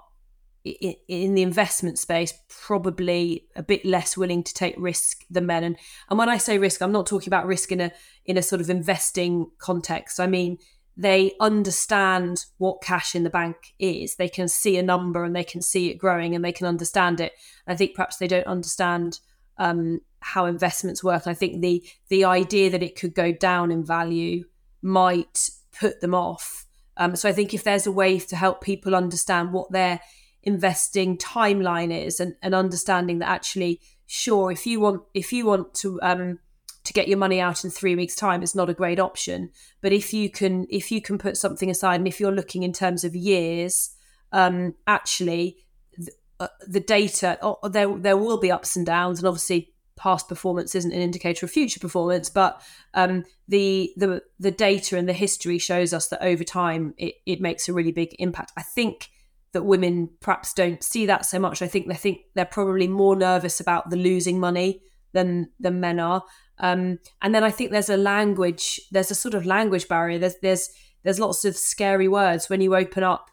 in, 0.63 0.93
in 1.07 1.33
the 1.33 1.41
investment 1.41 1.99
space 1.99 2.33
probably 2.47 3.47
a 3.55 3.63
bit 3.63 3.83
less 3.83 4.15
willing 4.15 4.43
to 4.43 4.53
take 4.53 4.75
risk 4.77 5.23
than 5.29 5.47
men. 5.47 5.63
And 5.63 5.77
and 6.09 6.19
when 6.19 6.29
i 6.29 6.37
say 6.37 6.57
risk 6.57 6.81
i'm 6.81 6.91
not 6.91 7.05
talking 7.05 7.27
about 7.27 7.47
risk 7.47 7.71
in 7.71 7.81
a 7.81 7.91
in 8.25 8.37
a 8.37 8.43
sort 8.43 8.61
of 8.61 8.69
investing 8.69 9.47
context. 9.57 10.19
I 10.19 10.27
mean 10.27 10.59
they 10.95 11.33
understand 11.39 12.45
what 12.57 12.81
cash 12.81 13.15
in 13.15 13.23
the 13.23 13.29
bank 13.29 13.73
is. 13.79 14.15
They 14.15 14.29
can 14.29 14.47
see 14.47 14.77
a 14.77 14.83
number 14.83 15.23
and 15.23 15.35
they 15.35 15.43
can 15.43 15.61
see 15.61 15.89
it 15.89 15.97
growing 15.97 16.35
and 16.35 16.45
they 16.45 16.51
can 16.51 16.67
understand 16.67 17.19
it. 17.19 17.33
I 17.65 17.75
think 17.75 17.95
perhaps 17.95 18.17
they 18.17 18.27
don't 18.27 18.45
understand 18.45 19.19
um, 19.57 20.01
how 20.19 20.45
investments 20.45 21.03
work. 21.03 21.27
I 21.27 21.33
think 21.33 21.61
the 21.61 21.83
the 22.09 22.25
idea 22.25 22.69
that 22.69 22.83
it 22.83 22.95
could 22.99 23.15
go 23.15 23.31
down 23.31 23.71
in 23.71 23.83
value 23.83 24.45
might 24.81 25.49
put 25.77 26.01
them 26.01 26.13
off. 26.13 26.65
Um, 26.97 27.15
so 27.15 27.27
I 27.27 27.33
think 27.33 27.53
if 27.53 27.63
there's 27.63 27.87
a 27.87 27.91
way 27.91 28.19
to 28.19 28.35
help 28.35 28.61
people 28.61 28.95
understand 28.95 29.51
what 29.51 29.71
their 29.71 29.99
investing 30.43 31.17
timeline 31.17 31.91
is 31.91 32.19
and, 32.19 32.35
and 32.41 32.53
understanding 32.53 33.19
that 33.19 33.29
actually, 33.29 33.79
sure, 34.05 34.51
if 34.51 34.67
you 34.67 34.79
want 34.79 35.03
if 35.13 35.33
you 35.33 35.45
want 35.45 35.73
to 35.75 35.99
um, 36.01 36.39
to 36.83 36.93
get 36.93 37.07
your 37.07 37.17
money 37.17 37.39
out 37.39 37.63
in 37.63 37.71
three 37.71 37.95
weeks 37.95 38.15
time 38.15 38.43
is 38.43 38.55
not 38.55 38.69
a 38.69 38.73
great 38.73 38.99
option. 38.99 39.51
But 39.81 39.93
if 39.93 40.13
you 40.13 40.29
can 40.29 40.67
if 40.69 40.91
you 40.91 41.01
can 41.01 41.17
put 41.17 41.37
something 41.37 41.69
aside 41.69 41.95
and 41.95 42.07
if 42.07 42.19
you're 42.19 42.31
looking 42.31 42.63
in 42.63 42.73
terms 42.73 43.03
of 43.03 43.15
years 43.15 43.91
um, 44.31 44.75
actually 44.87 45.57
the, 45.97 46.11
uh, 46.39 46.47
the 46.67 46.79
data 46.79 47.37
oh, 47.41 47.57
there 47.69 47.95
there 47.97 48.17
will 48.17 48.39
be 48.39 48.51
ups 48.51 48.75
and 48.75 48.85
downs 48.85 49.19
and 49.19 49.27
obviously 49.27 49.73
past 49.95 50.27
performance 50.27 50.73
isn't 50.73 50.91
an 50.91 50.99
indicator 50.99 51.45
of 51.45 51.51
future 51.51 51.79
performance 51.79 52.29
but 52.29 52.61
um, 52.95 53.23
the 53.47 53.93
the 53.95 54.21
the 54.39 54.51
data 54.51 54.97
and 54.97 55.07
the 55.07 55.13
history 55.13 55.57
shows 55.57 55.93
us 55.93 56.07
that 56.07 56.23
over 56.23 56.43
time 56.43 56.93
it, 56.97 57.15
it 57.25 57.39
makes 57.39 57.69
a 57.69 57.73
really 57.73 57.91
big 57.91 58.15
impact. 58.19 58.51
I 58.57 58.63
think 58.63 59.09
that 59.53 59.63
women 59.63 60.09
perhaps 60.19 60.53
don't 60.53 60.83
see 60.83 61.05
that 61.05 61.25
so 61.25 61.39
much. 61.39 61.61
I 61.61 61.67
think 61.67 61.87
they 61.87 61.93
think 61.93 62.21
they're 62.33 62.45
probably 62.45 62.87
more 62.87 63.15
nervous 63.15 63.59
about 63.59 63.89
the 63.91 63.95
losing 63.95 64.39
money 64.39 64.81
than 65.13 65.49
than 65.59 65.79
men 65.79 65.99
are 65.99 66.23
um, 66.59 66.99
and 67.21 67.33
then 67.33 67.43
I 67.43 67.51
think 67.51 67.71
there's 67.71 67.89
a 67.89 67.97
language, 67.97 68.81
there's 68.91 69.11
a 69.11 69.15
sort 69.15 69.33
of 69.33 69.45
language 69.45 69.87
barrier. 69.87 70.19
There's 70.19 70.35
there's 70.41 70.69
there's 71.03 71.19
lots 71.19 71.45
of 71.45 71.57
scary 71.57 72.07
words 72.07 72.49
when 72.49 72.61
you 72.61 72.75
open 72.75 73.03
up 73.03 73.29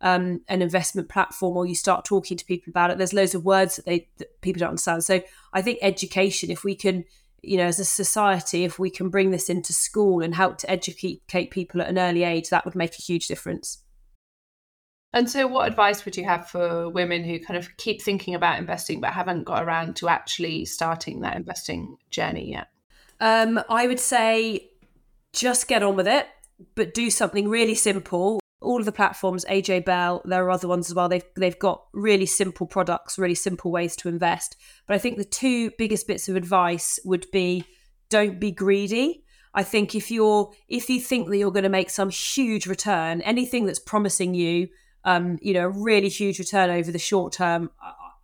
um, 0.00 0.42
an 0.48 0.60
investment 0.60 1.08
platform 1.08 1.56
or 1.56 1.66
you 1.66 1.74
start 1.74 2.04
talking 2.04 2.36
to 2.36 2.44
people 2.44 2.70
about 2.70 2.90
it. 2.90 2.98
There's 2.98 3.14
loads 3.14 3.34
of 3.34 3.44
words 3.44 3.76
that 3.76 3.86
they 3.86 4.08
that 4.18 4.40
people 4.42 4.60
don't 4.60 4.70
understand. 4.70 5.04
So 5.04 5.22
I 5.52 5.62
think 5.62 5.78
education, 5.82 6.50
if 6.50 6.64
we 6.64 6.74
can 6.74 7.04
you 7.46 7.58
know, 7.58 7.66
as 7.66 7.78
a 7.78 7.84
society, 7.84 8.64
if 8.64 8.78
we 8.78 8.90
can 8.90 9.10
bring 9.10 9.30
this 9.30 9.48
into 9.48 9.72
school 9.72 10.22
and 10.22 10.34
help 10.34 10.58
to 10.58 10.70
educate 10.70 11.50
people 11.50 11.82
at 11.82 11.88
an 11.88 11.98
early 11.98 12.24
age, 12.24 12.48
that 12.48 12.64
would 12.64 12.74
make 12.74 12.98
a 12.98 13.02
huge 13.02 13.28
difference. 13.28 13.83
And 15.14 15.30
so, 15.30 15.46
what 15.46 15.68
advice 15.68 16.04
would 16.04 16.16
you 16.16 16.24
have 16.24 16.50
for 16.50 16.88
women 16.88 17.22
who 17.22 17.38
kind 17.38 17.56
of 17.56 17.74
keep 17.76 18.02
thinking 18.02 18.34
about 18.34 18.58
investing 18.58 19.00
but 19.00 19.12
haven't 19.12 19.44
got 19.44 19.62
around 19.62 19.94
to 19.96 20.08
actually 20.08 20.64
starting 20.64 21.20
that 21.20 21.36
investing 21.36 21.96
journey 22.10 22.50
yet? 22.50 22.66
Um, 23.20 23.60
I 23.68 23.86
would 23.86 24.00
say 24.00 24.70
just 25.32 25.68
get 25.68 25.84
on 25.84 25.94
with 25.94 26.08
it, 26.08 26.26
but 26.74 26.94
do 26.94 27.10
something 27.10 27.48
really 27.48 27.76
simple. 27.76 28.40
All 28.60 28.80
of 28.80 28.86
the 28.86 28.92
platforms, 28.92 29.44
AJ 29.44 29.84
Bell, 29.84 30.20
there 30.24 30.44
are 30.44 30.50
other 30.50 30.66
ones 30.66 30.90
as 30.90 30.96
well. 30.96 31.08
They've 31.08 31.22
they've 31.36 31.58
got 31.60 31.84
really 31.92 32.26
simple 32.26 32.66
products, 32.66 33.16
really 33.16 33.36
simple 33.36 33.70
ways 33.70 33.94
to 33.96 34.08
invest. 34.08 34.56
But 34.88 34.94
I 34.94 34.98
think 34.98 35.16
the 35.16 35.24
two 35.24 35.70
biggest 35.78 36.08
bits 36.08 36.28
of 36.28 36.34
advice 36.34 36.98
would 37.04 37.26
be 37.30 37.64
don't 38.10 38.40
be 38.40 38.50
greedy. 38.50 39.22
I 39.54 39.62
think 39.62 39.94
if 39.94 40.10
you're 40.10 40.50
if 40.66 40.90
you 40.90 40.98
think 40.98 41.28
that 41.28 41.38
you're 41.38 41.52
going 41.52 41.62
to 41.62 41.68
make 41.68 41.90
some 41.90 42.10
huge 42.10 42.66
return, 42.66 43.20
anything 43.20 43.64
that's 43.64 43.78
promising 43.78 44.34
you 44.34 44.70
um, 45.04 45.38
you 45.42 45.52
know, 45.52 45.66
a 45.66 45.70
really 45.70 46.08
huge 46.08 46.38
return 46.38 46.70
over 46.70 46.90
the 46.90 46.98
short 46.98 47.32
term, 47.32 47.70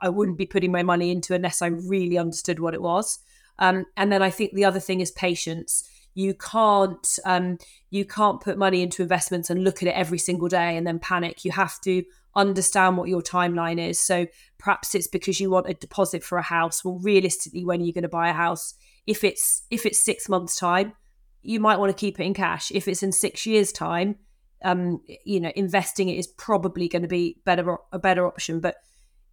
I, 0.00 0.08
wouldn't 0.08 0.38
be 0.38 0.46
putting 0.46 0.72
my 0.72 0.82
money 0.82 1.10
into 1.10 1.34
unless 1.34 1.60
I 1.60 1.66
really 1.66 2.16
understood 2.16 2.58
what 2.58 2.74
it 2.74 2.80
was. 2.80 3.18
Um, 3.58 3.84
and 3.96 4.10
then 4.10 4.22
I 4.22 4.30
think 4.30 4.54
the 4.54 4.64
other 4.64 4.80
thing 4.80 5.00
is 5.00 5.10
patience. 5.10 5.86
You 6.14 6.34
can't 6.34 7.18
um, 7.24 7.58
you 7.90 8.04
can't 8.04 8.40
put 8.40 8.58
money 8.58 8.82
into 8.82 9.02
investments 9.02 9.50
and 9.50 9.62
look 9.62 9.82
at 9.82 9.88
it 9.88 9.94
every 9.94 10.18
single 10.18 10.48
day 10.48 10.76
and 10.76 10.86
then 10.86 10.98
panic. 10.98 11.44
You 11.44 11.52
have 11.52 11.80
to 11.82 12.02
understand 12.34 12.96
what 12.96 13.08
your 13.08 13.22
timeline 13.22 13.78
is. 13.78 14.00
So 14.00 14.26
perhaps 14.58 14.94
it's 14.94 15.06
because 15.06 15.40
you 15.40 15.50
want 15.50 15.68
a 15.68 15.74
deposit 15.74 16.24
for 16.24 16.38
a 16.38 16.42
house. 16.42 16.84
Well, 16.84 16.98
realistically, 17.02 17.64
when 17.64 17.80
are 17.80 17.84
you're 17.84 17.92
going 17.92 18.02
to 18.02 18.08
buy 18.08 18.30
a 18.30 18.34
house, 18.34 18.74
if 19.06 19.22
it's 19.22 19.62
if 19.70 19.84
it's 19.84 20.02
six 20.02 20.28
months 20.28 20.56
time, 20.56 20.94
you 21.42 21.60
might 21.60 21.78
want 21.78 21.90
to 21.90 22.00
keep 22.00 22.18
it 22.18 22.24
in 22.24 22.34
cash. 22.34 22.72
If 22.72 22.88
it's 22.88 23.02
in 23.02 23.12
six 23.12 23.46
years 23.46 23.70
time, 23.70 24.16
um, 24.64 25.00
you 25.24 25.40
know, 25.40 25.52
investing 25.56 26.08
it 26.08 26.18
is 26.18 26.26
probably 26.26 26.88
going 26.88 27.02
to 27.02 27.08
be 27.08 27.38
better 27.44 27.76
a 27.92 27.98
better 27.98 28.26
option. 28.26 28.60
But 28.60 28.76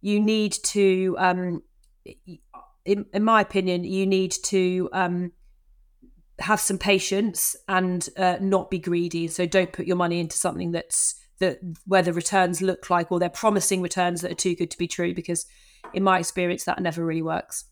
you 0.00 0.20
need 0.20 0.52
to, 0.64 1.16
um, 1.18 1.62
in, 2.84 3.06
in 3.12 3.24
my 3.24 3.40
opinion, 3.40 3.84
you 3.84 4.06
need 4.06 4.32
to 4.44 4.88
um, 4.92 5.32
have 6.38 6.60
some 6.60 6.78
patience 6.78 7.56
and 7.68 8.08
uh, 8.16 8.36
not 8.40 8.70
be 8.70 8.78
greedy. 8.78 9.28
So 9.28 9.46
don't 9.46 9.72
put 9.72 9.86
your 9.86 9.96
money 9.96 10.20
into 10.20 10.36
something 10.36 10.72
that's 10.72 11.14
that 11.40 11.58
where 11.86 12.02
the 12.02 12.12
returns 12.12 12.60
look 12.60 12.90
like 12.90 13.12
or 13.12 13.20
they're 13.20 13.28
promising 13.28 13.80
returns 13.80 14.22
that 14.22 14.32
are 14.32 14.36
too 14.36 14.56
good 14.56 14.70
to 14.70 14.78
be 14.78 14.88
true. 14.88 15.14
Because 15.14 15.46
in 15.92 16.02
my 16.02 16.18
experience, 16.18 16.64
that 16.64 16.80
never 16.80 17.04
really 17.04 17.22
works. 17.22 17.64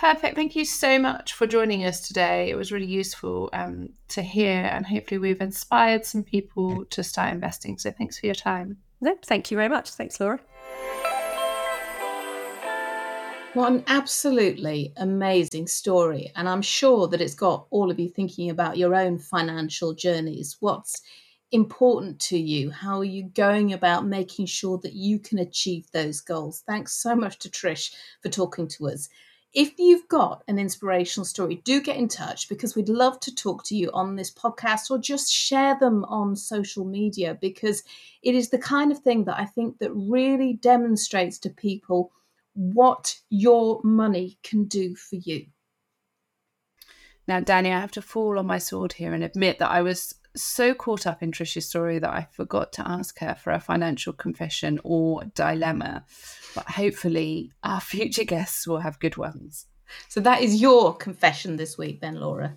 Perfect. 0.00 0.34
Thank 0.34 0.56
you 0.56 0.64
so 0.64 0.98
much 0.98 1.34
for 1.34 1.46
joining 1.46 1.84
us 1.84 2.00
today. 2.00 2.48
It 2.48 2.54
was 2.54 2.72
really 2.72 2.86
useful 2.86 3.50
um, 3.52 3.90
to 4.08 4.22
hear, 4.22 4.62
and 4.62 4.86
hopefully, 4.86 5.18
we've 5.18 5.42
inspired 5.42 6.06
some 6.06 6.22
people 6.22 6.86
to 6.86 7.04
start 7.04 7.34
investing. 7.34 7.76
So, 7.76 7.90
thanks 7.90 8.18
for 8.18 8.24
your 8.24 8.34
time. 8.34 8.78
No, 9.02 9.14
thank 9.22 9.50
you 9.50 9.58
very 9.58 9.68
much. 9.68 9.90
Thanks, 9.90 10.18
Laura. 10.18 10.40
What 13.52 13.72
an 13.72 13.84
absolutely 13.88 14.94
amazing 14.96 15.66
story. 15.66 16.32
And 16.34 16.48
I'm 16.48 16.62
sure 16.62 17.06
that 17.08 17.20
it's 17.20 17.34
got 17.34 17.66
all 17.68 17.90
of 17.90 18.00
you 18.00 18.08
thinking 18.08 18.48
about 18.48 18.78
your 18.78 18.94
own 18.94 19.18
financial 19.18 19.92
journeys. 19.92 20.56
What's 20.60 21.02
important 21.52 22.18
to 22.20 22.38
you? 22.38 22.70
How 22.70 23.00
are 23.00 23.04
you 23.04 23.24
going 23.24 23.74
about 23.74 24.06
making 24.06 24.46
sure 24.46 24.78
that 24.78 24.94
you 24.94 25.18
can 25.18 25.40
achieve 25.40 25.90
those 25.92 26.22
goals? 26.22 26.62
Thanks 26.66 26.94
so 26.94 27.14
much 27.14 27.38
to 27.40 27.50
Trish 27.50 27.94
for 28.22 28.30
talking 28.30 28.66
to 28.68 28.88
us 28.88 29.10
if 29.52 29.78
you've 29.78 30.06
got 30.08 30.44
an 30.46 30.58
inspirational 30.58 31.24
story, 31.24 31.56
do 31.64 31.80
get 31.80 31.96
in 31.96 32.06
touch 32.06 32.48
because 32.48 32.76
we'd 32.76 32.88
love 32.88 33.18
to 33.20 33.34
talk 33.34 33.64
to 33.64 33.76
you 33.76 33.90
on 33.92 34.14
this 34.14 34.32
podcast 34.32 34.90
or 34.90 34.98
just 34.98 35.32
share 35.32 35.76
them 35.78 36.04
on 36.04 36.36
social 36.36 36.84
media 36.84 37.36
because 37.40 37.82
it 38.22 38.34
is 38.34 38.50
the 38.50 38.58
kind 38.58 38.92
of 38.92 38.98
thing 38.98 39.24
that 39.24 39.38
I 39.40 39.46
think 39.46 39.78
that 39.78 39.92
really 39.92 40.52
demonstrates 40.52 41.38
to 41.40 41.50
people 41.50 42.12
what 42.54 43.18
your 43.28 43.80
money 43.82 44.38
can 44.44 44.64
do 44.64 44.94
for 44.94 45.16
you. 45.16 45.46
Now, 47.26 47.40
Danni, 47.40 47.74
I 47.74 47.80
have 47.80 47.92
to 47.92 48.02
fall 48.02 48.38
on 48.38 48.46
my 48.46 48.58
sword 48.58 48.92
here 48.92 49.14
and 49.14 49.24
admit 49.24 49.58
that 49.58 49.70
I 49.70 49.82
was 49.82 50.14
so 50.36 50.74
caught 50.74 51.06
up 51.06 51.22
in 51.22 51.32
Trish's 51.32 51.68
story 51.68 51.98
that 51.98 52.10
I 52.10 52.28
forgot 52.32 52.72
to 52.74 52.88
ask 52.88 53.18
her 53.20 53.34
for 53.34 53.52
a 53.52 53.60
financial 53.60 54.12
confession 54.12 54.80
or 54.84 55.24
dilemma. 55.34 56.04
But 56.54 56.68
hopefully, 56.70 57.52
our 57.62 57.80
future 57.80 58.24
guests 58.24 58.66
will 58.66 58.80
have 58.80 59.00
good 59.00 59.16
ones. 59.16 59.66
So 60.08 60.20
that 60.20 60.42
is 60.42 60.60
your 60.60 60.96
confession 60.96 61.56
this 61.56 61.76
week, 61.76 62.00
then, 62.00 62.16
Laura. 62.20 62.56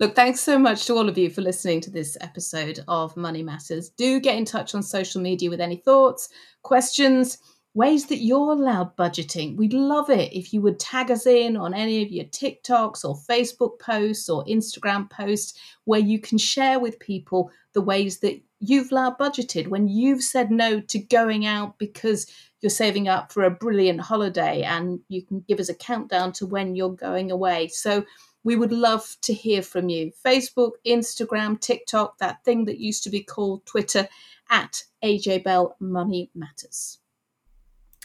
Look, 0.00 0.16
thanks 0.16 0.40
so 0.40 0.58
much 0.58 0.86
to 0.86 0.94
all 0.94 1.08
of 1.08 1.18
you 1.18 1.28
for 1.28 1.42
listening 1.42 1.80
to 1.82 1.90
this 1.90 2.16
episode 2.20 2.80
of 2.88 3.16
Money 3.16 3.42
Matters. 3.42 3.90
Do 3.90 4.18
get 4.18 4.36
in 4.36 4.46
touch 4.46 4.74
on 4.74 4.82
social 4.82 5.20
media 5.20 5.50
with 5.50 5.60
any 5.60 5.76
thoughts, 5.76 6.30
questions 6.62 7.38
ways 7.74 8.06
that 8.06 8.18
you're 8.18 8.56
loud 8.56 8.96
budgeting. 8.96 9.56
We'd 9.56 9.72
love 9.72 10.10
it 10.10 10.32
if 10.32 10.52
you 10.52 10.60
would 10.60 10.80
tag 10.80 11.10
us 11.10 11.26
in 11.26 11.56
on 11.56 11.72
any 11.72 12.02
of 12.02 12.10
your 12.10 12.24
TikToks 12.24 13.04
or 13.04 13.16
Facebook 13.16 13.78
posts 13.78 14.28
or 14.28 14.44
Instagram 14.44 15.08
posts 15.08 15.58
where 15.84 16.00
you 16.00 16.18
can 16.18 16.36
share 16.36 16.80
with 16.80 16.98
people 16.98 17.50
the 17.72 17.80
ways 17.80 18.18
that 18.20 18.40
you've 18.58 18.90
loud 18.90 19.18
budgeted 19.18 19.68
when 19.68 19.88
you've 19.88 20.22
said 20.22 20.50
no 20.50 20.80
to 20.80 20.98
going 20.98 21.46
out 21.46 21.78
because 21.78 22.26
you're 22.60 22.70
saving 22.70 23.08
up 23.08 23.32
for 23.32 23.44
a 23.44 23.50
brilliant 23.50 24.00
holiday 24.00 24.62
and 24.62 25.00
you 25.08 25.22
can 25.22 25.44
give 25.48 25.60
us 25.60 25.68
a 25.68 25.74
countdown 25.74 26.32
to 26.32 26.46
when 26.46 26.74
you're 26.74 26.90
going 26.90 27.30
away. 27.30 27.68
So 27.68 28.04
we 28.42 28.56
would 28.56 28.72
love 28.72 29.16
to 29.22 29.32
hear 29.32 29.62
from 29.62 29.88
you. 29.88 30.10
Facebook, 30.24 30.72
Instagram, 30.86 31.60
TikTok, 31.60 32.18
that 32.18 32.44
thing 32.44 32.64
that 32.64 32.78
used 32.78 33.04
to 33.04 33.10
be 33.10 33.22
called 33.22 33.64
Twitter 33.64 34.08
at 34.50 34.82
AJ 35.04 35.44
Bell 35.44 35.76
Money 35.78 36.30
Matters. 36.34 36.98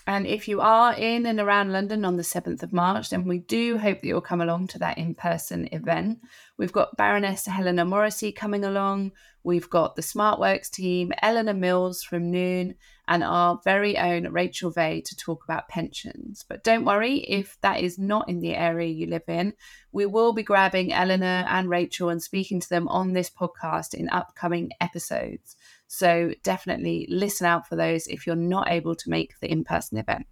And 0.07 0.27
if 0.27 0.47
you 0.47 0.61
are 0.61 0.93
in 0.93 1.25
and 1.25 1.39
around 1.39 1.71
London 1.71 2.05
on 2.05 2.15
the 2.15 2.23
7th 2.23 2.61
of 2.61 2.71
March, 2.71 3.09
then 3.09 3.25
we 3.25 3.39
do 3.39 3.79
hope 3.79 4.01
that 4.01 4.07
you'll 4.07 4.21
come 4.21 4.41
along 4.41 4.67
to 4.67 4.79
that 4.79 4.99
in 4.99 5.15
person 5.15 5.67
event. 5.71 6.19
We've 6.57 6.71
got 6.71 6.95
Baroness 6.95 7.47
Helena 7.47 7.85
Morrissey 7.85 8.31
coming 8.31 8.63
along. 8.63 9.13
We've 9.43 9.69
got 9.69 9.95
the 9.95 10.03
SmartWorks 10.03 10.69
team, 10.69 11.11
Eleanor 11.23 11.55
Mills 11.55 12.03
from 12.03 12.29
Noon, 12.29 12.75
and 13.07 13.23
our 13.23 13.59
very 13.63 13.97
own 13.97 14.31
Rachel 14.31 14.71
Vahey 14.71 15.03
to 15.05 15.15
talk 15.15 15.43
about 15.43 15.69
pensions. 15.69 16.45
But 16.47 16.63
don't 16.63 16.85
worry 16.85 17.17
if 17.17 17.57
that 17.61 17.81
is 17.81 17.97
not 17.97 18.29
in 18.29 18.39
the 18.39 18.55
area 18.55 18.89
you 18.89 19.07
live 19.07 19.27
in. 19.27 19.53
We 19.91 20.05
will 20.05 20.33
be 20.33 20.43
grabbing 20.43 20.93
Eleanor 20.93 21.45
and 21.47 21.69
Rachel 21.69 22.09
and 22.09 22.21
speaking 22.21 22.59
to 22.59 22.69
them 22.69 22.87
on 22.87 23.13
this 23.13 23.29
podcast 23.29 23.95
in 23.95 24.09
upcoming 24.09 24.71
episodes. 24.81 25.55
So 25.87 26.33
definitely 26.43 27.07
listen 27.09 27.47
out 27.47 27.67
for 27.67 27.75
those 27.75 28.07
if 28.07 28.25
you're 28.25 28.35
not 28.35 28.69
able 28.69 28.95
to 28.95 29.09
make 29.09 29.39
the 29.39 29.51
in 29.51 29.63
person 29.63 29.97
event. 29.97 30.25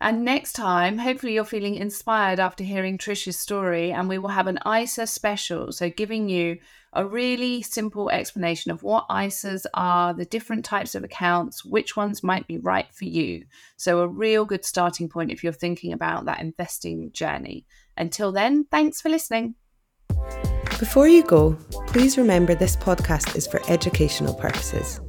And 0.00 0.24
next 0.24 0.52
time, 0.52 0.98
hopefully, 0.98 1.34
you're 1.34 1.44
feeling 1.44 1.76
inspired 1.76 2.40
after 2.40 2.64
hearing 2.64 2.98
Trish's 2.98 3.38
story, 3.38 3.92
and 3.92 4.08
we 4.08 4.18
will 4.18 4.28
have 4.28 4.48
an 4.48 4.58
ISA 4.66 5.06
special. 5.06 5.72
So, 5.72 5.88
giving 5.88 6.28
you 6.28 6.58
a 6.92 7.06
really 7.06 7.62
simple 7.62 8.10
explanation 8.10 8.70
of 8.70 8.82
what 8.82 9.08
ISAs 9.08 9.66
are, 9.72 10.12
the 10.12 10.24
different 10.24 10.64
types 10.64 10.94
of 10.94 11.04
accounts, 11.04 11.64
which 11.64 11.96
ones 11.96 12.22
might 12.22 12.46
be 12.46 12.58
right 12.58 12.92
for 12.92 13.04
you. 13.04 13.46
So, 13.76 14.00
a 14.00 14.08
real 14.08 14.44
good 14.44 14.64
starting 14.64 15.08
point 15.08 15.30
if 15.30 15.42
you're 15.42 15.52
thinking 15.52 15.92
about 15.92 16.26
that 16.26 16.40
investing 16.40 17.10
journey. 17.12 17.64
Until 17.96 18.32
then, 18.32 18.64
thanks 18.70 19.00
for 19.00 19.08
listening. 19.08 19.54
Before 20.78 21.06
you 21.06 21.22
go, 21.22 21.56
please 21.86 22.18
remember 22.18 22.54
this 22.54 22.76
podcast 22.76 23.36
is 23.36 23.46
for 23.46 23.60
educational 23.70 24.34
purposes, 24.34 25.00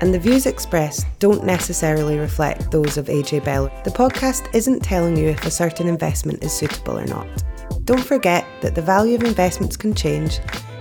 and 0.00 0.12
the 0.12 0.18
views 0.18 0.44
expressed 0.44 1.06
don't 1.18 1.44
necessarily 1.44 2.18
reflect 2.18 2.70
those 2.70 2.98
of 2.98 3.06
AJ 3.06 3.44
Bell. 3.44 3.72
The 3.84 3.90
podcast 3.90 4.54
isn't 4.54 4.80
telling 4.80 5.16
you 5.16 5.30
if 5.30 5.44
a 5.46 5.50
certain 5.50 5.88
investment 5.88 6.44
is 6.44 6.52
suitable 6.52 6.98
or 6.98 7.06
not. 7.06 7.26
Don't 7.84 8.04
forget 8.04 8.46
that 8.60 8.74
the 8.74 8.82
value 8.82 9.14
of 9.14 9.24
investments 9.24 9.76
can 9.76 9.94
change, 9.94 10.40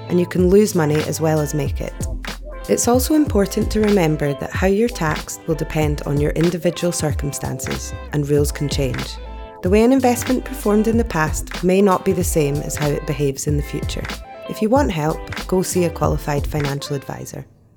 and 0.09 0.19
you 0.19 0.25
can 0.25 0.49
lose 0.49 0.75
money 0.75 1.01
as 1.03 1.21
well 1.21 1.39
as 1.39 1.53
make 1.53 1.79
it. 1.79 1.93
It's 2.69 2.87
also 2.87 3.13
important 3.13 3.71
to 3.71 3.81
remember 3.81 4.33
that 4.33 4.51
how 4.51 4.67
you're 4.67 4.89
taxed 4.89 5.41
will 5.47 5.55
depend 5.55 6.01
on 6.03 6.19
your 6.19 6.31
individual 6.31 6.91
circumstances, 6.91 7.93
and 8.11 8.27
rules 8.27 8.51
can 8.51 8.67
change. 8.67 9.17
The 9.63 9.69
way 9.69 9.81
an 9.81 9.93
investment 9.93 10.43
performed 10.43 10.89
in 10.89 10.97
the 10.97 11.05
past 11.05 11.63
may 11.63 11.81
not 11.81 12.03
be 12.03 12.11
the 12.11 12.21
same 12.21 12.57
as 12.57 12.75
how 12.75 12.89
it 12.89 13.07
behaves 13.07 13.47
in 13.47 13.55
the 13.55 13.63
future. 13.63 14.03
If 14.49 14.61
you 14.61 14.67
want 14.67 14.91
help, 14.91 15.17
go 15.47 15.61
see 15.61 15.85
a 15.85 15.89
qualified 15.89 16.45
financial 16.45 16.97
advisor. 16.97 17.45